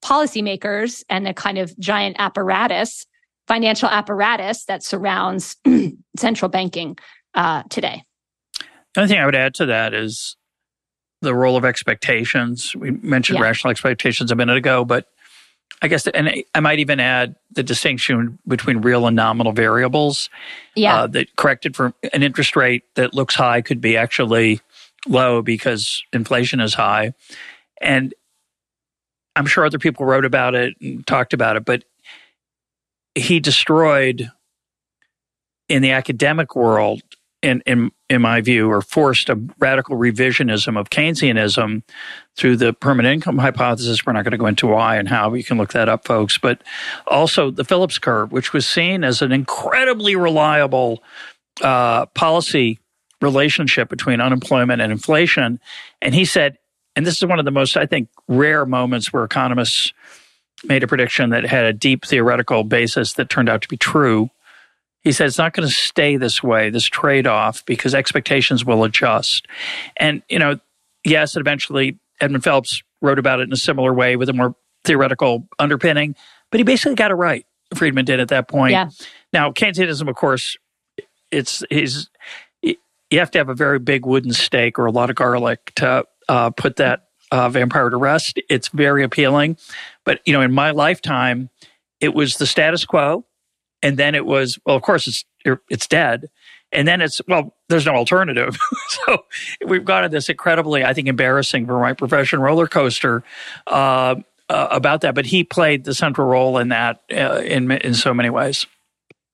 policymakers 0.03 1.03
and 1.07 1.23
the 1.23 1.35
kind 1.35 1.59
of 1.59 1.77
giant 1.77 2.15
apparatus, 2.17 3.05
financial 3.47 3.87
apparatus 3.87 4.65
that 4.65 4.81
surrounds 4.81 5.55
central 6.17 6.49
banking 6.49 6.97
uh, 7.35 7.61
today. 7.69 8.01
The 8.95 9.01
only 9.01 9.09
thing 9.09 9.19
I 9.19 9.25
would 9.25 9.35
add 9.35 9.53
to 9.55 9.67
that 9.67 9.93
is 9.93 10.35
the 11.21 11.35
role 11.35 11.57
of 11.57 11.63
expectations. 11.63 12.75
We 12.75 12.89
mentioned 12.89 13.37
yeah. 13.37 13.43
rational 13.43 13.69
expectations 13.69 14.31
a 14.31 14.35
minute 14.35 14.57
ago, 14.57 14.83
but 14.83 15.05
I 15.81 15.87
guess, 15.87 16.07
and 16.07 16.43
I 16.53 16.59
might 16.61 16.79
even 16.79 16.99
add 16.99 17.35
the 17.51 17.61
distinction 17.61 18.39
between 18.47 18.77
real 18.77 19.07
and 19.07 19.15
nominal 19.15 19.51
variables. 19.51 20.29
Yeah. 20.75 21.01
Uh, 21.01 21.07
that 21.07 21.35
corrected 21.35 21.75
for 21.75 21.93
an 22.13 22.23
interest 22.23 22.55
rate 22.55 22.83
that 22.95 23.13
looks 23.13 23.35
high 23.35 23.61
could 23.61 23.81
be 23.81 23.97
actually 23.97 24.61
low 25.07 25.41
because 25.41 26.01
inflation 26.13 26.59
is 26.59 26.73
high. 26.73 27.13
And 27.81 28.13
I'm 29.35 29.45
sure 29.45 29.65
other 29.65 29.77
people 29.77 30.05
wrote 30.05 30.25
about 30.25 30.55
it 30.55 30.75
and 30.81 31.05
talked 31.05 31.33
about 31.33 31.55
it, 31.57 31.65
but 31.65 31.83
he 33.13 33.39
destroyed 33.39 34.31
in 35.67 35.81
the 35.81 35.91
academic 35.91 36.55
world 36.55 37.01
in, 37.41 37.61
in, 37.65 37.91
in 38.09 38.21
my 38.21 38.39
view, 38.41 38.69
or 38.69 38.81
forced 38.81 39.29
a 39.29 39.39
radical 39.57 39.97
revisionism 39.97 40.79
of 40.79 40.89
Keynesianism 40.89 41.81
through 42.35 42.57
the 42.57 42.73
permanent 42.73 43.13
income 43.13 43.37
hypothesis. 43.37 44.05
We're 44.05 44.13
not 44.13 44.23
going 44.23 44.31
to 44.31 44.37
go 44.37 44.45
into 44.45 44.67
why 44.67 44.97
and 44.97 45.09
how. 45.09 45.33
You 45.33 45.43
can 45.43 45.57
look 45.57 45.73
that 45.73 45.89
up, 45.89 46.05
folks. 46.05 46.37
But 46.37 46.61
also 47.07 47.49
the 47.49 47.63
Phillips 47.63 47.97
curve, 47.97 48.31
which 48.31 48.53
was 48.53 48.67
seen 48.67 49.03
as 49.03 49.21
an 49.21 49.31
incredibly 49.31 50.15
reliable 50.15 51.01
uh, 51.61 52.05
policy 52.07 52.79
relationship 53.21 53.89
between 53.89 54.21
unemployment 54.21 54.81
and 54.81 54.91
inflation. 54.91 55.59
And 56.01 56.13
he 56.13 56.25
said, 56.25 56.57
and 56.95 57.05
this 57.05 57.17
is 57.17 57.25
one 57.25 57.39
of 57.39 57.45
the 57.45 57.51
most, 57.51 57.75
I 57.75 57.85
think, 57.85 58.09
rare 58.27 58.65
moments 58.65 59.11
where 59.11 59.23
economists 59.23 59.93
made 60.63 60.83
a 60.83 60.87
prediction 60.87 61.31
that 61.31 61.45
had 61.45 61.65
a 61.65 61.73
deep 61.73 62.05
theoretical 62.05 62.63
basis 62.63 63.13
that 63.13 63.29
turned 63.29 63.49
out 63.49 63.61
to 63.61 63.67
be 63.67 63.77
true. 63.77 64.29
He 65.05 65.11
said 65.11 65.27
it's 65.27 65.37
not 65.37 65.53
going 65.53 65.67
to 65.67 65.73
stay 65.73 66.17
this 66.17 66.43
way, 66.43 66.69
this 66.69 66.85
trade 66.85 67.27
off, 67.27 67.63
because 67.65 67.95
expectations 67.95 68.65
will 68.65 68.83
adjust. 68.83 69.47
And, 69.97 70.23
you 70.27 70.39
know, 70.39 70.59
yes, 71.05 71.37
eventually 71.37 71.99
Edmund 72.19 72.43
Phelps 72.43 72.83
wrote 73.01 73.19
about 73.19 73.39
it 73.39 73.43
in 73.43 73.53
a 73.53 73.57
similar 73.57 73.93
way 73.93 74.15
with 74.15 74.29
a 74.29 74.33
more 74.33 74.55
theoretical 74.83 75.47
underpinning, 75.59 76.15
but 76.51 76.59
he 76.59 76.63
basically 76.63 76.95
got 76.95 77.11
it 77.11 77.15
right. 77.15 77.45
Friedman 77.75 78.05
did 78.05 78.19
at 78.19 78.29
that 78.29 78.47
point. 78.47 78.71
Yeah. 78.71 78.89
Now, 79.31 79.51
Keynesianism, 79.51 80.09
of 80.09 80.15
course, 80.15 80.57
it's 81.31 81.63
he's 81.69 82.09
you 82.61 83.19
have 83.19 83.31
to 83.31 83.37
have 83.37 83.49
a 83.49 83.55
very 83.55 83.79
big 83.79 84.05
wooden 84.05 84.33
stake 84.33 84.79
or 84.79 84.85
a 84.85 84.91
lot 84.91 85.09
of 85.09 85.15
garlic 85.15 85.71
to 85.75 86.05
uh, 86.27 86.49
put 86.49 86.77
that 86.77 87.07
uh, 87.31 87.49
vampire 87.49 87.89
to 87.89 87.97
rest. 87.97 88.39
It's 88.49 88.69
very 88.69 89.03
appealing, 89.03 89.57
but 90.03 90.21
you 90.25 90.33
know, 90.33 90.41
in 90.41 90.51
my 90.51 90.71
lifetime, 90.71 91.49
it 91.99 92.13
was 92.13 92.37
the 92.37 92.45
status 92.45 92.85
quo 92.85 93.25
and 93.81 93.97
then 93.97 94.15
it 94.15 94.25
was 94.25 94.59
well 94.65 94.75
of 94.75 94.81
course 94.81 95.07
it's 95.07 95.25
it's 95.69 95.87
dead. 95.87 96.29
And 96.71 96.87
then 96.87 97.01
it's 97.01 97.21
well 97.27 97.55
there's 97.69 97.85
no 97.85 97.93
alternative. 97.93 98.57
So 99.05 99.25
we've 99.67 99.83
gone 99.83 100.03
to 100.03 100.09
this 100.09 100.29
incredibly 100.29 100.83
i 100.85 100.93
think 100.93 101.07
embarrassing 101.07 101.65
for 101.65 101.79
my 101.79 101.93
profession 101.93 102.39
roller 102.39 102.65
coaster 102.65 103.23
uh, 103.67 104.15
uh, 104.49 104.67
about 104.71 105.01
that. 105.01 105.15
But 105.15 105.25
he 105.25 105.43
played 105.43 105.83
the 105.83 105.93
central 105.93 106.27
role 106.27 106.57
in 106.57 106.69
that 106.69 107.01
uh, 107.11 107.41
in 107.43 107.69
in 107.71 107.93
so 107.93 108.13
many 108.13 108.29
ways. 108.29 108.65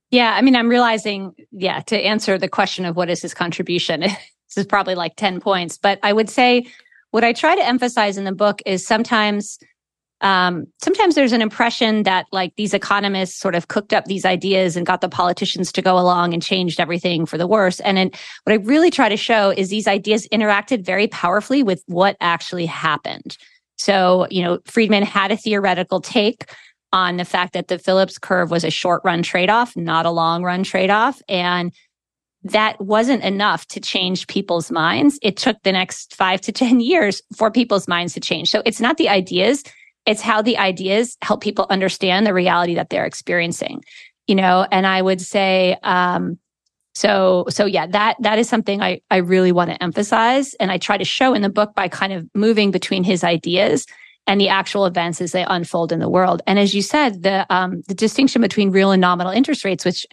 Yeah 0.09 0.33
i 0.35 0.41
mean 0.41 0.55
i'm 0.55 0.67
realizing 0.67 1.33
yeah 1.51 1.81
to 1.81 1.97
answer 1.97 2.37
the 2.37 2.49
question 2.49 2.85
of 2.85 2.95
what 2.95 3.09
is 3.09 3.21
his 3.21 3.33
contribution 3.33 3.99
this 4.01 4.17
is 4.57 4.65
probably 4.65 4.95
like 4.95 5.15
10 5.15 5.39
points. 5.41 5.77
But 5.77 5.99
i 6.03 6.11
would 6.11 6.29
say 6.29 6.65
what 7.11 7.23
i 7.23 7.33
try 7.33 7.55
to 7.55 7.65
emphasize 7.65 8.17
in 8.17 8.23
the 8.23 8.33
book 8.33 8.61
is 8.65 8.85
sometimes 8.85 9.59
um, 10.21 10.67
sometimes 10.81 11.15
there's 11.15 11.31
an 11.31 11.41
impression 11.41 12.03
that 12.03 12.27
like 12.31 12.55
these 12.55 12.73
economists 12.73 13.39
sort 13.39 13.55
of 13.55 13.67
cooked 13.67 13.91
up 13.91 14.05
these 14.05 14.23
ideas 14.23 14.77
and 14.77 14.85
got 14.85 15.01
the 15.01 15.09
politicians 15.09 15.71
to 15.71 15.81
go 15.81 15.97
along 15.97 16.33
and 16.33 16.43
changed 16.43 16.79
everything 16.79 17.25
for 17.25 17.37
the 17.37 17.47
worse. 17.47 17.79
And 17.79 17.97
then 17.97 18.11
what 18.43 18.53
I 18.53 18.57
really 18.57 18.91
try 18.91 19.09
to 19.09 19.17
show 19.17 19.49
is 19.49 19.69
these 19.69 19.87
ideas 19.87 20.27
interacted 20.31 20.85
very 20.85 21.07
powerfully 21.07 21.63
with 21.63 21.83
what 21.87 22.17
actually 22.21 22.67
happened. 22.67 23.37
So, 23.77 24.27
you 24.29 24.43
know, 24.43 24.59
Friedman 24.65 25.03
had 25.03 25.31
a 25.31 25.37
theoretical 25.37 26.01
take 26.01 26.45
on 26.93 27.17
the 27.17 27.25
fact 27.25 27.53
that 27.53 27.67
the 27.67 27.79
Phillips 27.79 28.19
curve 28.19 28.51
was 28.51 28.63
a 28.63 28.69
short 28.69 29.01
run 29.03 29.23
trade 29.23 29.49
off, 29.49 29.75
not 29.75 30.05
a 30.05 30.11
long 30.11 30.43
run 30.43 30.63
trade 30.63 30.91
off. 30.91 31.19
And 31.27 31.73
that 32.43 32.79
wasn't 32.79 33.23
enough 33.23 33.67
to 33.67 33.79
change 33.79 34.27
people's 34.27 34.69
minds. 34.71 35.17
It 35.21 35.37
took 35.37 35.61
the 35.63 35.71
next 35.71 36.15
five 36.15 36.41
to 36.41 36.51
10 36.51 36.79
years 36.79 37.21
for 37.35 37.49
people's 37.49 37.87
minds 37.87 38.13
to 38.13 38.19
change. 38.19 38.49
So 38.49 38.61
it's 38.65 38.81
not 38.81 38.97
the 38.97 39.09
ideas 39.09 39.63
it's 40.05 40.21
how 40.21 40.41
the 40.41 40.57
ideas 40.57 41.17
help 41.21 41.41
people 41.41 41.67
understand 41.69 42.25
the 42.25 42.33
reality 42.33 42.75
that 42.75 42.89
they're 42.89 43.05
experiencing, 43.05 43.83
you 44.27 44.35
know, 44.35 44.65
and 44.71 44.87
I 44.87 45.01
would 45.01 45.21
say, 45.21 45.77
um, 45.83 46.39
so, 46.93 47.45
so 47.49 47.65
yeah, 47.65 47.87
that, 47.87 48.17
that 48.19 48.37
is 48.39 48.49
something 48.49 48.81
I, 48.81 49.01
I 49.09 49.17
really 49.17 49.51
want 49.51 49.69
to 49.69 49.81
emphasize. 49.81 50.53
And 50.55 50.71
I 50.71 50.77
try 50.77 50.97
to 50.97 51.05
show 51.05 51.33
in 51.33 51.41
the 51.41 51.49
book 51.49 51.73
by 51.73 51.87
kind 51.87 52.11
of 52.11 52.27
moving 52.35 52.71
between 52.71 53.03
his 53.03 53.23
ideas 53.23 53.85
and 54.27 54.41
the 54.41 54.49
actual 54.49 54.85
events 54.85 55.21
as 55.21 55.31
they 55.31 55.45
unfold 55.47 55.91
in 55.91 55.99
the 55.99 56.09
world. 56.09 56.41
And 56.47 56.59
as 56.59 56.75
you 56.75 56.81
said, 56.81 57.23
the, 57.23 57.45
um, 57.49 57.81
the 57.87 57.93
distinction 57.93 58.41
between 58.41 58.71
real 58.71 58.91
and 58.91 59.01
nominal 59.01 59.31
interest 59.31 59.63
rates, 59.63 59.85
which 59.85 60.05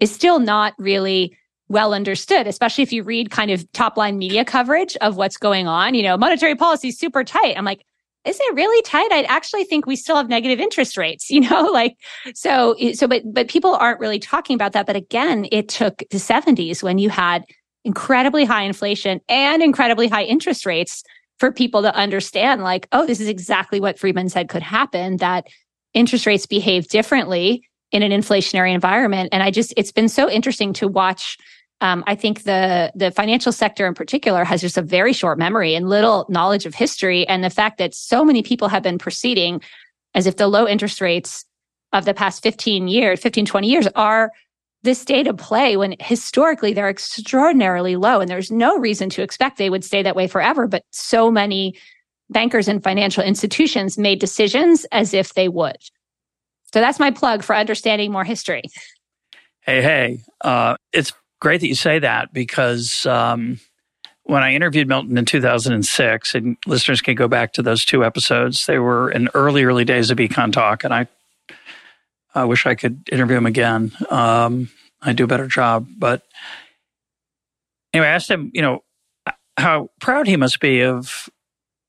is 0.00 0.10
still 0.10 0.38
not 0.38 0.74
really 0.78 1.36
well 1.68 1.94
understood, 1.94 2.46
especially 2.46 2.82
if 2.82 2.92
you 2.92 3.02
read 3.02 3.30
kind 3.30 3.50
of 3.50 3.70
top 3.72 3.96
line 3.96 4.18
media 4.18 4.44
coverage 4.44 4.96
of 4.96 5.16
what's 5.16 5.36
going 5.36 5.66
on. 5.66 5.94
You 5.94 6.02
know, 6.02 6.16
monetary 6.16 6.56
policy 6.56 6.88
is 6.88 6.98
super 6.98 7.24
tight. 7.24 7.56
I'm 7.56 7.64
like, 7.64 7.84
is 8.24 8.38
it 8.40 8.54
really 8.54 8.80
tight? 8.82 9.12
I 9.12 9.22
actually 9.22 9.64
think 9.64 9.86
we 9.86 9.96
still 9.96 10.16
have 10.16 10.28
negative 10.28 10.60
interest 10.60 10.96
rates, 10.96 11.30
you 11.34 11.40
know, 11.40 11.62
like, 11.62 11.96
so, 12.34 12.74
so, 12.94 13.06
but, 13.06 13.22
but 13.32 13.48
people 13.48 13.74
aren't 13.74 14.00
really 14.00 14.18
talking 14.18 14.54
about 14.54 14.72
that. 14.72 14.86
But 14.86 14.96
again, 14.96 15.46
it 15.52 15.68
took 15.68 15.98
the 16.10 16.18
70s 16.18 16.82
when 16.82 16.98
you 16.98 17.10
had 17.10 17.44
incredibly 17.84 18.44
high 18.44 18.62
inflation 18.62 19.20
and 19.28 19.62
incredibly 19.62 20.08
high 20.08 20.24
interest 20.24 20.64
rates 20.64 21.02
for 21.38 21.52
people 21.52 21.82
to 21.82 21.94
understand, 21.94 22.62
like, 22.62 22.88
oh, 22.92 23.06
this 23.06 23.20
is 23.20 23.28
exactly 23.28 23.80
what 23.80 23.98
Friedman 23.98 24.28
said 24.28 24.48
could 24.48 24.62
happen, 24.62 25.18
that 25.18 25.46
interest 25.92 26.26
rates 26.26 26.46
behave 26.46 26.88
differently 26.88 27.68
in 27.92 28.02
an 28.02 28.10
inflationary 28.10 28.72
environment. 28.72 29.28
And 29.32 29.42
I 29.42 29.50
just, 29.50 29.74
it's 29.76 29.92
been 29.92 30.08
so 30.08 30.30
interesting 30.30 30.72
to 30.74 30.88
watch 30.88 31.36
um, 31.84 32.02
I 32.06 32.14
think 32.14 32.44
the 32.44 32.90
the 32.94 33.10
financial 33.10 33.52
sector 33.52 33.86
in 33.86 33.92
particular 33.92 34.42
has 34.42 34.62
just 34.62 34.78
a 34.78 34.82
very 34.82 35.12
short 35.12 35.38
memory 35.38 35.74
and 35.74 35.90
little 35.90 36.24
knowledge 36.30 36.64
of 36.64 36.74
history, 36.74 37.28
and 37.28 37.44
the 37.44 37.50
fact 37.50 37.76
that 37.76 37.94
so 37.94 38.24
many 38.24 38.42
people 38.42 38.68
have 38.68 38.82
been 38.82 38.96
proceeding 38.96 39.60
as 40.14 40.26
if 40.26 40.36
the 40.36 40.48
low 40.48 40.66
interest 40.66 41.02
rates 41.02 41.44
of 41.92 42.06
the 42.06 42.14
past 42.14 42.42
15 42.42 42.88
years, 42.88 43.20
15, 43.20 43.44
20 43.44 43.68
years 43.68 43.86
are 43.94 44.32
the 44.82 44.94
state 44.94 45.26
of 45.26 45.36
play 45.36 45.76
when 45.76 45.94
historically 46.00 46.72
they're 46.72 46.88
extraordinarily 46.88 47.96
low 47.96 48.20
and 48.20 48.30
there's 48.30 48.50
no 48.50 48.78
reason 48.78 49.10
to 49.10 49.22
expect 49.22 49.58
they 49.58 49.70
would 49.70 49.84
stay 49.84 50.02
that 50.02 50.16
way 50.16 50.26
forever. 50.26 50.66
But 50.66 50.84
so 50.90 51.30
many 51.30 51.74
bankers 52.30 52.66
and 52.66 52.82
financial 52.82 53.22
institutions 53.22 53.98
made 53.98 54.20
decisions 54.20 54.86
as 54.90 55.12
if 55.12 55.34
they 55.34 55.48
would. 55.48 55.76
So 56.72 56.80
that's 56.80 56.98
my 56.98 57.10
plug 57.10 57.42
for 57.42 57.54
understanding 57.54 58.10
more 58.10 58.24
history. 58.24 58.62
Hey, 59.60 59.80
hey, 59.82 60.18
uh, 60.42 60.76
it's 60.92 61.12
great 61.44 61.60
that 61.60 61.68
you 61.68 61.74
say 61.74 61.98
that 61.98 62.32
because 62.32 63.04
um, 63.04 63.60
when 64.22 64.42
I 64.42 64.54
interviewed 64.54 64.88
Milton 64.88 65.18
in 65.18 65.26
2006, 65.26 66.34
and 66.34 66.56
listeners 66.64 67.02
can 67.02 67.16
go 67.16 67.28
back 67.28 67.52
to 67.52 67.62
those 67.62 67.84
two 67.84 68.02
episodes, 68.02 68.64
they 68.64 68.78
were 68.78 69.10
in 69.10 69.28
early, 69.34 69.64
early 69.64 69.84
days 69.84 70.10
of 70.10 70.16
EconTalk, 70.16 70.84
and 70.84 70.94
I, 70.94 71.06
I 72.34 72.46
wish 72.46 72.64
I 72.64 72.74
could 72.74 73.06
interview 73.12 73.36
him 73.36 73.44
again. 73.44 73.92
Um, 74.08 74.70
I 75.02 75.12
do 75.12 75.24
a 75.24 75.26
better 75.26 75.46
job, 75.46 75.86
but 75.98 76.22
anyway, 77.92 78.06
I 78.06 78.12
asked 78.12 78.30
him, 78.30 78.50
you 78.54 78.62
know, 78.62 78.82
how 79.58 79.90
proud 80.00 80.26
he 80.26 80.38
must 80.38 80.60
be 80.60 80.82
of 80.82 81.28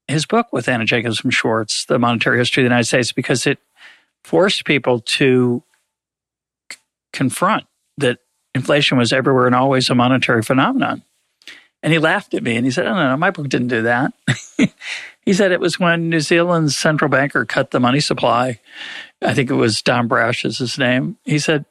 his 0.10 0.26
book 0.26 0.48
with 0.52 0.68
Anna 0.68 0.84
Jacobson 0.84 1.30
Schwartz, 1.30 1.86
The 1.86 1.98
Monetary 1.98 2.40
History 2.40 2.64
of 2.64 2.66
the 2.66 2.74
United 2.74 2.88
States, 2.88 3.14
because 3.14 3.48
it 3.48 3.60
forced 4.22 4.66
people 4.66 5.00
to 5.00 5.64
c- 6.70 6.78
confront 7.14 7.64
that 7.98 8.20
inflation 8.56 8.98
was 8.98 9.14
everywhere 9.14 9.46
and 9.46 9.54
always 9.54 9.90
a 9.90 9.96
monetary 9.96 10.42
phenomenon. 10.42 11.04
And 11.84 11.94
he 11.94 12.00
laughed 12.00 12.34
at 12.34 12.42
me 12.42 12.56
and 12.56 12.66
he 12.66 12.72
said, 12.72 12.88
Oh, 12.88 12.96
no, 12.96 13.10
no, 13.10 13.18
my 13.18 13.30
book 13.30 13.48
didn't 13.50 13.68
do 13.68 13.84
that. 13.84 14.14
he 15.22 15.34
said 15.34 15.52
it 15.52 15.60
was 15.60 15.80
when 15.80 16.10
New 16.10 16.22
Zealand's 16.22 16.76
central 16.76 17.10
banker 17.10 17.46
cut 17.46 17.70
the 17.70 17.80
money 17.80 18.00
supply. 18.00 18.60
I 19.22 19.36
think 19.36 19.52
it 19.52 19.56
was 19.56 19.84
Don 19.84 20.08
Brash 20.08 20.46
is 20.46 20.58
his 20.58 20.80
name. 20.80 21.18
He 21.26 21.38
said, 21.38 21.66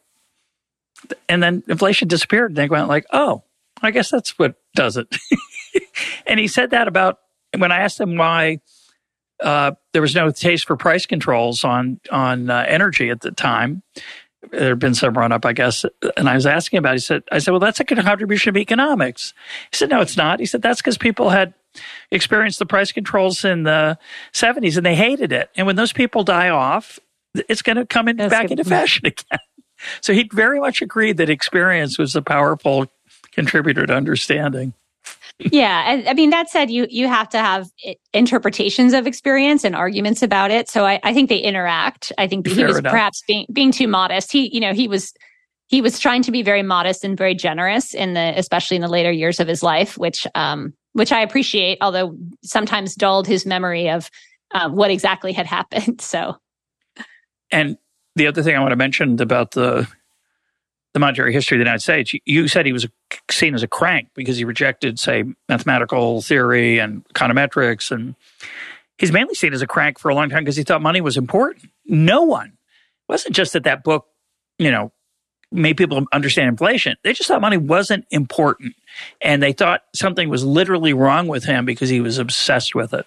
and 1.29 1.43
then 1.43 1.65
inflation 1.67 2.07
disappeared. 2.07 2.53
And 2.53 2.57
they 2.57 2.69
went 2.69 2.87
like, 2.87 3.07
oh, 3.13 3.43
I 3.83 3.91
guess 3.91 4.11
that's 4.11 4.39
what 4.39 4.55
does 4.75 4.97
it. 4.97 5.17
and 6.27 6.39
he 6.39 6.47
said 6.47 6.71
that 6.71 6.87
about 6.87 7.19
when 7.57 7.73
I 7.73 7.81
asked 7.81 8.01
him 8.01 8.17
why 8.17 8.61
uh, 9.43 9.73
there 9.93 10.03
was 10.03 10.15
no 10.15 10.31
taste 10.31 10.67
for 10.67 10.77
price 10.77 11.07
controls 11.07 11.65
on 11.65 12.01
on 12.11 12.51
uh, 12.51 12.65
energy 12.69 13.11
at 13.11 13.21
the 13.21 13.33
time 13.33 13.83
there 14.51 14.71
had 14.71 14.79
been 14.79 14.95
some 14.95 15.15
run 15.15 15.33
up, 15.33 15.45
I 15.45 15.53
guess. 15.53 15.85
And 16.17 16.29
I 16.29 16.35
was 16.35 16.47
asking 16.47 16.79
about 16.79 16.93
it. 16.93 16.97
He 16.97 17.01
said, 17.01 17.23
I 17.31 17.39
said, 17.39 17.51
well, 17.51 17.61
that's 17.61 17.81
a 17.81 17.85
contribution 17.85 18.51
of 18.51 18.57
economics. 18.57 19.35
He 19.71 19.77
said, 19.77 19.91
no, 19.91 20.01
it's 20.01 20.17
not. 20.17 20.41
He 20.41 20.47
said, 20.47 20.63
that's 20.63 20.81
because 20.81 20.99
people 20.99 21.31
had 21.31 21.55
experienced 22.11 22.59
the 22.59 22.67
price 22.67 22.93
controls 22.93 23.45
in 23.45 23.65
the 23.65 23.99
70s 24.33 24.77
and 24.77 24.87
they 24.87 24.95
hated 24.95 25.33
it. 25.33 25.51
And 25.57 25.67
when 25.67 25.77
those 25.77 25.93
people 25.93 26.25
die 26.25 26.49
off, 26.49 26.99
it's 27.49 27.63
going 27.63 27.77
to 27.77 27.87
come 27.87 28.09
in, 28.09 28.17
back 28.17 28.51
into 28.51 28.65
fashion 28.65 29.07
again. 29.07 29.41
So 30.01 30.13
he 30.13 30.29
very 30.33 30.61
much 30.61 30.83
agreed 30.83 31.17
that 31.17 31.29
experience 31.29 31.99
was 31.99 32.15
a 32.15 32.23
powerful 32.23 32.87
contributor 33.33 33.87
to 33.87 33.95
understanding 33.95 34.73
yeah, 35.39 35.83
I, 35.87 36.11
I, 36.11 36.15
mean 36.15 36.31
that 36.31 36.49
said, 36.49 36.71
you 36.71 36.87
you 36.89 37.09
have 37.09 37.29
to 37.31 37.39
have 37.39 37.69
interpretations 38.13 38.93
of 38.93 39.07
experience 39.07 39.65
and 39.65 39.75
arguments 39.75 40.23
about 40.23 40.51
it. 40.51 40.69
So 40.69 40.87
I, 40.87 41.01
I 41.03 41.13
think 41.13 41.29
they 41.29 41.39
interact. 41.39 42.13
I 42.19 42.29
think 42.29 42.47
Fair 42.47 42.55
he 42.55 42.65
was 42.65 42.79
enough. 42.79 42.93
perhaps 42.93 43.23
being 43.27 43.47
being 43.53 43.73
too 43.73 43.89
modest. 43.89 44.31
He 44.31 44.53
you 44.55 44.61
know 44.61 44.73
he 44.73 44.87
was 44.87 45.13
he 45.67 45.81
was 45.81 45.99
trying 45.99 46.23
to 46.23 46.31
be 46.31 46.43
very 46.43 46.63
modest 46.63 47.05
and 47.05 47.19
very 47.19 47.35
generous 47.35 47.95
in 47.95 48.15
the 48.15 48.33
especially 48.37 48.77
in 48.77 48.83
the 48.83 48.89
later 48.89 49.11
years 49.11 49.41
of 49.41 49.49
his 49.49 49.63
life, 49.63 49.99
which 49.99 50.27
um 50.37 50.73
which 50.93 51.11
I 51.11 51.21
appreciate, 51.21 51.79
although 51.81 52.17
sometimes 52.45 52.95
dulled 52.95 53.27
his 53.27 53.45
memory 53.45 53.91
of 53.91 54.11
uh, 54.53 54.71
what 54.71 54.93
exactly 54.93 55.33
had 55.33 55.47
happened. 55.47 56.01
So, 56.01 56.37
and 57.51 57.77
the 58.15 58.29
other 58.29 58.43
thing 58.43 58.55
I 58.55 58.61
want 58.61 58.71
to 58.71 58.77
mention 58.77 59.21
about 59.21 59.51
the 59.51 59.89
the 60.95 61.01
monetary 61.01 61.33
history 61.33 61.57
of 61.57 61.59
the 61.59 61.65
United 61.65 61.83
States, 61.83 62.15
you 62.25 62.49
said 62.49 62.65
he 62.65 62.73
was 62.73 62.87
seen 63.31 63.55
as 63.55 63.65
a 63.65 63.69
crank 63.69 64.09
because 64.15 64.37
he 64.37 64.45
rejected, 64.45 64.99
say, 64.99 65.25
mathematical 65.49 66.23
theory 66.23 66.79
and 66.79 67.05
econometrics. 67.09 67.91
And 67.91 68.15
he's 68.97 69.13
mainly 69.13 69.35
seen 69.35 69.53
as 69.53 69.61
a 69.61 69.67
crank 69.67 69.99
for 69.99 70.09
a 70.09 70.15
long 70.15 70.31
time 70.31 70.45
because 70.45 70.57
he 70.57 70.63
thought 70.63 70.81
money 70.81 71.01
was 71.01 71.17
important. 71.17 71.69
No 71.85 72.23
one, 72.23 72.47
it 72.47 73.13
wasn't 73.13 73.35
just 73.35 73.53
that 73.55 73.65
that 73.65 73.83
book, 73.83 74.07
you 74.59 74.71
know, 74.71 74.93
made 75.51 75.77
people 75.77 76.07
understand 76.13 76.49
inflation. 76.49 76.97
They 77.03 77.13
just 77.13 77.29
thought 77.29 77.41
money 77.41 77.57
wasn't 77.57 78.07
important. 78.13 78.77
And 79.21 79.43
they 79.43 79.53
thought 79.53 79.83
something 79.95 80.29
was 80.29 80.45
literally 80.45 80.93
wrong 80.93 81.27
with 81.27 81.45
him 81.45 81.65
because 81.65 81.89
he 81.89 82.01
was 82.01 82.19
obsessed 82.19 82.75
with 82.75 82.95
it. 82.95 83.07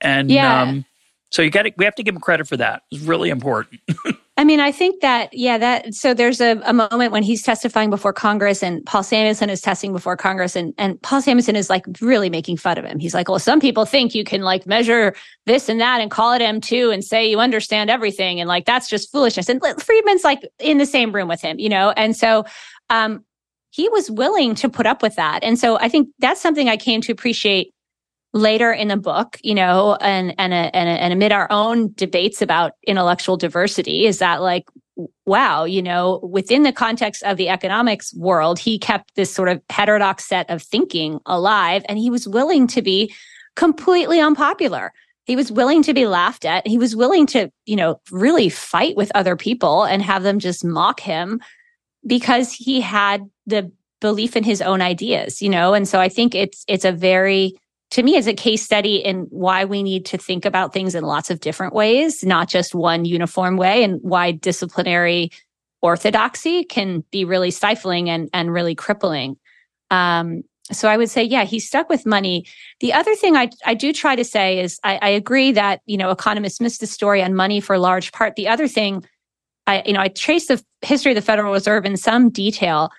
And 0.00 0.30
yeah. 0.30 0.62
um, 0.62 0.84
so 1.30 1.42
you 1.42 1.50
got 1.50 1.62
to, 1.62 1.72
we 1.76 1.84
have 1.84 1.94
to 1.96 2.02
give 2.02 2.14
him 2.14 2.20
credit 2.20 2.48
for 2.48 2.56
that. 2.56 2.82
It's 2.90 3.02
really 3.02 3.28
important. 3.28 3.80
I 4.38 4.44
mean, 4.44 4.60
I 4.60 4.70
think 4.70 5.00
that, 5.00 5.32
yeah, 5.32 5.56
that, 5.56 5.94
so 5.94 6.12
there's 6.12 6.42
a, 6.42 6.60
a, 6.66 6.72
moment 6.74 7.10
when 7.10 7.22
he's 7.22 7.42
testifying 7.42 7.88
before 7.88 8.12
Congress 8.12 8.62
and 8.62 8.84
Paul 8.84 9.02
Samuelson 9.02 9.48
is 9.48 9.62
testing 9.62 9.94
before 9.94 10.14
Congress 10.14 10.54
and, 10.54 10.74
and 10.76 11.00
Paul 11.00 11.22
Samuelson 11.22 11.56
is 11.56 11.70
like 11.70 11.86
really 12.02 12.28
making 12.28 12.58
fun 12.58 12.76
of 12.76 12.84
him. 12.84 12.98
He's 12.98 13.14
like, 13.14 13.30
well, 13.30 13.38
some 13.38 13.60
people 13.60 13.86
think 13.86 14.14
you 14.14 14.24
can 14.24 14.42
like 14.42 14.66
measure 14.66 15.14
this 15.46 15.70
and 15.70 15.80
that 15.80 16.02
and 16.02 16.10
call 16.10 16.34
it 16.34 16.42
M2 16.42 16.92
and 16.92 17.02
say 17.02 17.30
you 17.30 17.40
understand 17.40 17.88
everything. 17.88 18.38
And 18.38 18.46
like, 18.46 18.66
that's 18.66 18.90
just 18.90 19.10
foolishness. 19.10 19.48
And 19.48 19.62
Friedman's 19.80 20.24
like 20.24 20.46
in 20.58 20.76
the 20.76 20.86
same 20.86 21.12
room 21.12 21.28
with 21.28 21.40
him, 21.40 21.58
you 21.58 21.70
know? 21.70 21.92
And 21.96 22.14
so, 22.14 22.44
um, 22.90 23.24
he 23.70 23.88
was 23.90 24.10
willing 24.10 24.54
to 24.54 24.70
put 24.70 24.86
up 24.86 25.02
with 25.02 25.16
that. 25.16 25.44
And 25.44 25.58
so 25.58 25.78
I 25.78 25.88
think 25.88 26.08
that's 26.18 26.40
something 26.40 26.68
I 26.68 26.78
came 26.78 27.02
to 27.02 27.12
appreciate 27.12 27.74
later 28.36 28.72
in 28.72 28.88
the 28.88 28.96
book, 28.96 29.38
you 29.42 29.54
know, 29.54 29.96
and 30.00 30.34
and 30.38 30.52
and, 30.52 30.74
and 30.74 31.12
amid 31.12 31.32
our 31.32 31.48
own 31.50 31.92
debates 31.94 32.42
about 32.42 32.72
intellectual 32.86 33.36
diversity, 33.36 34.06
is 34.06 34.18
that 34.18 34.42
like, 34.42 34.68
wow, 35.24 35.64
you 35.64 35.82
know, 35.82 36.20
within 36.22 36.62
the 36.62 36.72
context 36.72 37.22
of 37.24 37.36
the 37.36 37.48
economics 37.48 38.14
world, 38.14 38.58
he 38.58 38.78
kept 38.78 39.14
this 39.14 39.32
sort 39.32 39.48
of 39.48 39.60
heterodox 39.70 40.24
set 40.24 40.48
of 40.50 40.62
thinking 40.62 41.18
alive, 41.26 41.82
and 41.88 41.98
he 41.98 42.10
was 42.10 42.28
willing 42.28 42.66
to 42.66 42.82
be 42.82 43.12
completely 43.56 44.20
unpopular. 44.20 44.92
He 45.24 45.34
was 45.34 45.50
willing 45.50 45.82
to 45.82 45.94
be 45.94 46.06
laughed 46.06 46.44
at. 46.44 46.66
He 46.68 46.78
was 46.78 46.94
willing 46.94 47.26
to, 47.28 47.50
you 47.64 47.74
know, 47.74 48.00
really 48.12 48.48
fight 48.48 48.96
with 48.96 49.10
other 49.14 49.34
people 49.34 49.82
and 49.82 50.00
have 50.02 50.22
them 50.22 50.38
just 50.38 50.64
mock 50.64 51.00
him 51.00 51.40
because 52.06 52.52
he 52.52 52.80
had 52.80 53.28
the 53.44 53.72
belief 54.00 54.36
in 54.36 54.44
his 54.44 54.62
own 54.62 54.80
ideas, 54.80 55.42
you 55.42 55.48
know? 55.48 55.74
And 55.74 55.88
so 55.88 55.98
I 55.98 56.08
think 56.08 56.36
it's, 56.36 56.64
it's 56.68 56.84
a 56.84 56.92
very, 56.92 57.54
to 57.90 58.02
me 58.02 58.16
is 58.16 58.26
a 58.26 58.34
case 58.34 58.62
study 58.62 58.96
in 58.96 59.26
why 59.30 59.64
we 59.64 59.82
need 59.82 60.04
to 60.06 60.18
think 60.18 60.44
about 60.44 60.72
things 60.72 60.94
in 60.94 61.04
lots 61.04 61.30
of 61.30 61.40
different 61.40 61.72
ways, 61.72 62.24
not 62.24 62.48
just 62.48 62.74
one 62.74 63.04
uniform 63.04 63.56
way, 63.56 63.84
and 63.84 64.00
why 64.02 64.32
disciplinary 64.32 65.30
orthodoxy 65.82 66.64
can 66.64 67.04
be 67.12 67.24
really 67.24 67.50
stifling 67.50 68.10
and, 68.10 68.28
and 68.32 68.52
really 68.52 68.74
crippling. 68.74 69.36
Um, 69.90 70.42
so 70.72 70.88
I 70.88 70.96
would 70.96 71.10
say, 71.10 71.22
yeah, 71.22 71.44
he's 71.44 71.66
stuck 71.66 71.88
with 71.88 72.04
money. 72.04 72.44
The 72.80 72.92
other 72.92 73.14
thing 73.14 73.36
I, 73.36 73.50
I 73.64 73.74
do 73.74 73.92
try 73.92 74.16
to 74.16 74.24
say 74.24 74.58
is 74.58 74.80
I, 74.82 74.98
I 75.00 75.08
agree 75.10 75.52
that, 75.52 75.80
you 75.86 75.96
know, 75.96 76.10
economists 76.10 76.60
miss 76.60 76.78
the 76.78 76.88
story 76.88 77.22
on 77.22 77.34
money 77.34 77.60
for 77.60 77.74
a 77.74 77.78
large 77.78 78.10
part. 78.10 78.34
The 78.34 78.48
other 78.48 78.66
thing, 78.66 79.04
I, 79.68 79.82
you 79.86 79.92
know, 79.92 80.00
I 80.00 80.08
trace 80.08 80.48
the 80.48 80.60
history 80.82 81.12
of 81.12 81.16
the 81.16 81.22
Federal 81.22 81.52
Reserve 81.52 81.84
in 81.84 81.96
some 81.96 82.30
detail. 82.30 82.90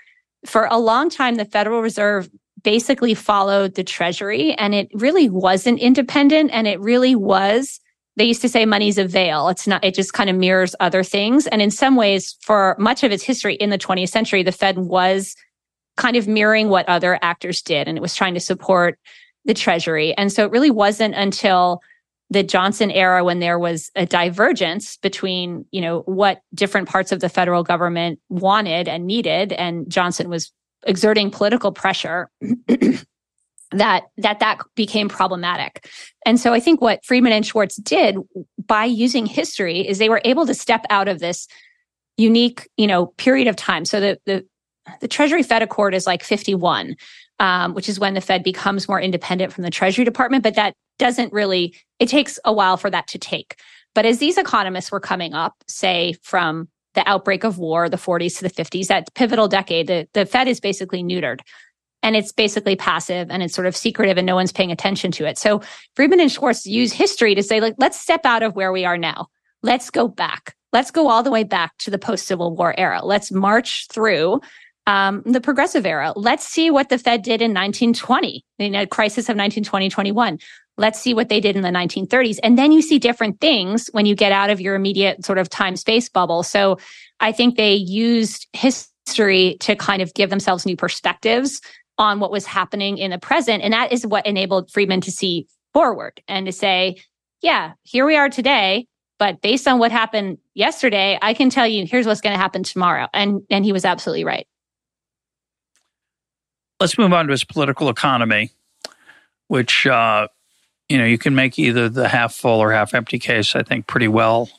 For 0.46 0.66
a 0.72 0.78
long 0.78 1.10
time, 1.10 1.36
the 1.36 1.44
Federal 1.44 1.82
Reserve 1.82 2.30
basically 2.64 3.14
followed 3.14 3.76
the 3.76 3.84
treasury 3.84 4.54
and 4.54 4.74
it 4.74 4.90
really 4.94 5.30
wasn't 5.30 5.80
independent 5.80 6.50
and 6.52 6.68
it 6.68 6.80
really 6.80 7.16
was 7.16 7.80
they 8.16 8.26
used 8.26 8.42
to 8.42 8.50
say 8.50 8.66
money's 8.66 8.98
a 8.98 9.06
veil 9.06 9.50
it's 9.50 9.68
not 9.68 9.84
it 9.84 9.94
just 9.94 10.14
kind 10.14 10.30
of 10.30 10.36
mirrors 10.36 10.76
other 10.80 11.04
things 11.04 11.48
and 11.48 11.62
in 11.62 11.72
some 11.72 11.96
ways 11.96 12.36
for 12.42 12.76
much 12.80 13.04
of 13.04 13.12
its 13.12 13.24
history 13.24 13.56
in 13.56 13.70
the 13.70 13.78
20th 13.78 14.10
century 14.10 14.44
the 14.44 14.52
fed 14.52 14.78
was 14.78 15.36
kind 15.98 16.16
of 16.16 16.28
mirroring 16.28 16.70
what 16.70 16.88
other 16.90 17.20
actors 17.22 17.62
did 17.62 17.88
and 17.88 17.98
it 17.98 18.02
was 18.02 18.16
trying 18.16 18.34
to 18.34 18.40
support 18.40 19.00
the 19.46 19.54
treasury 19.54 20.14
and 20.18 20.32
so 20.32 20.44
it 20.44 20.52
really 20.52 20.72
wasn't 20.72 21.14
until 21.16 21.82
the 22.30 22.44
Johnson 22.44 22.92
era 22.92 23.24
when 23.24 23.40
there 23.40 23.58
was 23.58 23.90
a 23.96 24.06
divergence 24.06 24.98
between, 24.98 25.66
you 25.72 25.80
know, 25.80 26.02
what 26.02 26.42
different 26.54 26.90
parts 26.90 27.12
of 27.12 27.22
the 27.22 27.30
federal 27.30 27.64
government 27.64 28.20
wanted 28.28 28.88
and 28.88 29.08
needed. 29.08 29.54
And 29.54 29.90
Johnson 29.90 30.30
was 30.30 30.52
exerting 30.84 31.32
political 31.32 31.72
pressure 31.72 32.30
that 33.72 34.04
that 34.18 34.40
that 34.40 34.60
became 34.76 35.10
problematic. 35.10 35.90
And 36.26 36.40
so 36.40 36.54
I 36.54 36.60
think 36.60 36.82
what 36.82 37.04
Friedman 37.06 37.34
and 37.34 37.46
Schwartz 37.46 37.76
did 37.78 38.18
by 38.66 38.86
using 38.86 39.26
history 39.26 39.88
is 39.88 39.98
they 39.98 40.10
were 40.10 40.22
able 40.24 40.46
to 40.46 40.54
step 40.54 40.86
out 40.90 41.08
of 41.08 41.20
this 41.20 41.48
unique, 42.18 42.68
you 42.78 42.88
know, 42.88 43.08
period 43.18 43.48
of 43.48 43.56
time. 43.56 43.86
So 43.86 44.00
the 44.00 44.20
the 44.26 44.46
the 45.02 45.08
Treasury 45.08 45.44
Fed 45.44 45.62
Accord 45.62 45.94
is 45.94 46.08
like 46.08 46.24
51, 46.24 46.96
um, 47.40 47.74
which 47.74 47.90
is 47.90 48.00
when 48.00 48.14
the 48.14 48.22
Fed 48.22 48.44
becomes 48.44 48.88
more 48.88 49.02
independent 49.02 49.52
from 49.52 49.64
the 49.64 49.70
Treasury 49.70 50.06
Department. 50.06 50.44
But 50.44 50.56
that 50.56 50.76
doesn't 50.98 51.34
really, 51.34 51.76
it 52.00 52.08
takes 52.10 52.40
a 52.46 52.54
while 52.54 52.78
for 52.78 52.90
that 52.90 53.08
to 53.08 53.20
take. 53.20 53.60
But 53.94 54.06
as 54.06 54.20
these 54.20 54.38
economists 54.38 54.92
were 54.92 55.00
coming 55.00 55.34
up, 55.34 55.56
say 55.68 56.14
from 56.22 56.70
the 56.98 57.08
outbreak 57.08 57.44
of 57.44 57.60
war, 57.60 57.90
the 57.90 57.96
40s 57.96 58.38
to 58.38 58.44
the 58.44 58.50
50s, 58.50 58.88
that 58.88 59.14
pivotal 59.14 59.48
decade, 59.48 59.86
the, 59.86 60.08
the 60.14 60.26
Fed 60.26 60.48
is 60.48 60.60
basically 60.60 61.04
neutered 61.04 61.42
and 62.02 62.16
it's 62.16 62.32
basically 62.32 62.76
passive 62.76 63.30
and 63.30 63.44
it's 63.44 63.54
sort 63.54 63.68
of 63.68 63.78
secretive 63.78 64.18
and 64.18 64.26
no 64.26 64.34
one's 64.34 64.52
paying 64.52 64.72
attention 64.72 65.12
to 65.12 65.28
it. 65.28 65.38
So 65.38 65.62
Friedman 65.96 66.20
and 66.20 66.32
Schwartz 66.32 66.66
use 66.66 66.92
history 66.92 67.36
to 67.36 67.44
say, 67.44 67.62
like, 67.62 67.76
let's 67.78 68.00
step 68.00 68.26
out 68.26 68.42
of 68.42 68.56
where 68.56 68.72
we 68.72 68.84
are 68.84 68.98
now. 68.98 69.28
Let's 69.62 69.92
go 69.92 70.08
back. 70.08 70.56
Let's 70.74 70.90
go 70.90 71.08
all 71.08 71.22
the 71.22 71.32
way 71.32 71.44
back 71.44 71.78
to 71.80 71.92
the 71.92 72.00
post 72.00 72.26
Civil 72.26 72.56
War 72.56 72.74
era. 72.80 73.02
Let's 73.04 73.32
march 73.32 73.88
through 73.94 74.42
um, 74.88 75.22
the 75.24 75.42
progressive 75.42 75.86
era. 75.86 76.14
Let's 76.16 76.48
see 76.48 76.72
what 76.72 76.90
the 76.90 76.98
Fed 76.98 77.22
did 77.22 77.42
in 77.44 77.52
1920, 77.52 78.44
the 78.58 78.66
you 78.66 78.88
crisis 78.88 79.26
of 79.26 79.36
1920, 79.36 79.90
21. 79.90 80.40
Let's 80.78 81.00
see 81.00 81.14
what 81.14 81.30
they 81.30 81.40
did 81.40 81.56
in 81.56 81.64
the 81.64 81.70
1930s. 81.70 82.38
And 82.44 82.58
then 82.58 82.72
you 82.72 82.82
see 82.82 83.00
different 83.00 83.42
things 83.42 83.90
when 83.94 84.06
you 84.06 84.16
get 84.16 84.32
out 84.32 84.50
of 84.50 84.62
your 84.62 84.76
immediate 84.76 85.26
sort 85.26 85.40
of 85.40 85.50
time 85.50 85.76
space 85.76 86.08
bubble. 86.08 86.44
So 86.44 86.78
I 87.20 87.32
think 87.32 87.56
they 87.56 87.74
used 87.74 88.48
history 88.54 89.58
to 89.62 89.76
kind 89.76 90.02
of 90.02 90.14
give 90.14 90.30
themselves 90.30 90.66
new 90.66 90.76
perspectives 90.76 91.62
on 91.98 92.20
what 92.20 92.32
was 92.32 92.46
happening 92.46 92.98
in 92.98 93.12
the 93.12 93.18
present. 93.18 93.64
And 93.64 93.74
that 93.74 93.92
is 93.92 94.06
what 94.06 94.26
enabled 94.28 94.72
Friedman 94.72 95.02
to 95.02 95.12
see 95.12 95.48
forward 95.74 96.22
and 96.28 96.46
to 96.46 96.52
say, 96.52 96.98
yeah, 97.42 97.74
here 97.84 98.06
we 98.06 98.16
are 98.16 98.30
today. 98.30 98.88
But 99.20 99.42
based 99.42 99.68
on 99.68 99.80
what 99.80 99.92
happened 99.92 100.38
yesterday, 100.54 101.18
I 101.22 101.34
can 101.34 101.50
tell 101.50 101.68
you 101.68 101.88
here's 101.88 102.06
what's 102.06 102.22
going 102.22 102.36
to 102.36 102.40
happen 102.40 102.62
tomorrow. 102.62 103.08
And, 103.14 103.42
and 103.50 103.66
he 103.66 103.72
was 103.72 103.84
absolutely 103.84 104.26
right. 104.26 104.48
Let's 106.80 107.00
move 107.00 107.14
on 107.14 107.26
to 107.26 107.32
his 107.32 107.44
political 107.44 107.90
economy, 107.90 108.52
which 109.48 109.88
uh, 109.88 110.28
you 110.90 110.98
know, 110.98 111.06
you 111.06 111.18
can 111.18 111.36
make 111.36 111.60
either 111.60 111.90
the 111.90 112.08
half 112.08 112.34
full 112.34 112.60
or 112.60 112.72
half 112.72 112.94
empty 112.94 113.20
case, 113.20 113.56
I 113.56 113.64
think, 113.64 113.88
pretty 113.88 114.08
well. 114.08 114.50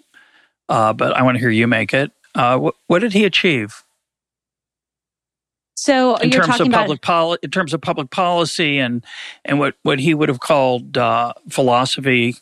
Uh, 0.68 0.93
but 0.93 1.16
I 1.16 1.22
want 1.22 1.37
to 1.37 1.41
hear 1.41 1.51
you 1.51 1.66
make 1.66 1.95
it. 1.95 2.12
Uh, 2.35 2.59
what, 2.59 2.74
what 2.87 2.99
did 3.01 3.12
he 3.12 3.24
achieve? 3.24 3.85
So 5.74 6.16
in 6.16 6.31
terms 6.31 6.61
of 6.61 6.70
public 6.70 7.03
policy, 7.03 7.39
in 7.45 7.51
terms 7.51 7.72
of 7.72 7.81
public 7.81 8.11
policy, 8.11 8.79
and 8.79 9.05
and 9.45 9.61
what 9.61 9.76
what 9.85 10.01
he 10.01 10.12
would 10.12 10.29
have 10.29 10.41
called 10.41 10.99
uh, 10.99 11.33
philosophy 11.49 12.35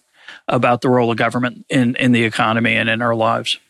about 0.49 0.81
the 0.81 0.89
role 0.89 1.11
of 1.11 1.19
government 1.19 1.67
in 1.69 1.97
in 1.97 2.13
the 2.13 2.25
economy 2.25 2.75
and 2.75 2.89
in 2.89 3.03
our 3.03 3.15
lives. 3.15 3.61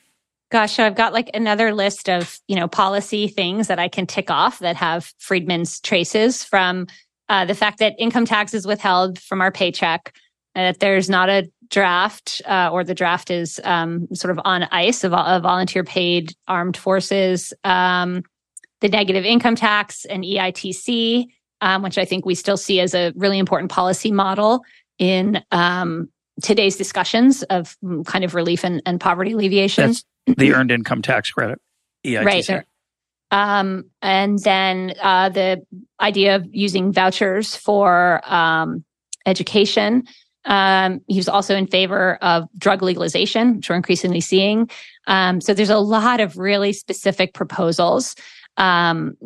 Gosh, 0.53 0.77
so 0.77 0.87
I've 0.87 0.95
got 0.95 1.13
like 1.13 1.31
another 1.35 1.75
list 1.75 2.09
of 2.09 2.39
you 2.47 2.55
know 2.55 2.69
policy 2.69 3.27
things 3.27 3.67
that 3.67 3.81
I 3.81 3.89
can 3.89 4.07
tick 4.07 4.31
off 4.31 4.61
that 4.61 4.77
have 4.77 5.13
Friedman's 5.19 5.81
traces 5.81 6.45
from 6.45 6.87
uh, 7.29 7.45
the 7.45 7.55
fact 7.55 7.79
that 7.79 7.95
income 7.99 8.25
tax 8.25 8.55
is 8.55 8.67
withheld 8.67 9.19
from 9.19 9.41
our 9.41 9.51
paycheck, 9.51 10.15
that 10.55 10.81
there's 10.81 11.11
not 11.11 11.29
a 11.29 11.51
draft 11.69 12.41
uh, 12.47 12.71
or 12.73 12.85
the 12.85 12.95
draft 12.95 13.31
is 13.31 13.61
um, 13.65 14.07
sort 14.15 14.31
of 14.31 14.41
on 14.45 14.65
ice 14.65 15.05
of, 15.05 15.13
of 15.13 15.43
volunteer 15.43 15.85
paid 15.85 16.33
armed 16.49 16.77
forces. 16.77 17.53
Um, 17.65 18.23
the 18.81 18.89
negative 18.89 19.25
income 19.25 19.57
tax 19.57 20.05
and 20.05 20.23
EITC, 20.23 21.27
um, 21.61 21.83
which 21.83 21.99
I 21.99 22.05
think 22.05 22.27
we 22.27 22.35
still 22.35 22.57
see 22.57 22.81
as 22.81 22.95
a 22.95 23.13
really 23.17 23.39
important 23.39 23.71
policy 23.71 24.13
model 24.13 24.63
in 24.99 25.43
um, 25.51 26.09
today's 26.43 26.77
discussions 26.77 27.43
of 27.45 27.77
mm, 27.83 28.05
kind 28.05 28.25
of 28.25 28.35
relief 28.35 28.65
and, 28.65 28.83
and 28.87 29.01
poverty 29.01 29.33
alleviation. 29.33 29.87
That's 29.89 30.05
the 30.27 30.53
earned 30.53 30.71
income 30.71 31.03
tax 31.03 31.31
credit, 31.31 31.59
EITC. 32.05 32.25
Right. 32.25 32.65
Um, 33.37 33.85
and 34.01 34.39
then 34.39 34.95
uh, 35.03 35.29
the 35.29 35.63
idea 36.01 36.37
of 36.37 36.47
using 36.51 36.91
vouchers 36.91 37.55
for 37.55 38.23
um, 38.25 38.83
education. 39.27 40.05
Um, 40.47 41.03
he 41.07 41.19
was 41.19 41.29
also 41.29 41.55
in 41.55 41.67
favor 41.67 42.17
of 42.23 42.49
drug 42.57 42.81
legalization, 42.81 43.57
which 43.57 43.69
we're 43.69 43.77
increasingly 43.77 44.23
seeing. 44.23 44.71
Um, 45.07 45.43
so 45.43 45.53
there's 45.53 45.69
a 45.69 45.79
lot 45.79 46.21
of 46.21 46.39
really 46.39 46.73
specific 46.73 47.35
proposals 47.35 48.15
um, 48.57 49.19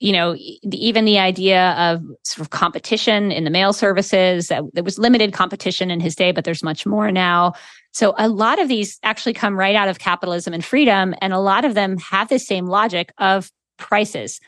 you 0.00 0.12
know, 0.12 0.34
even 0.62 1.04
the 1.04 1.18
idea 1.18 1.72
of 1.72 2.02
sort 2.24 2.40
of 2.40 2.50
competition 2.50 3.30
in 3.30 3.44
the 3.44 3.50
mail 3.50 3.74
services, 3.74 4.48
there 4.48 4.82
was 4.82 4.98
limited 4.98 5.34
competition 5.34 5.90
in 5.90 6.00
his 6.00 6.16
day, 6.16 6.32
but 6.32 6.44
there's 6.44 6.62
much 6.62 6.86
more 6.86 7.12
now. 7.12 7.52
So 7.92 8.14
a 8.16 8.28
lot 8.28 8.60
of 8.60 8.68
these 8.68 8.98
actually 9.02 9.32
come 9.32 9.58
right 9.58 9.74
out 9.74 9.88
of 9.88 9.98
capitalism 9.98 10.54
and 10.54 10.64
freedom. 10.64 11.14
And 11.20 11.32
a 11.32 11.38
lot 11.38 11.64
of 11.64 11.74
them 11.74 11.98
have 11.98 12.28
the 12.28 12.38
same 12.38 12.66
logic 12.66 13.12
of 13.18 13.50
prices. 13.78 14.40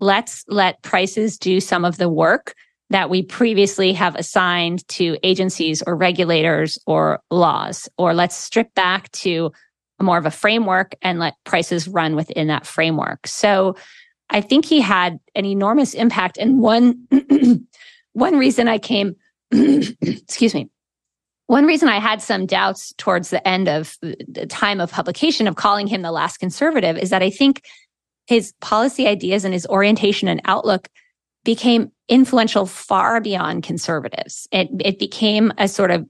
Let's 0.00 0.44
let 0.48 0.82
prices 0.82 1.38
do 1.38 1.60
some 1.60 1.84
of 1.84 1.96
the 1.96 2.08
work 2.08 2.54
that 2.90 3.08
we 3.08 3.22
previously 3.22 3.94
have 3.94 4.14
assigned 4.16 4.86
to 4.86 5.16
agencies 5.22 5.82
or 5.86 5.96
regulators 5.96 6.78
or 6.86 7.20
laws, 7.30 7.88
or 7.96 8.12
let's 8.12 8.36
strip 8.36 8.74
back 8.74 9.10
to 9.12 9.50
more 10.00 10.18
of 10.18 10.26
a 10.26 10.30
framework 10.30 10.94
and 11.00 11.18
let 11.18 11.34
prices 11.44 11.88
run 11.88 12.16
within 12.16 12.48
that 12.48 12.66
framework. 12.66 13.26
So 13.26 13.76
I 14.28 14.40
think 14.40 14.64
he 14.64 14.80
had 14.80 15.18
an 15.34 15.44
enormous 15.44 15.94
impact. 15.94 16.38
And 16.38 16.60
one, 16.60 17.06
one 18.12 18.36
reason 18.36 18.68
I 18.68 18.78
came, 18.78 19.14
excuse 19.52 20.54
me, 20.54 20.68
one 21.52 21.66
reason 21.66 21.90
I 21.90 21.98
had 21.98 22.22
some 22.22 22.46
doubts 22.46 22.94
towards 22.96 23.28
the 23.28 23.46
end 23.46 23.68
of 23.68 23.98
the 24.00 24.46
time 24.48 24.80
of 24.80 24.90
publication 24.90 25.46
of 25.46 25.56
calling 25.56 25.86
him 25.86 26.00
the 26.00 26.10
last 26.10 26.38
conservative 26.38 26.96
is 26.96 27.10
that 27.10 27.22
I 27.22 27.28
think 27.28 27.66
his 28.26 28.54
policy 28.62 29.06
ideas 29.06 29.44
and 29.44 29.52
his 29.52 29.66
orientation 29.66 30.28
and 30.28 30.40
outlook 30.46 30.88
became 31.44 31.92
influential 32.08 32.64
far 32.64 33.20
beyond 33.20 33.64
conservatives. 33.64 34.48
It, 34.50 34.70
it 34.82 34.98
became 34.98 35.52
a 35.58 35.68
sort 35.68 35.90
of 35.90 36.06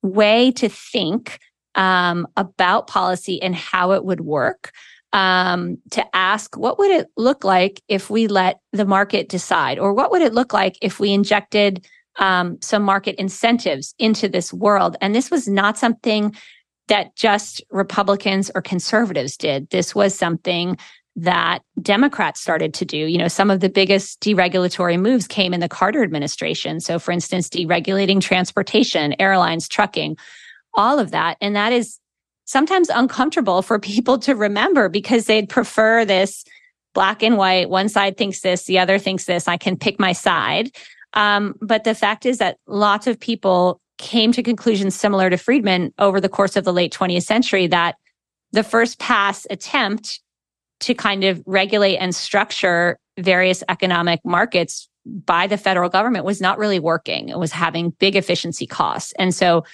way 0.00 0.52
to 0.52 0.70
think 0.70 1.38
um, 1.74 2.26
about 2.38 2.86
policy 2.86 3.42
and 3.42 3.54
how 3.54 3.92
it 3.92 4.06
would 4.06 4.22
work 4.22 4.72
um, 5.12 5.76
to 5.90 6.16
ask 6.16 6.56
what 6.56 6.78
would 6.78 6.90
it 6.90 7.08
look 7.14 7.44
like 7.44 7.82
if 7.88 8.08
we 8.08 8.26
let 8.26 8.60
the 8.72 8.86
market 8.86 9.28
decide 9.28 9.78
or 9.78 9.92
what 9.92 10.10
would 10.12 10.22
it 10.22 10.32
look 10.32 10.54
like 10.54 10.78
if 10.80 10.98
we 10.98 11.12
injected 11.12 11.86
um, 12.18 12.58
some 12.60 12.82
market 12.82 13.14
incentives 13.16 13.94
into 13.98 14.28
this 14.28 14.52
world 14.52 14.96
and 15.00 15.14
this 15.14 15.30
was 15.30 15.48
not 15.48 15.78
something 15.78 16.34
that 16.88 17.14
just 17.16 17.62
republicans 17.70 18.50
or 18.54 18.62
conservatives 18.62 19.36
did 19.36 19.68
this 19.70 19.94
was 19.94 20.14
something 20.14 20.76
that 21.16 21.62
democrats 21.80 22.40
started 22.40 22.72
to 22.74 22.84
do 22.84 22.96
you 22.96 23.18
know 23.18 23.28
some 23.28 23.50
of 23.50 23.60
the 23.60 23.68
biggest 23.68 24.20
deregulatory 24.20 25.00
moves 25.00 25.26
came 25.26 25.52
in 25.52 25.60
the 25.60 25.68
carter 25.68 26.02
administration 26.02 26.80
so 26.80 26.98
for 26.98 27.12
instance 27.12 27.48
deregulating 27.48 28.20
transportation 28.20 29.14
airlines 29.18 29.68
trucking 29.68 30.16
all 30.78 30.98
of 30.98 31.10
that. 31.10 31.36
And 31.40 31.56
that 31.56 31.72
is 31.72 31.98
sometimes 32.44 32.88
uncomfortable 32.88 33.60
for 33.60 33.78
people 33.92 34.18
to 34.20 34.34
remember 34.34 34.88
because 34.88 35.26
they'd 35.26 35.48
prefer 35.48 36.04
this 36.04 36.44
black 36.94 37.22
and 37.22 37.36
white. 37.36 37.68
One 37.68 37.88
side 37.88 38.16
thinks 38.16 38.40
this, 38.40 38.64
the 38.64 38.78
other 38.78 38.98
thinks 38.98 39.24
this. 39.24 39.46
I 39.46 39.56
can 39.56 39.76
pick 39.76 40.00
my 40.00 40.12
side. 40.12 40.70
Um, 41.14 41.54
but 41.60 41.84
the 41.84 41.94
fact 41.94 42.26
is 42.26 42.38
that 42.38 42.58
lots 42.66 43.06
of 43.06 43.18
people 43.18 43.80
came 43.98 44.32
to 44.32 44.42
conclusions 44.42 44.94
similar 44.94 45.28
to 45.30 45.36
Friedman 45.36 45.92
over 45.98 46.20
the 46.20 46.28
course 46.28 46.56
of 46.56 46.64
the 46.64 46.72
late 46.72 46.92
20th 46.92 47.24
century 47.24 47.66
that 47.66 47.96
the 48.52 48.62
first 48.62 48.98
pass 48.98 49.46
attempt 49.50 50.20
to 50.80 50.94
kind 50.94 51.24
of 51.24 51.42
regulate 51.46 51.96
and 51.96 52.14
structure 52.14 52.98
various 53.18 53.64
economic 53.68 54.20
markets 54.24 54.88
by 55.04 55.46
the 55.46 55.56
federal 55.56 55.88
government 55.88 56.24
was 56.24 56.40
not 56.40 56.58
really 56.58 56.78
working. 56.78 57.28
It 57.28 57.38
was 57.38 57.50
having 57.50 57.90
big 57.98 58.14
efficiency 58.14 58.66
costs. 58.66 59.12
And 59.18 59.34
so 59.34 59.64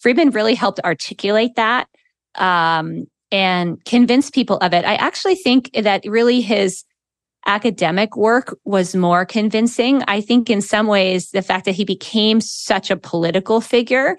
Friedman 0.00 0.30
really 0.30 0.54
helped 0.54 0.80
articulate 0.84 1.54
that 1.56 1.88
um, 2.36 3.06
and 3.30 3.82
convince 3.84 4.30
people 4.30 4.58
of 4.58 4.74
it. 4.74 4.84
I 4.84 4.96
actually 4.96 5.36
think 5.36 5.70
that 5.74 6.02
really 6.04 6.40
his 6.40 6.84
academic 7.46 8.16
work 8.16 8.56
was 8.64 8.94
more 8.94 9.24
convincing. 9.24 10.02
I 10.06 10.20
think 10.20 10.50
in 10.50 10.60
some 10.60 10.86
ways, 10.86 11.30
the 11.30 11.42
fact 11.42 11.64
that 11.64 11.74
he 11.74 11.84
became 11.84 12.40
such 12.40 12.90
a 12.90 12.96
political 12.96 13.60
figure 13.60 14.16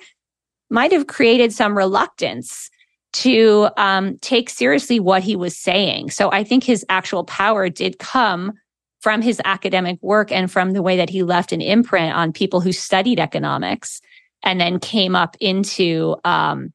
might 0.70 0.92
have 0.92 1.08
created 1.08 1.54
some 1.54 1.78
reluctance 1.78 2.70
to 3.14 3.70
um, 3.78 4.18
take 4.20 4.50
seriously 4.50 5.00
what 5.00 5.22
he 5.22 5.36
was 5.36 5.58
saying. 5.58 6.10
So 6.10 6.32
I 6.32 6.44
think 6.44 6.64
his 6.64 6.86
actual 6.90 7.26
power 7.26 7.70
did 7.70 8.00
come 8.00 8.54
from 9.02 9.22
his 9.22 9.42
academic 9.44 10.00
work 10.02 10.32
and 10.32 10.50
from 10.50 10.72
the 10.72 10.82
way 10.82 10.98
that 10.98 11.10
he 11.10 11.24
left 11.24 11.52
an 11.52 11.62
imprint 11.62 12.16
on 12.16 12.32
people 12.32 12.62
who 12.62 12.72
studied 12.72 13.20
economics 13.20 14.00
and 14.44 14.62
then 14.62 14.80
came 14.80 15.16
up 15.16 15.36
into 15.40 16.16
um, 16.24 16.72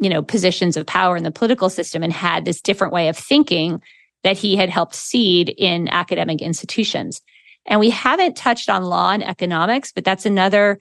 you 0.00 0.08
know 0.08 0.22
positions 0.22 0.76
of 0.76 0.86
power 0.86 1.16
in 1.16 1.24
the 1.24 1.30
political 1.30 1.68
system 1.68 2.02
and 2.02 2.12
had 2.12 2.44
this 2.44 2.60
different 2.60 2.92
way 2.92 3.08
of 3.08 3.16
thinking 3.16 3.82
that 4.28 4.38
he 4.38 4.56
had 4.56 4.68
helped 4.68 4.94
seed 4.94 5.54
in 5.56 5.88
academic 5.88 6.42
institutions 6.42 7.22
and 7.66 7.80
we 7.80 7.90
haven't 7.90 8.36
touched 8.36 8.68
on 8.68 8.84
law 8.84 9.10
and 9.10 9.24
economics 9.24 9.90
but 9.90 10.04
that's 10.04 10.26
another 10.26 10.78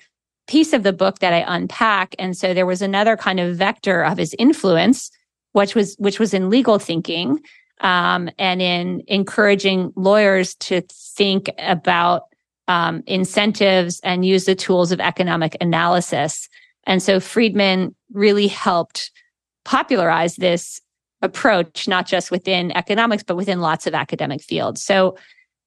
piece 0.48 0.74
of 0.74 0.84
the 0.84 0.94
book 0.94 1.20
that 1.20 1.34
i 1.34 1.44
unpack 1.48 2.14
and 2.20 2.36
so 2.36 2.54
there 2.54 2.66
was 2.66 2.82
another 2.82 3.16
kind 3.16 3.40
of 3.40 3.56
vector 3.56 4.04
of 4.04 4.18
his 4.18 4.36
influence 4.38 5.10
which 5.54 5.76
was 5.76 5.96
which 5.98 6.20
was 6.20 6.34
in 6.34 6.50
legal 6.50 6.78
thinking 6.78 7.40
um, 7.82 8.30
and 8.38 8.62
in 8.62 9.04
encouraging 9.08 9.92
lawyers 9.96 10.56
to 10.56 10.82
think 10.92 11.50
about 11.60 12.24
um, 12.68 13.04
incentives 13.08 14.00
and 14.04 14.26
use 14.26 14.46
the 14.46 14.56
tools 14.56 14.92
of 14.92 15.00
economic 15.00 15.56
analysis. 15.62 16.50
And 16.86 17.02
so 17.02 17.20
Friedman 17.20 17.96
really 18.12 18.48
helped 18.48 19.12
popularize 19.66 20.36
this 20.38 20.82
approach, 21.22 21.88
not 21.88 22.08
just 22.08 22.32
within 22.32 22.76
economics, 22.76 23.24
but 23.24 23.36
within 23.36 23.60
lots 23.60 23.88
of 23.88 23.94
academic 23.94 24.42
fields. 24.42 24.84
So, 24.84 25.18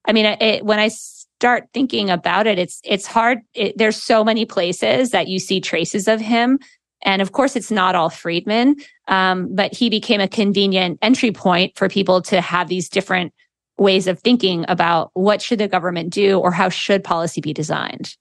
I 0.07 0.12
mean, 0.12 0.26
it, 0.26 0.64
when 0.64 0.78
I 0.78 0.88
start 0.88 1.68
thinking 1.74 2.11
about 2.11 2.46
it, 2.46 2.59
it's 2.59 2.80
it's 2.84 3.07
hard. 3.07 3.40
It, 3.55 3.76
there's 3.76 4.01
so 4.01 4.24
many 4.24 4.44
places 4.44 5.11
that 5.11 5.28
you 5.28 5.38
see 5.38 5.61
traces 5.61 6.09
of 6.09 6.20
him, 6.20 6.59
and 7.03 7.22
of 7.22 7.32
course, 7.32 7.57
it's 7.57 7.70
not 7.70 7.94
all 7.94 8.11
Friedman, 8.11 8.76
um, 9.09 9.55
but 9.55 9.74
he 9.74 9.90
became 9.90 10.20
a 10.20 10.28
convenient 10.28 10.98
entry 11.03 11.32
point 11.32 11.76
for 11.76 11.88
people 11.88 12.22
to 12.22 12.40
have 12.40 12.68
these 12.68 12.88
different 12.88 13.32
ways 13.78 14.07
of 14.07 14.20
thinking 14.20 14.64
about 14.68 15.11
what 15.14 15.40
should 15.40 15.59
the 15.59 15.68
government 15.68 16.12
do 16.12 16.38
or 16.38 16.53
how 16.53 16.68
should 16.68 17.03
policy 17.03 17.40
be 17.40 17.55
designed. 17.55 18.16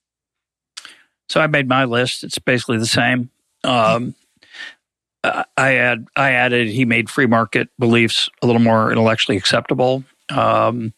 So 1.28 1.42
I 1.42 1.48
made 1.48 1.68
my 1.68 1.86
list. 1.86 2.24
It's 2.24 2.40
basically 2.40 2.78
the 2.78 2.88
same. 2.88 3.30
Um, 3.64 4.16
I 5.24 5.76
add 5.76 6.08
I 6.16 6.32
added 6.32 6.70
he 6.70 6.86
made 6.86 7.10
free 7.10 7.26
market 7.26 7.70
beliefs 7.78 8.30
a 8.42 8.46
little 8.48 8.62
more 8.62 8.92
intellectually 8.92 9.38
acceptable. 9.38 10.04
Um, 10.30 10.94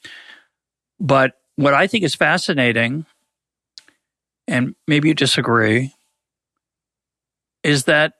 but 1.00 1.34
what 1.56 1.74
I 1.74 1.88
think 1.88 2.04
is 2.04 2.14
fascinating, 2.14 3.06
and 4.48 4.76
maybe 4.88 5.08
you 5.08 5.16
disagree, 5.16 5.94
is 7.64 7.86
that 7.86 8.14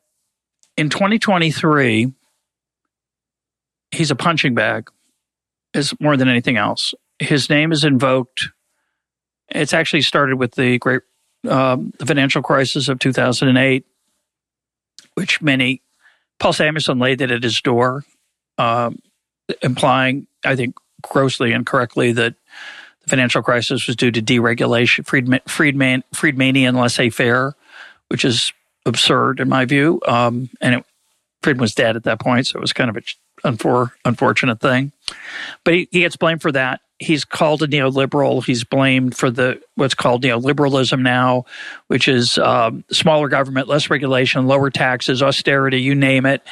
in 0.78 0.90
2023 0.90 2.14
he's 3.92 4.12
a 4.12 4.16
punching 4.16 4.56
bag 4.56 4.90
is 5.74 5.94
more 6.00 6.18
than 6.18 6.28
anything 6.28 6.58
else. 6.58 6.94
His 7.20 7.50
name 7.50 7.72
is 7.72 7.84
invoked. 7.84 8.50
It's 9.50 9.74
actually 9.74 10.02
started 10.02 10.38
with 10.38 10.56
the 10.56 10.80
great 10.80 11.02
um, 11.48 11.92
the 11.98 12.06
financial 12.06 12.42
crisis 12.42 12.88
of 12.88 13.00
2008, 13.00 13.86
which 15.16 15.42
many, 15.42 15.82
Paul 16.42 16.54
Samuelson 16.54 16.98
laid 16.98 17.22
it 17.22 17.30
at 17.30 17.44
his 17.44 17.62
door, 17.62 18.04
um, 18.58 18.98
implying, 19.62 20.26
I 20.44 20.56
think, 20.56 20.76
grossly 21.04 21.52
and 21.52 21.62
incorrectly 21.62 22.14
that 22.14 22.34
the 23.02 23.10
financial 23.10 23.44
crisis 23.44 23.86
was 23.86 23.96
due 23.96 24.10
to 24.10 24.24
deregulation, 24.24 25.06
Friedman, 25.06 25.42
Friedman, 25.48 26.04
Friedmanian 26.16 26.76
laissez 26.76 27.12
faire, 27.12 27.56
which 28.08 28.26
is 28.26 28.54
absurd 28.88 29.40
in 29.40 29.50
my 29.50 29.66
view. 29.66 30.02
Um, 30.08 30.50
and 30.60 30.76
it, 30.76 30.86
Friedman 31.44 31.62
was 31.62 31.76
dead 31.76 31.96
at 31.96 32.06
that 32.06 32.20
point, 32.20 32.48
so 32.48 32.58
it 32.58 32.62
was 32.62 32.74
kind 32.74 32.90
of 32.90 32.98
an 32.98 33.04
unfor, 33.46 33.92
unfortunate 34.04 34.60
thing. 34.60 34.94
But 35.64 35.76
he, 35.76 35.90
he 35.92 36.00
gets 36.00 36.16
blamed 36.16 36.42
for 36.42 36.52
that. 36.54 36.82
He's 37.02 37.26
called 37.26 37.64
a 37.64 37.68
neoliberal. 37.68 38.46
He's 38.46 38.64
blamed 38.64 39.18
for 39.18 39.32
the 39.32 39.60
what's 39.76 39.96
called 39.96 40.24
neoliberalism 40.24 41.02
now, 41.02 41.46
which 41.88 42.08
is 42.08 42.38
um, 42.38 42.84
smaller 42.92 43.28
government, 43.28 43.68
less 43.68 43.90
regulation, 43.90 44.46
lower 44.46 44.70
taxes, 44.70 45.24
austerity, 45.24 45.82
you 45.82 45.96
name 45.96 46.26
it. 46.26 46.44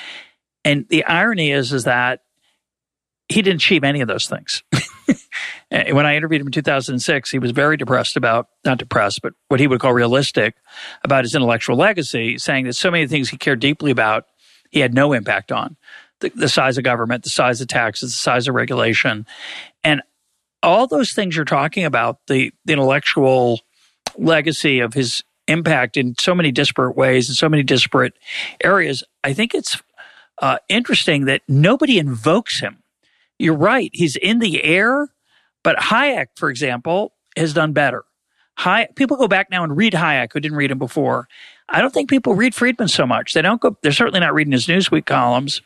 And 0.65 0.87
the 0.89 1.05
irony 1.05 1.51
is, 1.51 1.71
is 1.71 1.83
that 1.83 2.23
he 3.27 3.43
didn't 3.43 3.57
achieve 3.57 3.83
any 3.83 4.01
of 4.01 4.07
those 4.07 4.27
things. 4.27 4.63
when 5.69 6.05
I 6.05 6.15
interviewed 6.15 6.41
him 6.41 6.47
in 6.47 6.51
2006, 6.51 7.29
he 7.29 7.37
was 7.37 7.51
very 7.51 7.77
depressed 7.77 8.17
about, 8.17 8.49
not 8.65 8.79
depressed, 8.79 9.21
but 9.21 9.33
what 9.49 9.59
he 9.59 9.67
would 9.67 9.79
call 9.79 9.93
realistic 9.93 10.55
about 11.03 11.23
his 11.23 11.35
intellectual 11.35 11.77
legacy, 11.77 12.39
saying 12.39 12.65
that 12.65 12.73
so 12.73 12.89
many 12.89 13.07
things 13.07 13.29
he 13.29 13.37
cared 13.37 13.59
deeply 13.59 13.91
about, 13.91 14.25
he 14.71 14.79
had 14.79 14.95
no 14.95 15.13
impact 15.13 15.51
on 15.51 15.77
the, 16.19 16.29
the 16.35 16.49
size 16.49 16.77
of 16.77 16.83
government, 16.83 17.23
the 17.23 17.29
size 17.29 17.61
of 17.61 17.67
taxes, 17.67 18.11
the 18.11 18.19
size 18.19 18.47
of 18.47 18.55
regulation. 18.55 19.25
And 19.83 20.01
all 20.61 20.87
those 20.87 21.13
things 21.13 21.35
you're 21.35 21.45
talking 21.45 21.85
about, 21.85 22.19
the, 22.27 22.51
the 22.65 22.73
intellectual 22.73 23.61
legacy 24.17 24.79
of 24.79 24.93
his 24.93 25.23
impact 25.47 25.97
in 25.97 26.15
so 26.19 26.35
many 26.35 26.51
disparate 26.51 26.95
ways 26.95 27.27
in 27.29 27.35
so 27.35 27.49
many 27.49 27.63
disparate 27.63 28.13
areas, 28.63 29.03
I 29.23 29.33
think 29.33 29.55
it's 29.55 29.81
uh, 30.41 30.57
interesting 30.69 31.25
that 31.25 31.41
nobody 31.47 31.97
invokes 31.97 32.59
him. 32.59 32.83
You're 33.37 33.55
right. 33.55 33.89
He's 33.93 34.15
in 34.15 34.39
the 34.39 34.63
air, 34.63 35.09
but 35.63 35.77
Hayek, 35.77 36.27
for 36.35 36.49
example, 36.49 37.13
has 37.35 37.53
done 37.53 37.73
better. 37.73 38.03
Hayek, 38.59 38.95
people 38.95 39.17
go 39.17 39.27
back 39.27 39.49
now 39.49 39.63
and 39.63 39.75
read 39.75 39.93
Hayek 39.93 40.33
who 40.33 40.39
didn't 40.39 40.57
read 40.57 40.71
him 40.71 40.79
before. 40.79 41.27
I 41.67 41.81
don't 41.81 41.93
think 41.93 42.09
people 42.09 42.35
read 42.35 42.53
Friedman 42.53 42.87
so 42.87 43.05
much. 43.05 43.33
They 43.33 43.41
don't 43.41 43.61
go, 43.61 43.77
they're 43.81 43.91
certainly 43.91 44.19
not 44.19 44.33
reading 44.33 44.51
his 44.51 44.67
Newsweek 44.67 45.05
columns. 45.05 45.61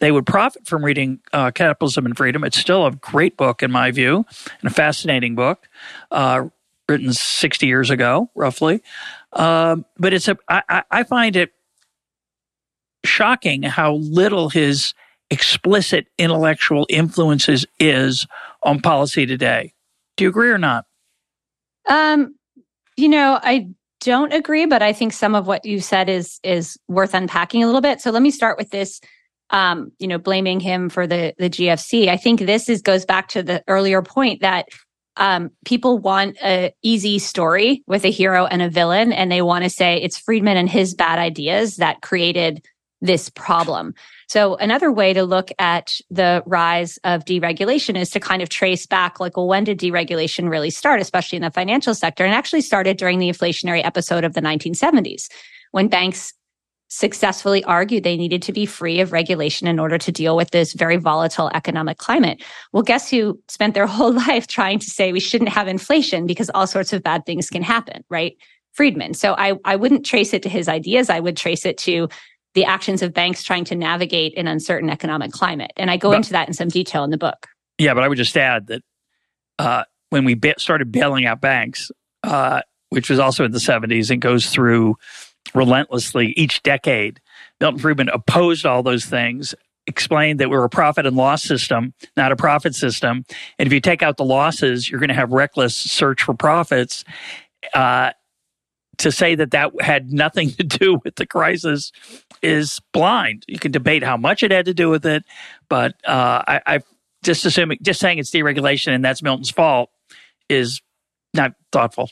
They 0.00 0.10
would 0.10 0.26
profit 0.26 0.66
from 0.66 0.84
reading 0.84 1.20
uh, 1.32 1.50
Capitalism 1.52 2.04
and 2.04 2.16
Freedom. 2.16 2.44
It's 2.44 2.58
still 2.58 2.86
a 2.86 2.92
great 2.92 3.36
book, 3.36 3.62
in 3.62 3.70
my 3.70 3.90
view, 3.90 4.26
and 4.60 4.70
a 4.70 4.74
fascinating 4.74 5.34
book, 5.34 5.68
uh, 6.10 6.48
written 6.88 7.12
60 7.12 7.66
years 7.66 7.90
ago, 7.90 8.30
roughly. 8.34 8.82
Um, 9.32 9.84
but 9.96 10.12
it's 10.12 10.28
a, 10.28 10.36
I, 10.48 10.82
I 10.90 11.02
find 11.04 11.36
it 11.36 11.52
shocking 13.04 13.62
how 13.62 13.94
little 13.94 14.48
his 14.48 14.94
explicit 15.30 16.06
intellectual 16.18 16.86
influences 16.88 17.66
is 17.78 18.26
on 18.62 18.80
policy 18.80 19.26
today. 19.26 19.72
Do 20.16 20.24
you 20.24 20.30
agree 20.30 20.50
or 20.50 20.58
not? 20.58 20.86
Um, 21.88 22.34
you 22.96 23.08
know, 23.08 23.38
I 23.42 23.68
don't 24.00 24.32
agree, 24.32 24.66
but 24.66 24.82
I 24.82 24.92
think 24.92 25.12
some 25.12 25.34
of 25.34 25.46
what 25.46 25.64
you 25.64 25.80
said 25.80 26.08
is 26.08 26.38
is 26.42 26.78
worth 26.88 27.14
unpacking 27.14 27.62
a 27.62 27.66
little 27.66 27.80
bit. 27.80 28.00
So 28.00 28.10
let 28.10 28.22
me 28.22 28.30
start 28.30 28.58
with 28.58 28.70
this. 28.70 29.00
Um, 29.50 29.92
you 29.98 30.08
know, 30.08 30.18
blaming 30.18 30.58
him 30.58 30.88
for 30.88 31.06
the 31.06 31.34
the 31.38 31.50
GFC. 31.50 32.08
I 32.08 32.16
think 32.16 32.40
this 32.40 32.68
is 32.68 32.82
goes 32.82 33.04
back 33.04 33.28
to 33.28 33.42
the 33.42 33.62
earlier 33.68 34.02
point 34.02 34.40
that 34.40 34.66
um, 35.16 35.50
people 35.64 35.98
want 35.98 36.36
a 36.42 36.72
easy 36.82 37.18
story 37.18 37.82
with 37.86 38.04
a 38.04 38.10
hero 38.10 38.46
and 38.46 38.62
a 38.62 38.70
villain, 38.70 39.12
and 39.12 39.30
they 39.30 39.42
want 39.42 39.64
to 39.64 39.70
say 39.70 39.96
it's 39.96 40.18
Friedman 40.18 40.56
and 40.56 40.68
his 40.68 40.94
bad 40.94 41.18
ideas 41.18 41.76
that 41.76 42.00
created 42.00 42.64
this 43.00 43.28
problem. 43.28 43.94
So 44.28 44.56
another 44.56 44.90
way 44.90 45.12
to 45.12 45.24
look 45.24 45.50
at 45.58 45.94
the 46.10 46.42
rise 46.46 46.98
of 47.04 47.24
deregulation 47.24 47.96
is 47.96 48.10
to 48.10 48.20
kind 48.20 48.42
of 48.42 48.48
trace 48.48 48.86
back, 48.86 49.20
like, 49.20 49.36
well, 49.36 49.46
when 49.46 49.64
did 49.64 49.78
deregulation 49.78 50.48
really 50.48 50.70
start, 50.70 51.00
especially 51.00 51.36
in 51.36 51.42
the 51.42 51.50
financial 51.50 51.94
sector? 51.94 52.24
And 52.24 52.34
actually 52.34 52.62
started 52.62 52.96
during 52.96 53.18
the 53.18 53.28
inflationary 53.28 53.84
episode 53.84 54.24
of 54.24 54.32
the 54.32 54.40
1970s 54.40 55.28
when 55.72 55.88
banks 55.88 56.32
successfully 56.94 57.64
argued 57.64 58.04
they 58.04 58.16
needed 58.16 58.40
to 58.40 58.52
be 58.52 58.64
free 58.64 59.00
of 59.00 59.10
regulation 59.10 59.66
in 59.66 59.80
order 59.80 59.98
to 59.98 60.12
deal 60.12 60.36
with 60.36 60.52
this 60.52 60.74
very 60.74 60.96
volatile 60.96 61.50
economic 61.52 61.98
climate. 61.98 62.40
Well, 62.72 62.84
guess 62.84 63.10
who 63.10 63.40
spent 63.48 63.74
their 63.74 63.86
whole 63.88 64.12
life 64.12 64.46
trying 64.46 64.78
to 64.78 64.86
say 64.88 65.12
we 65.12 65.18
shouldn't 65.18 65.50
have 65.50 65.66
inflation 65.66 66.24
because 66.24 66.50
all 66.54 66.68
sorts 66.68 66.92
of 66.92 67.02
bad 67.02 67.26
things 67.26 67.50
can 67.50 67.62
happen, 67.62 68.04
right? 68.10 68.36
Friedman. 68.72 69.14
So 69.14 69.34
I, 69.36 69.54
I 69.64 69.74
wouldn't 69.74 70.06
trace 70.06 70.32
it 70.32 70.42
to 70.44 70.48
his 70.48 70.68
ideas. 70.68 71.10
I 71.10 71.18
would 71.18 71.36
trace 71.36 71.66
it 71.66 71.78
to 71.78 72.08
the 72.54 72.64
actions 72.64 73.02
of 73.02 73.12
banks 73.12 73.42
trying 73.42 73.64
to 73.64 73.74
navigate 73.74 74.38
an 74.38 74.46
uncertain 74.46 74.88
economic 74.88 75.32
climate. 75.32 75.72
And 75.76 75.90
I 75.90 75.96
go 75.96 76.10
but, 76.10 76.18
into 76.18 76.32
that 76.32 76.46
in 76.46 76.54
some 76.54 76.68
detail 76.68 77.02
in 77.02 77.10
the 77.10 77.18
book. 77.18 77.48
Yeah, 77.78 77.94
but 77.94 78.04
I 78.04 78.08
would 78.08 78.18
just 78.18 78.36
add 78.36 78.68
that 78.68 78.82
uh, 79.58 79.84
when 80.10 80.24
we 80.24 80.34
ba- 80.34 80.58
started 80.58 80.92
bailing 80.92 81.26
out 81.26 81.40
banks, 81.40 81.90
uh, 82.22 82.62
which 82.90 83.10
was 83.10 83.18
also 83.18 83.44
in 83.44 83.50
the 83.50 83.58
70s 83.58 84.10
and 84.10 84.22
goes 84.22 84.46
through 84.46 84.94
relentlessly 85.54 86.32
each 86.36 86.62
decade, 86.62 87.20
Milton 87.60 87.80
Friedman 87.80 88.08
opposed 88.08 88.66
all 88.66 88.82
those 88.82 89.04
things, 89.04 89.54
explained 89.86 90.40
that 90.40 90.50
we're 90.50 90.64
a 90.64 90.70
profit 90.70 91.06
and 91.06 91.16
loss 91.16 91.42
system, 91.42 91.92
not 92.16 92.32
a 92.32 92.36
profit 92.36 92.74
system. 92.74 93.24
And 93.58 93.66
if 93.66 93.72
you 93.72 93.80
take 93.80 94.02
out 94.02 94.16
the 94.16 94.24
losses, 94.24 94.88
you're 94.88 95.00
going 95.00 95.08
to 95.08 95.14
have 95.14 95.32
reckless 95.32 95.74
search 95.74 96.22
for 96.22 96.34
profits. 96.34 97.04
Uh, 97.74 98.10
to 98.98 99.10
say 99.10 99.34
that 99.34 99.50
that 99.50 99.72
had 99.80 100.12
nothing 100.12 100.50
to 100.50 100.62
do 100.62 101.00
with 101.04 101.16
the 101.16 101.26
crisis 101.26 101.92
is 102.42 102.80
blind. 102.92 103.44
You 103.48 103.58
can 103.58 103.72
debate 103.72 104.02
how 104.02 104.16
much 104.16 104.42
it 104.42 104.50
had 104.50 104.66
to 104.66 104.74
do 104.74 104.88
with 104.88 105.06
it, 105.06 105.24
but 105.68 105.94
uh, 106.06 106.42
I, 106.46 106.60
I 106.66 106.80
just 107.24 107.44
assuming 107.44 107.78
just 107.82 108.00
saying 108.00 108.18
it's 108.18 108.30
deregulation 108.30 108.94
and 108.94 109.04
that's 109.04 109.22
Milton's 109.22 109.50
fault 109.50 109.90
is 110.48 110.80
not 111.32 111.52
thoughtful. 111.72 112.10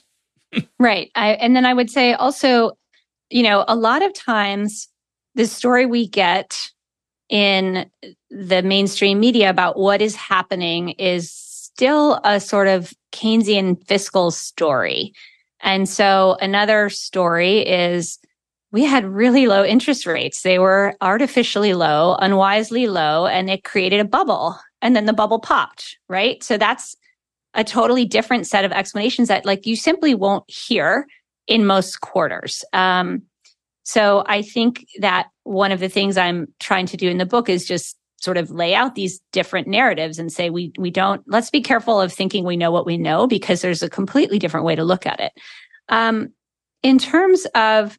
right. 0.78 1.10
I, 1.14 1.32
and 1.32 1.54
then 1.54 1.66
I 1.66 1.74
would 1.74 1.90
say 1.90 2.14
also, 2.14 2.72
you 3.32 3.42
know, 3.42 3.64
a 3.66 3.74
lot 3.74 4.02
of 4.02 4.12
times 4.12 4.88
the 5.34 5.46
story 5.46 5.86
we 5.86 6.06
get 6.06 6.70
in 7.28 7.90
the 8.30 8.62
mainstream 8.62 9.18
media 9.18 9.48
about 9.48 9.78
what 9.78 10.02
is 10.02 10.14
happening 10.14 10.90
is 10.90 11.32
still 11.32 12.20
a 12.24 12.38
sort 12.38 12.68
of 12.68 12.92
Keynesian 13.12 13.82
fiscal 13.86 14.30
story. 14.30 15.14
And 15.60 15.88
so 15.88 16.36
another 16.40 16.90
story 16.90 17.60
is 17.60 18.18
we 18.70 18.84
had 18.84 19.06
really 19.06 19.46
low 19.46 19.64
interest 19.64 20.06
rates. 20.06 20.42
They 20.42 20.58
were 20.58 20.94
artificially 21.00 21.72
low, 21.72 22.16
unwisely 22.20 22.86
low, 22.86 23.26
and 23.26 23.48
it 23.48 23.64
created 23.64 24.00
a 24.00 24.04
bubble. 24.04 24.58
And 24.82 24.94
then 24.94 25.06
the 25.06 25.12
bubble 25.12 25.38
popped, 25.38 25.96
right? 26.08 26.42
So 26.42 26.58
that's 26.58 26.96
a 27.54 27.64
totally 27.64 28.04
different 28.04 28.46
set 28.46 28.64
of 28.64 28.72
explanations 28.72 29.28
that 29.28 29.46
like 29.46 29.66
you 29.66 29.76
simply 29.76 30.14
won't 30.14 30.44
hear 30.50 31.06
in 31.46 31.66
most 31.66 32.00
quarters. 32.00 32.64
Um, 32.72 33.22
so 33.84 34.24
I 34.26 34.42
think 34.42 34.86
that 35.00 35.28
one 35.44 35.72
of 35.72 35.80
the 35.80 35.88
things 35.88 36.16
I'm 36.16 36.46
trying 36.60 36.86
to 36.86 36.96
do 36.96 37.08
in 37.08 37.18
the 37.18 37.26
book 37.26 37.48
is 37.48 37.66
just 37.66 37.96
sort 38.20 38.36
of 38.36 38.50
lay 38.50 38.74
out 38.74 38.94
these 38.94 39.20
different 39.32 39.66
narratives 39.66 40.18
and 40.18 40.32
say 40.32 40.48
we 40.48 40.72
we 40.78 40.90
don't 40.90 41.22
let's 41.26 41.50
be 41.50 41.60
careful 41.60 42.00
of 42.00 42.12
thinking 42.12 42.44
we 42.44 42.56
know 42.56 42.70
what 42.70 42.86
we 42.86 42.96
know 42.96 43.26
because 43.26 43.62
there's 43.62 43.82
a 43.82 43.90
completely 43.90 44.38
different 44.38 44.64
way 44.64 44.76
to 44.76 44.84
look 44.84 45.06
at 45.06 45.18
it. 45.18 45.32
Um, 45.88 46.32
in 46.84 46.98
terms 46.98 47.46
of 47.56 47.98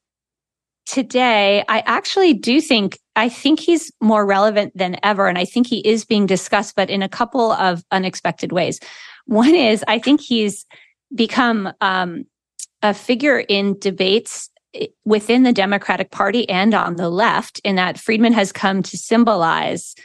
today, 0.86 1.64
I 1.68 1.80
actually 1.86 2.34
do 2.34 2.62
think 2.62 2.98
I 3.16 3.28
think 3.28 3.60
he's 3.60 3.92
more 4.02 4.26
relevant 4.26 4.72
than 4.76 4.98
ever, 5.04 5.28
and 5.28 5.38
I 5.38 5.46
think 5.46 5.68
he 5.68 5.80
is 5.88 6.06
being 6.06 6.26
discussed, 6.26 6.76
but 6.76 6.90
in 6.90 7.02
a 7.02 7.10
couple 7.10 7.52
of 7.52 7.84
unexpected 7.92 8.54
ways. 8.54 8.80
One 9.26 9.56
is 9.56 9.84
I 9.88 10.00
think 10.00 10.22
he's 10.22 10.66
become 11.14 11.72
um, 11.82 12.26
a 12.84 12.94
figure 12.94 13.40
in 13.40 13.80
debates 13.80 14.50
eh, 14.76 14.88
within 15.06 15.44
the 15.44 15.54
Democratic 15.54 16.12
Party 16.12 16.48
and 16.48 16.76
on 16.76 16.98
the 16.98 17.10
left, 17.10 17.60
in 17.64 17.76
that 17.78 18.00
Friedman 18.00 18.34
has 18.34 18.52
come 18.52 18.84
to 18.84 18.98
symbolize 18.98 19.96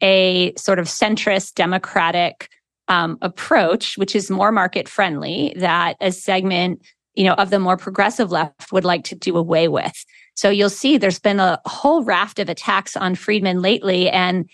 a 0.00 0.54
sort 0.56 0.78
of 0.78 0.86
centrist 0.86 1.54
democratic 1.54 2.48
um, 2.86 3.18
approach, 3.20 3.98
which 3.98 4.14
is 4.14 4.30
more 4.30 4.52
market 4.52 4.88
friendly, 4.88 5.52
that 5.56 5.96
a 6.00 6.12
segment 6.12 6.80
you 7.18 7.24
know, 7.24 7.34
of 7.34 7.50
the 7.50 7.58
more 7.58 7.76
progressive 7.76 8.30
left 8.30 8.70
would 8.70 8.84
like 8.84 9.02
to 9.02 9.16
do 9.16 9.36
away 9.36 9.66
with. 9.66 10.04
So 10.36 10.50
you'll 10.50 10.70
see 10.70 10.96
there's 10.98 11.18
been 11.18 11.40
a 11.40 11.60
whole 11.66 12.04
raft 12.04 12.38
of 12.38 12.48
attacks 12.48 12.96
on 12.96 13.16
Friedman 13.16 13.60
lately. 13.60 14.08
And 14.08 14.48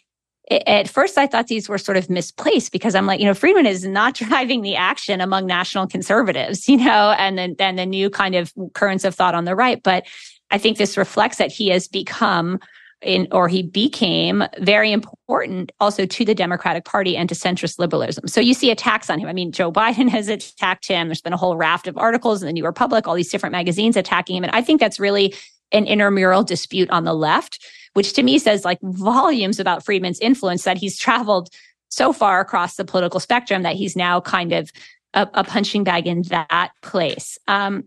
at 0.50 0.88
first 0.88 1.16
I 1.16 1.26
thought 1.26 1.46
these 1.46 1.68
were 1.68 1.78
sort 1.78 1.96
of 1.96 2.10
misplaced 2.10 2.70
because 2.72 2.94
I'm 2.94 3.06
like, 3.06 3.20
you 3.20 3.26
know, 3.26 3.34
Friedman 3.34 3.66
is 3.66 3.86
not 3.86 4.14
driving 4.14 4.62
the 4.62 4.76
action 4.76 5.20
among 5.20 5.46
national 5.46 5.86
conservatives, 5.86 6.68
you 6.68 6.76
know, 6.76 7.14
and 7.18 7.56
then, 7.58 7.76
the 7.76 7.86
new 7.86 8.10
kind 8.10 8.34
of 8.34 8.52
currents 8.74 9.04
of 9.04 9.14
thought 9.14 9.34
on 9.34 9.44
the 9.44 9.56
right. 9.56 9.82
But 9.82 10.06
I 10.50 10.58
think 10.58 10.78
this 10.78 10.96
reflects 10.96 11.38
that 11.38 11.50
he 11.50 11.68
has 11.68 11.88
become 11.88 12.60
in, 13.04 13.28
or 13.32 13.48
he 13.48 13.62
became 13.62 14.44
very 14.58 14.92
important 14.92 15.72
also 15.80 16.06
to 16.06 16.24
the 16.24 16.34
Democratic 16.34 16.84
Party 16.84 17.16
and 17.16 17.28
to 17.28 17.34
centrist 17.34 17.78
liberalism. 17.78 18.26
So 18.28 18.40
you 18.40 18.54
see 18.54 18.70
attacks 18.70 19.10
on 19.10 19.18
him. 19.18 19.28
I 19.28 19.32
mean, 19.32 19.52
Joe 19.52 19.72
Biden 19.72 20.08
has 20.10 20.28
attacked 20.28 20.88
him. 20.88 21.08
There's 21.08 21.20
been 21.20 21.32
a 21.32 21.38
whole 21.38 21.56
raft 21.56 21.86
of 21.86 21.96
articles 21.98 22.42
in 22.42 22.46
the 22.46 22.52
New 22.52 22.64
Republic, 22.64 23.06
all 23.06 23.14
these 23.14 23.30
different 23.30 23.52
magazines 23.52 23.96
attacking 23.96 24.36
him. 24.36 24.44
And 24.44 24.54
I 24.54 24.62
think 24.62 24.80
that's 24.80 25.00
really 25.00 25.34
an 25.72 25.86
intramural 25.86 26.44
dispute 26.44 26.90
on 26.90 27.04
the 27.04 27.14
left, 27.14 27.64
which 27.94 28.12
to 28.12 28.22
me 28.22 28.38
says 28.38 28.64
like 28.64 28.78
volumes 28.82 29.58
about 29.58 29.84
Friedman's 29.84 30.20
influence 30.20 30.64
that 30.64 30.78
he's 30.78 30.98
traveled 30.98 31.48
so 31.88 32.12
far 32.12 32.40
across 32.40 32.76
the 32.76 32.84
political 32.84 33.20
spectrum 33.20 33.62
that 33.62 33.76
he's 33.76 33.96
now 33.96 34.20
kind 34.20 34.52
of 34.52 34.70
a, 35.14 35.28
a 35.34 35.44
punching 35.44 35.84
bag 35.84 36.06
in 36.06 36.22
that 36.22 36.70
place. 36.82 37.38
Um, 37.48 37.84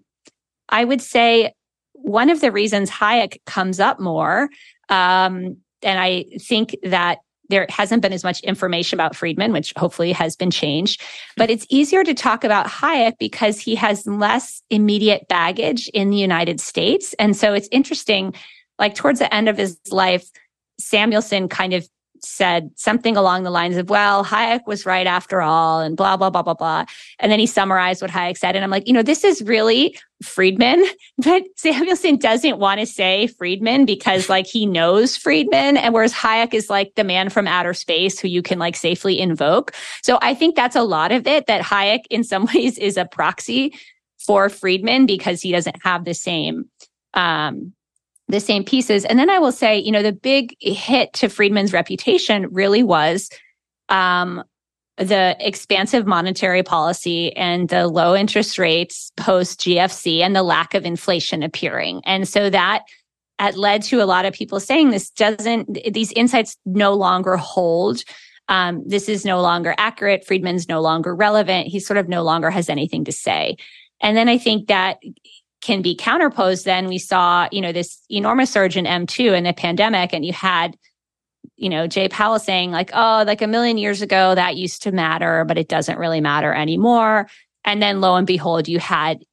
I 0.70 0.84
would 0.84 1.02
say 1.02 1.54
one 1.94 2.30
of 2.30 2.42
the 2.42 2.52
reasons 2.52 2.90
Hayek 2.90 3.38
comes 3.46 3.80
up 3.80 4.00
more, 4.00 4.50
um, 4.90 5.58
and 5.84 6.00
I 6.00 6.26
think 6.40 6.76
that 6.84 7.20
there 7.50 7.66
hasn't 7.70 8.02
been 8.02 8.14
as 8.14 8.24
much 8.24 8.42
information 8.42 8.98
about 8.98 9.16
Friedman, 9.16 9.54
which 9.54 9.74
hopefully 9.78 10.12
has 10.12 10.36
been 10.36 10.52
changed. 10.52 11.02
But 11.38 11.50
it's 11.50 11.66
easier 11.70 12.04
to 12.04 12.14
talk 12.14 12.44
about 12.44 12.68
Hayek 12.68 13.14
because 13.20 13.60
he 13.60 13.76
has 13.76 14.06
less 14.06 14.62
immediate 14.70 15.28
baggage 15.28 15.88
in 15.90 16.10
the 16.10 16.18
United 16.18 16.60
States. 16.60 17.14
And 17.20 17.36
so 17.36 17.54
it's 17.54 17.70
interesting, 17.72 18.34
like 18.80 18.96
towards 18.96 19.20
the 19.20 19.34
end 19.34 19.50
of 19.50 19.58
his 19.58 19.80
life, 19.92 20.30
Samuelson 20.80 21.50
kind 21.50 21.74
of 21.74 21.88
said 22.22 22.72
something 22.76 23.18
along 23.18 23.44
the 23.44 23.50
lines 23.50 23.78
of, 23.78 23.90
well, 23.90 24.24
Hayek 24.24 24.66
was 24.68 24.86
right 24.86 25.08
after 25.08 25.42
all, 25.42 25.82
and 25.82 25.96
blah, 25.98 26.18
blah, 26.18 26.30
blah, 26.30 26.42
blah, 26.42 26.54
blah. 26.54 26.86
And 27.20 27.32
then 27.32 27.40
he 27.40 27.46
summarized 27.46 28.02
what 28.02 28.12
Hayek 28.12 28.38
said. 28.38 28.56
And 28.56 28.64
I'm 28.64 28.72
like, 28.72 28.88
you 28.88 28.94
know, 28.94 29.04
this 29.04 29.24
is 29.24 29.42
really 29.42 29.98
Friedman, 30.24 30.84
but 31.18 31.44
Samuelson 31.56 32.18
doesn't 32.18 32.60
want 32.60 32.80
to 32.80 32.86
say 32.86 33.28
Friedman 33.28 33.86
because 33.86 34.30
like 34.30 34.48
he 34.48 34.66
knows 34.66 35.16
Friedman. 35.16 35.78
And 35.78 35.94
whereas 35.94 36.14
Hayek 36.14 36.54
is 36.54 36.70
like 36.70 36.94
the 36.96 37.04
man 37.04 37.30
from 37.30 37.48
outer 37.48 37.74
space 37.74 38.20
who 38.20 38.28
you 38.28 38.42
can 38.42 38.60
like 38.60 38.76
safely 38.76 39.20
invoke. 39.20 39.74
So 40.04 40.18
I 40.22 40.34
think 40.34 40.56
that's 40.56 40.76
a 40.76 40.84
lot 40.84 41.12
of 41.12 41.28
it 41.28 41.48
that 41.48 41.62
Hayek 41.62 42.02
in 42.10 42.24
some 42.24 42.46
ways 42.54 42.78
is 42.78 42.98
a 42.98 43.06
proxy 43.06 43.74
for 44.26 44.50
Friedman 44.50 45.06
because 45.06 45.42
he 45.42 45.52
doesn't 45.52 45.84
have 45.84 46.04
the 46.04 46.14
same, 46.14 46.70
um, 47.14 47.74
the 48.28 48.40
same 48.40 48.64
pieces. 48.64 49.06
And 49.06 49.18
then 49.18 49.30
I 49.30 49.40
will 49.40 49.52
say, 49.52 49.78
you 49.80 49.92
know, 49.92 50.04
the 50.04 50.12
big 50.12 50.56
hit 50.60 51.14
to 51.14 51.30
Friedman's 51.30 51.74
reputation 51.74 52.48
really 52.52 52.84
was 52.84 53.30
um, 53.90 54.44
the 54.98 55.36
expansive 55.40 56.06
monetary 56.06 56.64
policy 56.64 57.36
and 57.36 57.70
the 57.70 57.88
low 57.88 58.16
interest 58.16 58.58
rates 58.58 59.12
post 59.16 59.62
GFC 59.62 60.20
and 60.22 60.36
the 60.36 60.44
lack 60.44 60.74
of 60.74 60.86
inflation 60.86 61.44
appearing. 61.44 62.02
And 62.06 62.28
so 62.28 62.50
that 62.50 62.84
led 63.54 63.84
to 63.84 64.02
a 64.02 64.06
lot 64.06 64.26
of 64.26 64.34
people 64.34 64.60
saying 64.60 64.90
this 64.90 65.10
doesn't, 65.12 65.94
these 65.94 66.12
insights 66.14 66.58
no 66.66 66.94
longer 66.94 67.38
hold. 67.38 68.04
Um, 68.50 68.84
this 68.88 69.08
is 69.08 69.24
no 69.24 69.42
longer 69.42 69.76
accurate. 69.78 70.26
Friedman's 70.26 70.68
no 70.68 70.82
longer 70.82 71.14
relevant. 71.14 71.68
He 71.68 71.80
sort 71.80 71.98
of 71.98 72.10
no 72.10 72.24
longer 72.24 72.50
has 72.50 72.70
anything 72.70 73.06
to 73.06 73.12
say. 73.12 73.58
And 74.02 74.18
then 74.18 74.30
I 74.30 74.38
think 74.38 74.68
that 74.68 74.98
can 75.62 75.82
be 75.82 75.96
counterposed, 75.96 76.66
then 76.66 76.88
we 76.88 76.98
saw, 76.98 77.48
you 77.52 77.62
know, 77.62 77.72
this 77.72 78.02
enormous 78.10 78.52
surge 78.52 78.78
in 78.78 78.86
M2 78.86 79.36
in 79.38 79.44
the 79.44 79.54
pandemic, 79.54 80.14
and 80.14 80.26
you 80.26 80.34
had, 80.34 80.78
you 81.56 81.70
know, 81.70 81.88
Jay 81.88 82.08
Powell 82.08 82.40
saying, 82.40 82.72
like, 82.72 82.92
oh, 82.94 83.24
like 83.26 83.42
a 83.42 83.48
million 83.48 83.78
years 83.78 84.02
ago, 84.02 84.36
that 84.36 84.56
used 84.56 84.84
to 84.84 84.92
matter, 84.92 85.46
but 85.46 85.58
it 85.58 85.68
doesn't 85.68 85.98
really 85.98 86.22
matter 86.22 86.54
anymore. 86.54 87.28
And 87.66 87.82
then 87.82 88.02
lo 88.02 88.16
and 88.16 88.28
behold, 88.28 88.68
you 88.68 88.80
had 88.80 89.24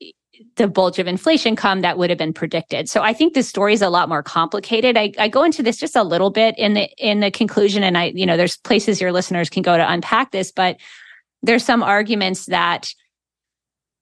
the 0.56 0.68
bulge 0.68 0.98
of 0.98 1.06
inflation 1.06 1.56
come 1.56 1.80
that 1.80 1.98
would 1.98 2.10
have 2.10 2.18
been 2.18 2.32
predicted. 2.32 2.88
So 2.88 3.02
I 3.02 3.12
think 3.12 3.34
the 3.34 3.42
story 3.42 3.74
is 3.74 3.82
a 3.82 3.88
lot 3.88 4.08
more 4.08 4.22
complicated. 4.22 4.96
I, 4.96 5.12
I 5.18 5.28
go 5.28 5.42
into 5.42 5.62
this 5.62 5.76
just 5.76 5.96
a 5.96 6.02
little 6.02 6.30
bit 6.30 6.54
in 6.58 6.74
the 6.74 6.88
in 6.98 7.20
the 7.20 7.30
conclusion, 7.30 7.82
and 7.82 7.98
I, 7.98 8.06
you 8.14 8.26
know, 8.26 8.36
there's 8.36 8.56
places 8.58 9.00
your 9.00 9.12
listeners 9.12 9.50
can 9.50 9.62
go 9.62 9.76
to 9.76 9.90
unpack 9.90 10.30
this, 10.30 10.52
but 10.52 10.76
there's 11.42 11.64
some 11.64 11.82
arguments 11.82 12.46
that 12.46 12.94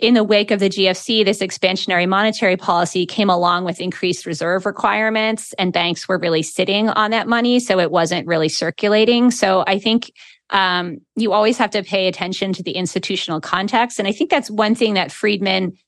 in 0.03 0.15
the 0.15 0.25
wake 0.25 0.51
of 0.51 0.59
the 0.59 0.69
GFC, 0.69 1.25
this 1.25 1.39
expansionary 1.39 2.09
monetary 2.09 2.57
policy 2.57 3.07
came 3.07 3.31
along 3.31 3.65
with 3.65 3.81
increased 3.81 4.27
reserve 4.27 4.67
requirements, 4.67 5.55
and 5.61 5.73
banks 5.73 6.09
were 6.09 6.19
really 6.19 6.43
sitting 6.43 6.91
on 6.91 7.13
that 7.13 7.29
money. 7.29 7.61
So 7.61 7.79
it 7.79 7.93
wasn't 7.93 8.27
really 8.27 8.49
circulating. 8.49 9.31
So 9.31 9.63
I 9.69 9.79
think 9.79 10.13
um, 10.51 10.99
you 11.15 11.33
always 11.33 11.57
have 11.57 11.71
to 11.71 11.85
pay 11.85 12.09
attention 12.09 12.53
to 12.55 12.65
the 12.65 12.73
institutional 12.73 13.41
context. 13.41 14.01
And 14.01 14.09
I 14.09 14.13
think 14.13 14.29
that's 14.29 14.51
one 14.51 14.75
thing 14.75 14.95
that 14.95 15.13
Friedman 15.13 15.79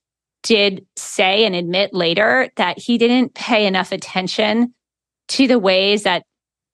did 0.45 0.87
say 0.95 1.45
and 1.45 1.57
admit 1.57 1.93
later 1.93 2.49
that 2.57 2.79
he 2.79 2.99
didn't 2.99 3.35
pay 3.35 3.67
enough 3.67 3.91
attention 3.91 4.73
to 5.27 5.49
the 5.49 5.59
ways 5.59 6.05
that 6.05 6.23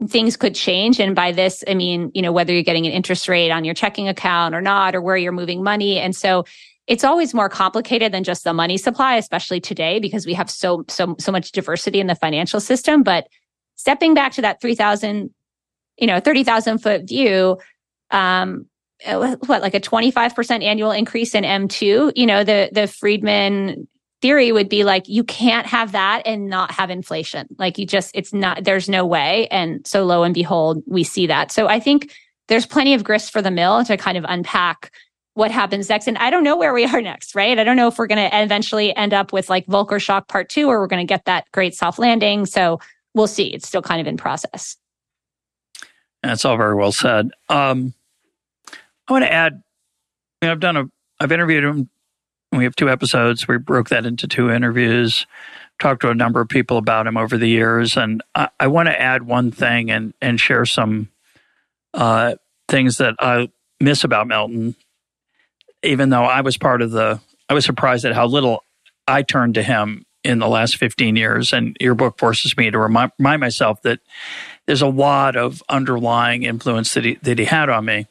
things 0.09 0.37
could 0.37 0.55
change. 0.55 1.01
And 1.01 1.15
by 1.15 1.33
this, 1.33 1.65
I 1.67 1.75
mean, 1.75 2.11
you 2.15 2.21
know, 2.23 2.33
whether 2.33 2.53
you're 2.53 2.63
getting 2.63 2.87
an 2.87 2.93
interest 2.93 3.29
rate 3.29 3.51
on 3.51 3.65
your 3.65 3.75
checking 3.75 4.09
account 4.09 4.55
or 4.55 4.61
not, 4.61 4.95
or 4.95 5.01
where 5.01 5.17
you're 5.17 5.33
moving 5.33 5.63
money. 5.63 5.99
And 5.99 6.15
so 6.15 6.45
it's 6.91 7.05
always 7.05 7.33
more 7.33 7.49
complicated 7.49 8.11
than 8.11 8.25
just 8.25 8.43
the 8.43 8.53
money 8.53 8.77
supply, 8.77 9.15
especially 9.15 9.61
today 9.61 10.01
because 10.01 10.27
we 10.27 10.35
have 10.35 10.51
so 10.51 10.85
so 10.89 11.15
so 11.21 11.31
much 11.31 11.53
diversity 11.53 12.01
in 12.01 12.09
the 12.09 12.17
financial 12.17 12.59
system. 12.59 13.05
But 13.05 13.29
stepping 13.77 14.13
back 14.13 14.33
to 14.33 14.43
that 14.43 14.61
three 14.61 14.75
thousand, 14.75 15.31
you 15.99 16.09
know, 16.09 16.19
thirty 16.19 16.43
thousand 16.43 16.79
foot 16.79 17.09
view, 17.09 17.59
um, 18.11 18.67
what 19.07 19.63
like 19.63 19.75
a 19.75 19.81
twenty 19.81 20.11
five 20.11 20.35
percent 20.35 20.65
annual 20.65 20.91
increase 20.91 21.33
in 21.37 21.45
M 21.45 21.69
two. 21.69 22.13
You 22.17 22.27
know, 22.27 22.43
the 22.43 22.71
the 22.73 22.89
Friedman 22.89 23.87
theory 24.21 24.51
would 24.51 24.69
be 24.69 24.83
like 24.83 25.09
you 25.09 25.23
can't 25.23 25.69
have 25.69 25.93
that 25.93 26.23
and 26.27 26.49
not 26.49 26.73
have 26.73 26.91
inflation. 26.91 27.47
Like 27.57 27.79
you 27.79 27.87
just 27.87 28.11
it's 28.15 28.35
not 28.35 28.65
there's 28.65 28.89
no 28.89 29.07
way. 29.07 29.47
And 29.53 29.87
so 29.87 30.05
lo 30.05 30.25
and 30.25 30.35
behold, 30.35 30.83
we 30.87 31.05
see 31.05 31.29
that. 31.29 31.53
So 31.53 31.69
I 31.69 31.79
think 31.79 32.13
there's 32.49 32.67
plenty 32.67 32.95
of 32.95 33.05
grist 33.05 33.31
for 33.31 33.41
the 33.41 33.53
mill 33.53 33.85
to 33.85 33.97
kind 33.97 34.19
of 34.19 34.25
unpack 34.29 34.91
what 35.41 35.51
happens 35.51 35.89
next. 35.89 36.07
And 36.07 36.19
I 36.19 36.29
don't 36.29 36.45
know 36.45 36.55
where 36.55 36.75
we 36.75 36.85
are 36.85 37.01
next, 37.13 37.35
right? 37.35 37.59
I 37.59 37.65
don't 37.65 37.77
know 37.77 37.89
if 37.89 37.99
we're 37.99 38.07
going 38.07 38.31
to 38.31 38.43
eventually 38.43 38.95
end 38.95 39.15
up 39.15 39.33
with 39.33 39.49
like 39.49 39.67
Volcker 39.67 40.01
shock 40.01 40.29
part 40.29 40.51
two, 40.51 40.69
or 40.69 40.79
we're 40.79 40.87
going 40.87 41.05
to 41.05 41.11
get 41.11 41.25
that 41.25 41.51
great 41.51 41.75
soft 41.75 41.99
landing. 41.99 42.45
So 42.45 42.79
we'll 43.15 43.27
see. 43.27 43.47
It's 43.47 43.67
still 43.67 43.81
kind 43.81 44.03
of 44.03 44.07
in 44.07 44.19
process. 44.19 44.77
That's 46.23 46.45
all 46.45 46.59
very 46.59 46.75
well 46.75 46.93
said. 46.93 47.31
Um, 47.49 47.95
I 49.09 49.13
want 49.13 49.25
to 49.25 49.33
add, 49.33 49.63
you 50.43 50.47
know, 50.47 50.53
I've 50.53 50.61
done 50.61 50.77
a, 50.77 50.85
I've 51.19 51.33
interviewed 51.33 51.65
him. 51.65 51.89
We 52.53 52.65
have 52.65 52.77
two 52.77 52.91
episodes. 52.91 53.49
We 53.49 53.57
broke 53.57 53.89
that 53.89 54.05
into 54.05 54.29
two 54.29 54.51
interviews. 54.51 55.27
Talked 55.79 56.03
to 56.03 56.11
a 56.11 56.15
number 56.15 56.43
of 56.43 56.51
people 56.51 56.77
about 56.77 57.07
him 57.07 57.17
over 57.17 57.39
the 57.39 57.49
years, 57.49 57.97
and 57.97 58.23
I, 58.35 58.51
I 58.59 58.67
want 58.67 58.89
to 58.89 59.01
add 59.01 59.23
one 59.23 59.51
thing 59.51 59.91
and 59.91 60.13
and 60.21 60.39
share 60.39 60.67
some 60.67 61.09
uh, 61.95 62.35
things 62.69 62.99
that 62.99 63.15
I 63.19 63.49
miss 63.81 64.05
about 64.05 64.27
Milton 64.27 64.75
even 65.83 66.11
though 66.11 66.25
I 66.25 66.41
was 66.41 66.57
part 66.59 66.83
of 66.83 66.91
the, 66.91 67.21
I 67.49 67.55
was 67.55 67.65
surprised 67.65 68.05
at 68.05 68.15
how 68.15 68.27
little 68.27 68.65
I 69.07 69.23
turned 69.23 69.55
to 69.55 69.63
him 69.63 70.05
in 70.23 70.39
the 70.39 70.49
last 70.49 70.77
15 70.77 71.17
years. 71.17 71.53
And 71.53 71.77
your 71.81 71.95
book 71.95 72.19
forces 72.19 72.57
me 72.57 72.71
to 72.71 72.79
remind, 72.79 73.13
myself 73.19 73.83
that 73.83 74.01
there's 74.67 74.83
a 74.83 74.87
lot 74.87 75.37
of 75.37 75.63
underlying 75.69 76.43
influence 76.43 76.95
that 76.95 77.05
he, 77.05 77.15
that 77.23 77.39
he 77.39 77.45
had 77.45 77.69
on 77.69 77.85
me. 77.85 78.07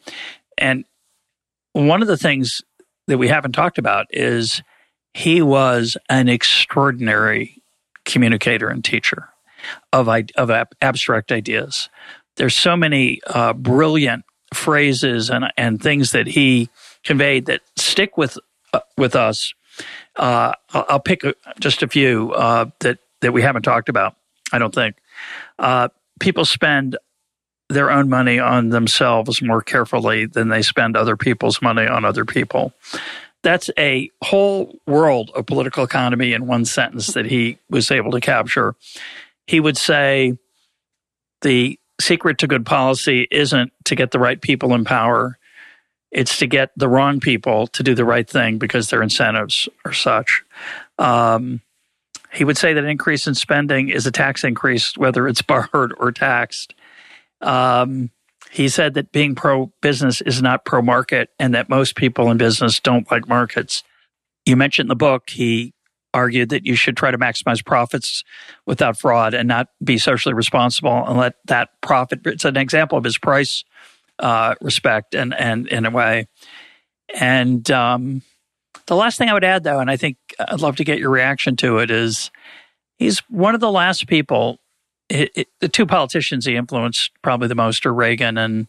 And 0.57 0.86
one 1.74 2.01
of 2.01 2.07
the 2.07 2.17
things 2.17 2.61
that 3.07 3.17
we 3.17 3.28
haven't 3.28 3.53
talked 3.53 3.78
about 3.78 4.07
is 4.09 4.61
he 5.13 5.41
was 5.41 5.97
an 6.09 6.30
extraordinary 6.30 7.61
communicator 8.05 8.70
and 8.70 8.84
teacher 8.84 9.30
of, 9.93 10.07
of 10.07 10.67
abstract 10.82 11.32
ideas. 11.32 11.89
There's 12.38 12.55
so 12.55 12.76
many 12.76 13.20
uh, 13.28 13.53
brilliant 13.53 14.26
phrases 14.53 15.30
and, 15.30 15.45
and 15.57 15.82
things 15.82 16.11
that 16.11 16.28
he 16.28 16.70
conveyed 17.03 17.45
that 17.47 17.61
stick 17.77 18.17
with 18.17 18.37
uh, 18.73 18.79
with 18.97 19.15
us. 19.15 19.53
Uh, 20.15 20.53
I'll 20.73 20.99
pick 20.99 21.23
just 21.59 21.83
a 21.83 21.87
few 21.87 22.31
uh, 22.33 22.65
that 22.79 22.99
that 23.21 23.31
we 23.31 23.41
haven't 23.41 23.63
talked 23.63 23.89
about. 23.89 24.15
I 24.51 24.59
don't 24.59 24.73
think 24.73 24.95
uh, 25.57 25.89
people 26.19 26.45
spend 26.45 26.97
their 27.69 27.91
own 27.91 28.09
money 28.09 28.39
on 28.39 28.69
themselves 28.69 29.41
more 29.41 29.61
carefully 29.61 30.25
than 30.25 30.49
they 30.49 30.61
spend 30.61 30.97
other 30.97 31.15
people's 31.15 31.61
money 31.61 31.85
on 31.85 32.03
other 32.03 32.25
people. 32.25 32.73
That's 33.43 33.69
a 33.77 34.09
whole 34.23 34.75
world 34.85 35.31
of 35.35 35.45
political 35.45 35.83
economy 35.83 36.33
in 36.33 36.47
one 36.47 36.65
sentence 36.65 37.13
that 37.13 37.25
he 37.25 37.59
was 37.69 37.89
able 37.91 38.11
to 38.11 38.19
capture. 38.19 38.75
He 39.47 39.59
would 39.59 39.77
say 39.77 40.37
the 41.41 41.79
secret 42.01 42.39
to 42.39 42.47
good 42.47 42.65
policy 42.65 43.27
isn't 43.31 43.71
to 43.85 43.95
get 43.95 44.11
the 44.11 44.19
right 44.19 44.41
people 44.41 44.73
in 44.73 44.83
power. 44.83 45.37
It's 46.12 46.38
to 46.38 46.47
get 46.47 46.72
the 46.76 46.89
wrong 46.89 47.20
people 47.20 47.68
to 47.68 47.84
do 47.84 47.93
the 47.93 48.05
right 48.05 48.28
thing 48.28 48.57
because 48.57 48.89
their 48.89 49.03
incentives 49.03 49.70
are 49.86 49.93
such. 49.93 50.43
Um, 50.97 51.62
he 52.32 52.43
would 52.43 52.57
say 52.57 52.74
that 52.74 52.84
an 52.84 52.89
increase 52.89 53.28
in 53.28 53.36
spending 53.36 53.89
is 53.89 54.05
a 54.05 54.12
tax 54.12 54.43
increase, 54.43 54.97
whether 54.97 55.28
it's 55.28 55.41
borrowed 55.43 55.93
or 55.97 56.12
taxed. 56.12 56.74
Um, 57.41 58.12
he 58.51 58.68
said 58.68 58.95
that 58.95 59.12
being 59.12 59.36
pro 59.36 59.72
business 59.82 60.22
is 60.22 60.41
not 60.41 60.66
pro 60.66 60.82
market 60.82 61.30
and 61.39 61.53
that 61.53 61.70
most 61.70 61.95
people 61.95 62.32
in 62.32 62.38
business 62.38 62.80
don't 62.80 63.10
like 63.12 63.28
markets. 63.28 63.84
You 64.45 64.55
mentioned 64.55 64.86
in 64.86 64.89
the 64.89 64.95
book, 64.95 65.30
he 65.30 65.74
argued 66.14 66.49
that 66.49 66.66
you 66.66 66.76
should 66.76 66.97
try 66.97 67.12
to 67.12 67.18
maximize 67.18 67.64
profits 67.64 68.24
without 68.66 68.97
fraud 68.97 69.36
and 69.36 69.47
not 69.47 69.68
be 69.84 69.99
socially 69.99 70.34
responsible 70.34 71.05
and 71.05 71.18
let 71.18 71.36
that 71.45 71.70
profit. 71.82 72.22
It's 72.26 72.45
an 72.45 72.57
example 72.57 72.97
of 72.97 73.03
his 73.03 73.20
price 73.20 73.64
uh, 74.20 74.55
respect 74.61 75.15
and 75.15 75.34
and 75.34 75.67
in 75.67 75.86
a 75.86 75.89
way. 75.89 76.28
And 77.20 77.70
um, 77.72 78.22
the 78.86 78.95
last 78.95 79.17
thing 79.17 79.30
I 79.30 79.34
would 79.34 79.43
add, 79.43 79.63
though, 79.63 79.80
and 79.80 79.89
I 79.89 79.97
think 79.97 80.17
I'd 80.39 80.61
love 80.61 80.76
to 80.78 80.84
get 80.84 80.99
your 80.99 81.09
reaction 81.09 81.55
to 81.57 81.80
it, 81.80 81.89
is 81.89 82.30
he's 82.97 83.20
one 83.30 83.55
of 83.55 83.61
the 83.61 83.72
last 83.72 84.07
people. 84.07 84.59
It, 85.09 85.32
it, 85.36 85.47
the 85.59 85.70
two 85.70 85.88
politicians 85.88 86.45
he 86.45 86.55
influenced 86.55 87.11
probably 87.24 87.47
the 87.47 87.55
most 87.55 87.86
are 87.86 87.93
Reagan 87.93 88.38
and 88.38 88.67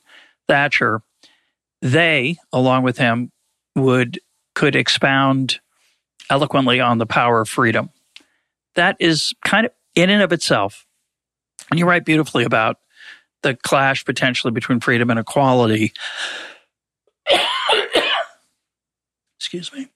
Thatcher. 0.49 1.03
They, 1.83 2.37
along 2.53 2.83
with 2.83 2.97
him, 2.97 3.31
would 3.77 4.21
could 4.55 4.75
expound 4.75 5.61
eloquently 6.31 6.81
on 6.81 6.99
the 6.99 7.07
power 7.07 7.41
of 7.41 7.49
freedom. 7.49 7.91
That 8.75 8.97
is 9.01 9.35
kind 9.45 9.67
of 9.67 9.73
in 9.95 10.11
and 10.11 10.23
of 10.23 10.33
itself. 10.33 10.87
And 11.71 11.79
you 11.79 11.87
write 11.87 12.05
beautifully 12.05 12.45
about 12.45 12.79
the 13.43 13.55
clash 13.55 14.05
potentially 14.05 14.51
between 14.51 14.81
freedom 14.81 15.11
and 15.11 15.19
equality. 15.19 15.93
Excuse 19.39 19.73
me. 19.73 19.89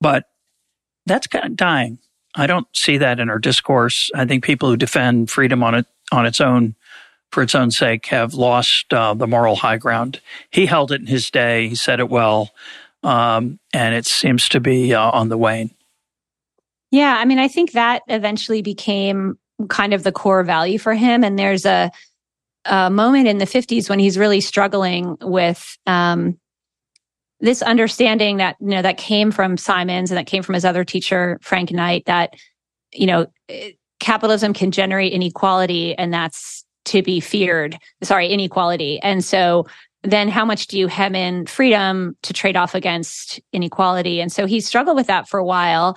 But 0.00 0.24
that's 1.06 1.26
kind 1.26 1.44
of 1.44 1.56
dying. 1.56 1.98
I 2.34 2.46
don't 2.46 2.66
see 2.74 2.96
that 2.98 3.20
in 3.20 3.28
our 3.28 3.38
discourse. 3.38 4.10
I 4.14 4.24
think 4.24 4.42
people 4.42 4.68
who 4.68 4.76
defend 4.76 5.30
freedom 5.30 5.62
on 5.62 5.74
it 5.74 5.86
on 6.10 6.26
its 6.26 6.40
own 6.40 6.74
for 7.30 7.42
its 7.42 7.54
own 7.54 7.70
sake 7.70 8.06
have 8.06 8.34
lost 8.34 8.92
uh, 8.92 9.14
the 9.14 9.26
moral 9.26 9.56
high 9.56 9.78
ground. 9.78 10.20
He 10.50 10.66
held 10.66 10.92
it 10.92 11.00
in 11.00 11.06
his 11.06 11.30
day. 11.30 11.68
He 11.68 11.74
said 11.74 11.98
it 11.98 12.08
well, 12.08 12.50
um, 13.02 13.58
and 13.72 13.94
it 13.94 14.06
seems 14.06 14.48
to 14.50 14.60
be 14.60 14.94
uh, 14.94 15.10
on 15.10 15.28
the 15.28 15.38
wane. 15.38 15.70
Yeah, 16.90 17.16
I 17.18 17.24
mean, 17.24 17.38
I 17.38 17.48
think 17.48 17.72
that 17.72 18.02
eventually 18.08 18.60
became 18.60 19.38
kind 19.68 19.94
of 19.94 20.02
the 20.02 20.12
core 20.12 20.42
value 20.42 20.78
for 20.78 20.94
him. 20.94 21.24
And 21.24 21.38
there's 21.38 21.66
a, 21.66 21.90
a 22.64 22.90
moment 22.90 23.28
in 23.28 23.38
the 23.38 23.44
50s 23.44 23.88
when 23.88 23.98
he's 23.98 24.18
really 24.18 24.40
struggling 24.40 25.16
with 25.20 25.76
um, 25.86 26.38
this 27.40 27.60
understanding 27.60 28.36
that 28.36 28.56
you 28.60 28.68
know 28.68 28.82
that 28.82 28.96
came 28.96 29.30
from 29.30 29.56
Simons 29.56 30.10
and 30.10 30.18
that 30.18 30.26
came 30.26 30.42
from 30.42 30.54
his 30.54 30.64
other 30.64 30.84
teacher 30.84 31.38
Frank 31.42 31.72
Knight 31.72 32.04
that 32.06 32.34
you 32.92 33.06
know 33.06 33.26
capitalism 33.98 34.54
can 34.54 34.70
generate 34.70 35.12
inequality 35.12 35.94
and 35.96 36.14
that's 36.14 36.64
to 36.84 37.02
be 37.02 37.20
feared. 37.20 37.78
Sorry, 38.02 38.28
inequality. 38.28 38.98
And 39.00 39.24
so 39.24 39.66
then 40.02 40.28
how 40.28 40.44
much 40.44 40.66
do 40.66 40.78
you 40.78 40.88
hem 40.88 41.14
in 41.14 41.46
freedom 41.46 42.16
to 42.22 42.32
trade 42.32 42.56
off 42.56 42.74
against 42.74 43.40
inequality? 43.52 44.20
And 44.20 44.32
so 44.32 44.46
he 44.46 44.60
struggled 44.60 44.96
with 44.96 45.06
that 45.06 45.28
for 45.28 45.38
a 45.38 45.44
while 45.44 45.96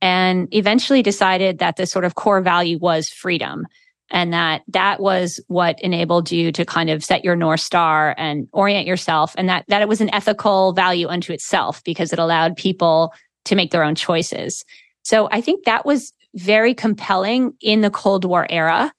and 0.00 0.48
eventually 0.52 1.02
decided 1.02 1.58
that 1.58 1.76
the 1.76 1.86
sort 1.86 2.04
of 2.04 2.14
core 2.14 2.40
value 2.40 2.78
was 2.78 3.08
freedom 3.08 3.66
and 4.10 4.32
that 4.32 4.62
that 4.68 5.00
was 5.00 5.40
what 5.48 5.80
enabled 5.80 6.30
you 6.30 6.52
to 6.52 6.64
kind 6.64 6.90
of 6.90 7.02
set 7.02 7.24
your 7.24 7.34
north 7.36 7.60
star 7.60 8.14
and 8.16 8.48
orient 8.52 8.86
yourself 8.86 9.34
and 9.36 9.48
that 9.48 9.64
that 9.68 9.82
it 9.82 9.88
was 9.88 10.00
an 10.00 10.12
ethical 10.14 10.72
value 10.72 11.08
unto 11.08 11.32
itself 11.32 11.82
because 11.84 12.12
it 12.12 12.18
allowed 12.18 12.56
people 12.56 13.12
to 13.44 13.54
make 13.54 13.70
their 13.70 13.84
own 13.84 13.94
choices. 13.94 14.64
So 15.02 15.28
i 15.32 15.40
think 15.40 15.64
that 15.64 15.86
was 15.86 16.12
very 16.34 16.74
compelling 16.74 17.54
in 17.60 17.80
the 17.80 17.90
cold 17.90 18.24
war 18.24 18.46
era 18.50 18.92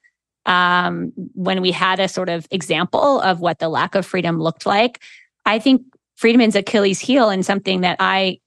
um, 0.45 1.11
when 1.33 1.61
we 1.61 1.71
had 1.71 1.99
a 1.99 2.07
sort 2.07 2.29
of 2.29 2.47
example 2.51 3.19
of 3.21 3.41
what 3.41 3.59
the 3.59 3.69
lack 3.69 3.95
of 3.95 4.05
freedom 4.05 4.39
looked 4.39 4.65
like. 4.65 5.01
I 5.45 5.59
think 5.59 5.83
friedman's 6.15 6.55
achilles 6.55 6.99
heel 6.99 7.29
and 7.29 7.45
something 7.45 7.81
that 7.81 7.95
i 7.99 8.39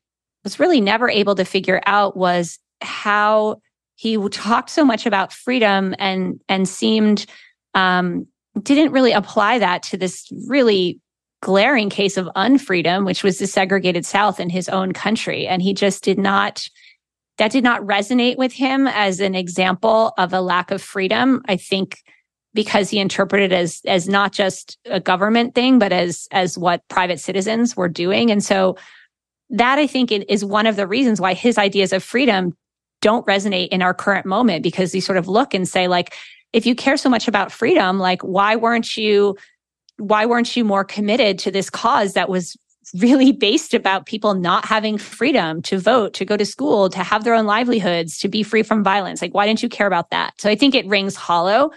was 0.45 0.61
really 0.61 0.81
never 0.81 1.09
able 1.09 1.35
to 1.35 1.45
figure 1.45 1.81
out 1.87 2.17
was 2.17 2.59
how 2.81 3.61
he 3.97 4.17
talked 4.31 4.71
so 4.71 4.85
much 4.85 5.05
about 5.07 5.33
freedom 5.33 5.95
and 5.99 6.41
and 6.49 6.69
seemed 6.69 7.27
um, 7.75 8.27
didn't 8.63 8.93
really 8.93 9.13
apply 9.13 9.59
that 9.59 9.83
to 9.85 9.97
this 9.97 10.27
really 10.49 11.01
glaring 11.43 11.89
case 11.91 12.17
of 12.17 12.29
unfreedom, 12.37 13.07
which 13.07 13.23
was 13.23 13.39
the 13.39 13.47
segregated 13.47 14.05
South 14.05 14.41
in 14.41 14.51
his 14.51 14.69
own 14.69 14.93
country, 14.93 15.47
and 15.47 15.63
he 15.63 15.75
just 15.75 16.03
did 16.03 16.19
not. 16.19 16.67
That 17.39 17.53
did 17.53 17.65
not 17.65 17.81
resonate 17.83 18.37
with 18.37 18.53
him 18.53 18.87
as 18.87 19.19
an 19.19 19.35
example 19.35 20.13
of 20.19 20.35
a 20.35 20.43
lack 20.43 20.71
of 20.71 20.83
freedom. 20.83 21.41
I 21.49 21.57
think 21.57 21.99
because 22.53 22.91
he 22.91 22.99
interpreted 22.99 23.53
as 23.53 23.81
as 23.87 24.09
not 24.09 24.33
just 24.33 24.79
a 24.87 25.01
government 25.01 25.55
thing, 25.55 25.79
but 25.79 25.93
as 25.93 26.27
as 26.33 26.59
what 26.59 26.87
private 26.89 27.21
citizens 27.21 27.77
were 27.77 27.89
doing, 27.89 28.31
and 28.31 28.43
so 28.43 28.77
that 29.51 29.79
I 29.79 29.87
think 29.87 30.13
is 30.13 30.45
one 30.45 30.67
of 30.67 30.77
the 30.77 30.87
reasons 30.87 31.21
why 31.21 31.35
his 31.35 31.59
ideas 31.59 31.93
of 31.93 32.03
freedom 32.03 32.57
don't 33.01 33.27
resonate 33.27 33.69
in 33.69 33.83
our 33.83 33.95
current 33.95 34.27
moment 34.27 34.63
because 34.63 34.95
you 34.95 35.01
sort 35.01 35.19
of 35.19 35.27
look 35.27 35.55
and 35.55 35.69
say 35.69 35.89
like, 35.89 36.15
if 36.53 36.67
you 36.67 36.75
care 36.75 36.97
so 36.97 37.09
much 37.09 37.29
about 37.29 37.53
freedom, 37.53 37.99
like 37.99 38.23
why 38.23 38.57
weren't 38.57 38.97
you, 38.97 39.37
why 39.99 40.27
weren't 40.27 40.57
you 40.57 40.65
more 40.65 40.85
committed 40.85 41.39
to 41.41 41.51
this 41.51 41.71
cause 41.71 42.15
that 42.15 42.29
was 42.29 42.57
really 42.95 43.33
based 43.33 43.75
about 43.75 44.07
people 44.07 44.35
not 44.35 44.65
having 44.65 44.99
freedom 44.99 45.63
to 45.63 45.79
vote, 45.79 46.13
to 46.15 46.25
go 46.25 46.37
to 46.37 46.45
school, 46.45 46.89
to 46.89 47.03
have 47.03 47.25
their 47.25 47.35
own 47.35 47.47
livelihoods, 47.47 48.19
to 48.19 48.29
be 48.29 48.43
free 48.43 48.63
from 48.63 48.83
violence? 48.83 49.23
Like, 49.23 49.35
why 49.35 49.47
didn't 49.47 49.63
you 49.63 49.69
care 49.69 49.87
about 49.87 50.11
that? 50.11 50.35
So 50.41 50.51
I 50.51 50.57
think 50.57 50.75
it 50.75 50.87
rings 50.87 51.17
hollow 51.17 51.71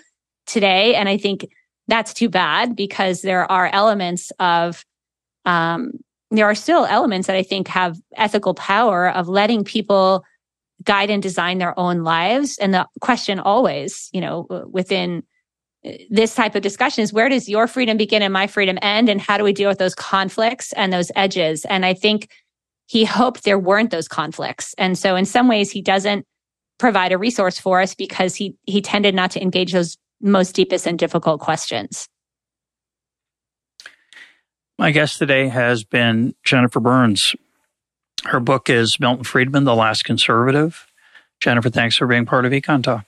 today. 0.45 0.95
And 0.95 1.07
I 1.07 1.17
think 1.17 1.47
that's 1.87 2.13
too 2.13 2.29
bad 2.29 2.75
because 2.75 3.21
there 3.21 3.49
are 3.51 3.69
elements 3.73 4.31
of, 4.39 4.83
um, 5.45 5.91
there 6.37 6.45
are 6.45 6.55
still 6.55 6.85
elements 6.85 7.27
that 7.27 7.35
I 7.35 7.43
think 7.43 7.67
have 7.67 7.97
ethical 8.15 8.53
power 8.53 9.09
of 9.09 9.27
letting 9.27 9.63
people 9.63 10.23
guide 10.83 11.09
and 11.09 11.21
design 11.21 11.59
their 11.59 11.77
own 11.79 12.03
lives. 12.03 12.57
And 12.57 12.73
the 12.73 12.87
question 13.01 13.39
always, 13.39 14.09
you 14.11 14.21
know, 14.21 14.47
within 14.69 15.23
uh, 15.85 15.91
this 16.09 16.35
type 16.35 16.55
of 16.55 16.61
discussion 16.61 17.03
is 17.03 17.13
where 17.13 17.29
does 17.29 17.47
your 17.47 17.67
freedom 17.67 17.97
begin 17.97 18.21
and 18.21 18.33
my 18.33 18.47
freedom 18.47 18.77
end? 18.81 19.09
And 19.09 19.21
how 19.21 19.37
do 19.37 19.43
we 19.43 19.53
deal 19.53 19.69
with 19.69 19.77
those 19.77 19.95
conflicts 19.95 20.73
and 20.73 20.91
those 20.91 21.11
edges? 21.15 21.65
And 21.65 21.85
I 21.85 21.93
think 21.93 22.29
he 22.87 23.05
hoped 23.05 23.43
there 23.43 23.59
weren't 23.59 23.91
those 23.91 24.07
conflicts. 24.07 24.73
And 24.77 24.97
so 24.97 25.15
in 25.15 25.25
some 25.25 25.47
ways, 25.47 25.71
he 25.71 25.81
doesn't 25.81 26.25
provide 26.79 27.11
a 27.11 27.17
resource 27.17 27.59
for 27.59 27.79
us 27.79 27.95
because 27.95 28.35
he, 28.35 28.55
he 28.63 28.81
tended 28.81 29.15
not 29.15 29.31
to 29.31 29.41
engage 29.41 29.71
those 29.71 29.97
most 30.21 30.53
deepest 30.53 30.87
and 30.87 30.97
difficult 30.97 31.39
questions. 31.39 32.09
My 34.79 34.91
guest 34.91 35.19
today 35.19 35.49
has 35.49 35.83
been 35.83 36.33
Jennifer 36.43 36.79
Burns. 36.79 37.35
Her 38.25 38.39
book 38.39 38.69
is 38.69 38.99
Milton 38.99 39.23
Friedman, 39.23 39.65
The 39.65 39.75
Last 39.75 40.03
Conservative. 40.03 40.87
Jennifer, 41.39 41.69
thanks 41.69 41.95
for 41.95 42.07
being 42.07 42.25
part 42.25 42.45
of 42.45 42.51
EconTalk. 42.51 43.05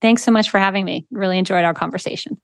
Thanks 0.00 0.22
so 0.22 0.30
much 0.30 0.50
for 0.50 0.58
having 0.58 0.84
me. 0.84 1.06
Really 1.10 1.38
enjoyed 1.38 1.64
our 1.64 1.74
conversation. 1.74 2.40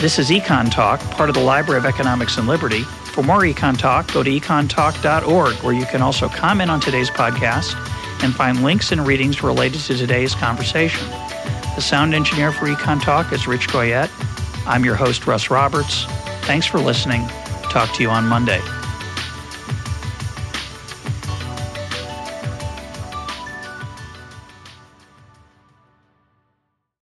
This 0.00 0.18
is 0.18 0.30
EconTalk, 0.30 1.00
part 1.10 1.28
of 1.28 1.34
the 1.34 1.42
Library 1.42 1.78
of 1.78 1.84
Economics 1.84 2.38
and 2.38 2.46
Liberty. 2.46 2.82
For 3.12 3.22
more 3.22 3.40
EconTalk, 3.40 4.12
go 4.14 4.22
to 4.22 4.30
econtalk.org, 4.30 5.54
where 5.56 5.74
you 5.74 5.86
can 5.86 6.02
also 6.02 6.28
comment 6.28 6.70
on 6.70 6.80
today's 6.80 7.10
podcast 7.10 7.74
and 8.22 8.34
find 8.34 8.62
links 8.62 8.92
and 8.92 9.06
readings 9.06 9.42
related 9.42 9.80
to 9.82 9.96
today's 9.96 10.34
conversation. 10.34 11.06
The 11.76 11.80
sound 11.80 12.14
engineer 12.14 12.52
for 12.52 12.66
EconTalk 12.66 13.32
is 13.32 13.46
Rich 13.46 13.68
Goyette. 13.68 14.10
I'm 14.66 14.84
your 14.84 14.96
host, 14.96 15.26
Russ 15.26 15.50
Roberts. 15.50 16.04
Thanks 16.42 16.66
for 16.66 16.78
listening. 16.78 17.26
Talk 17.70 17.94
to 17.94 18.02
you 18.02 18.10
on 18.10 18.26
Monday. 18.26 18.60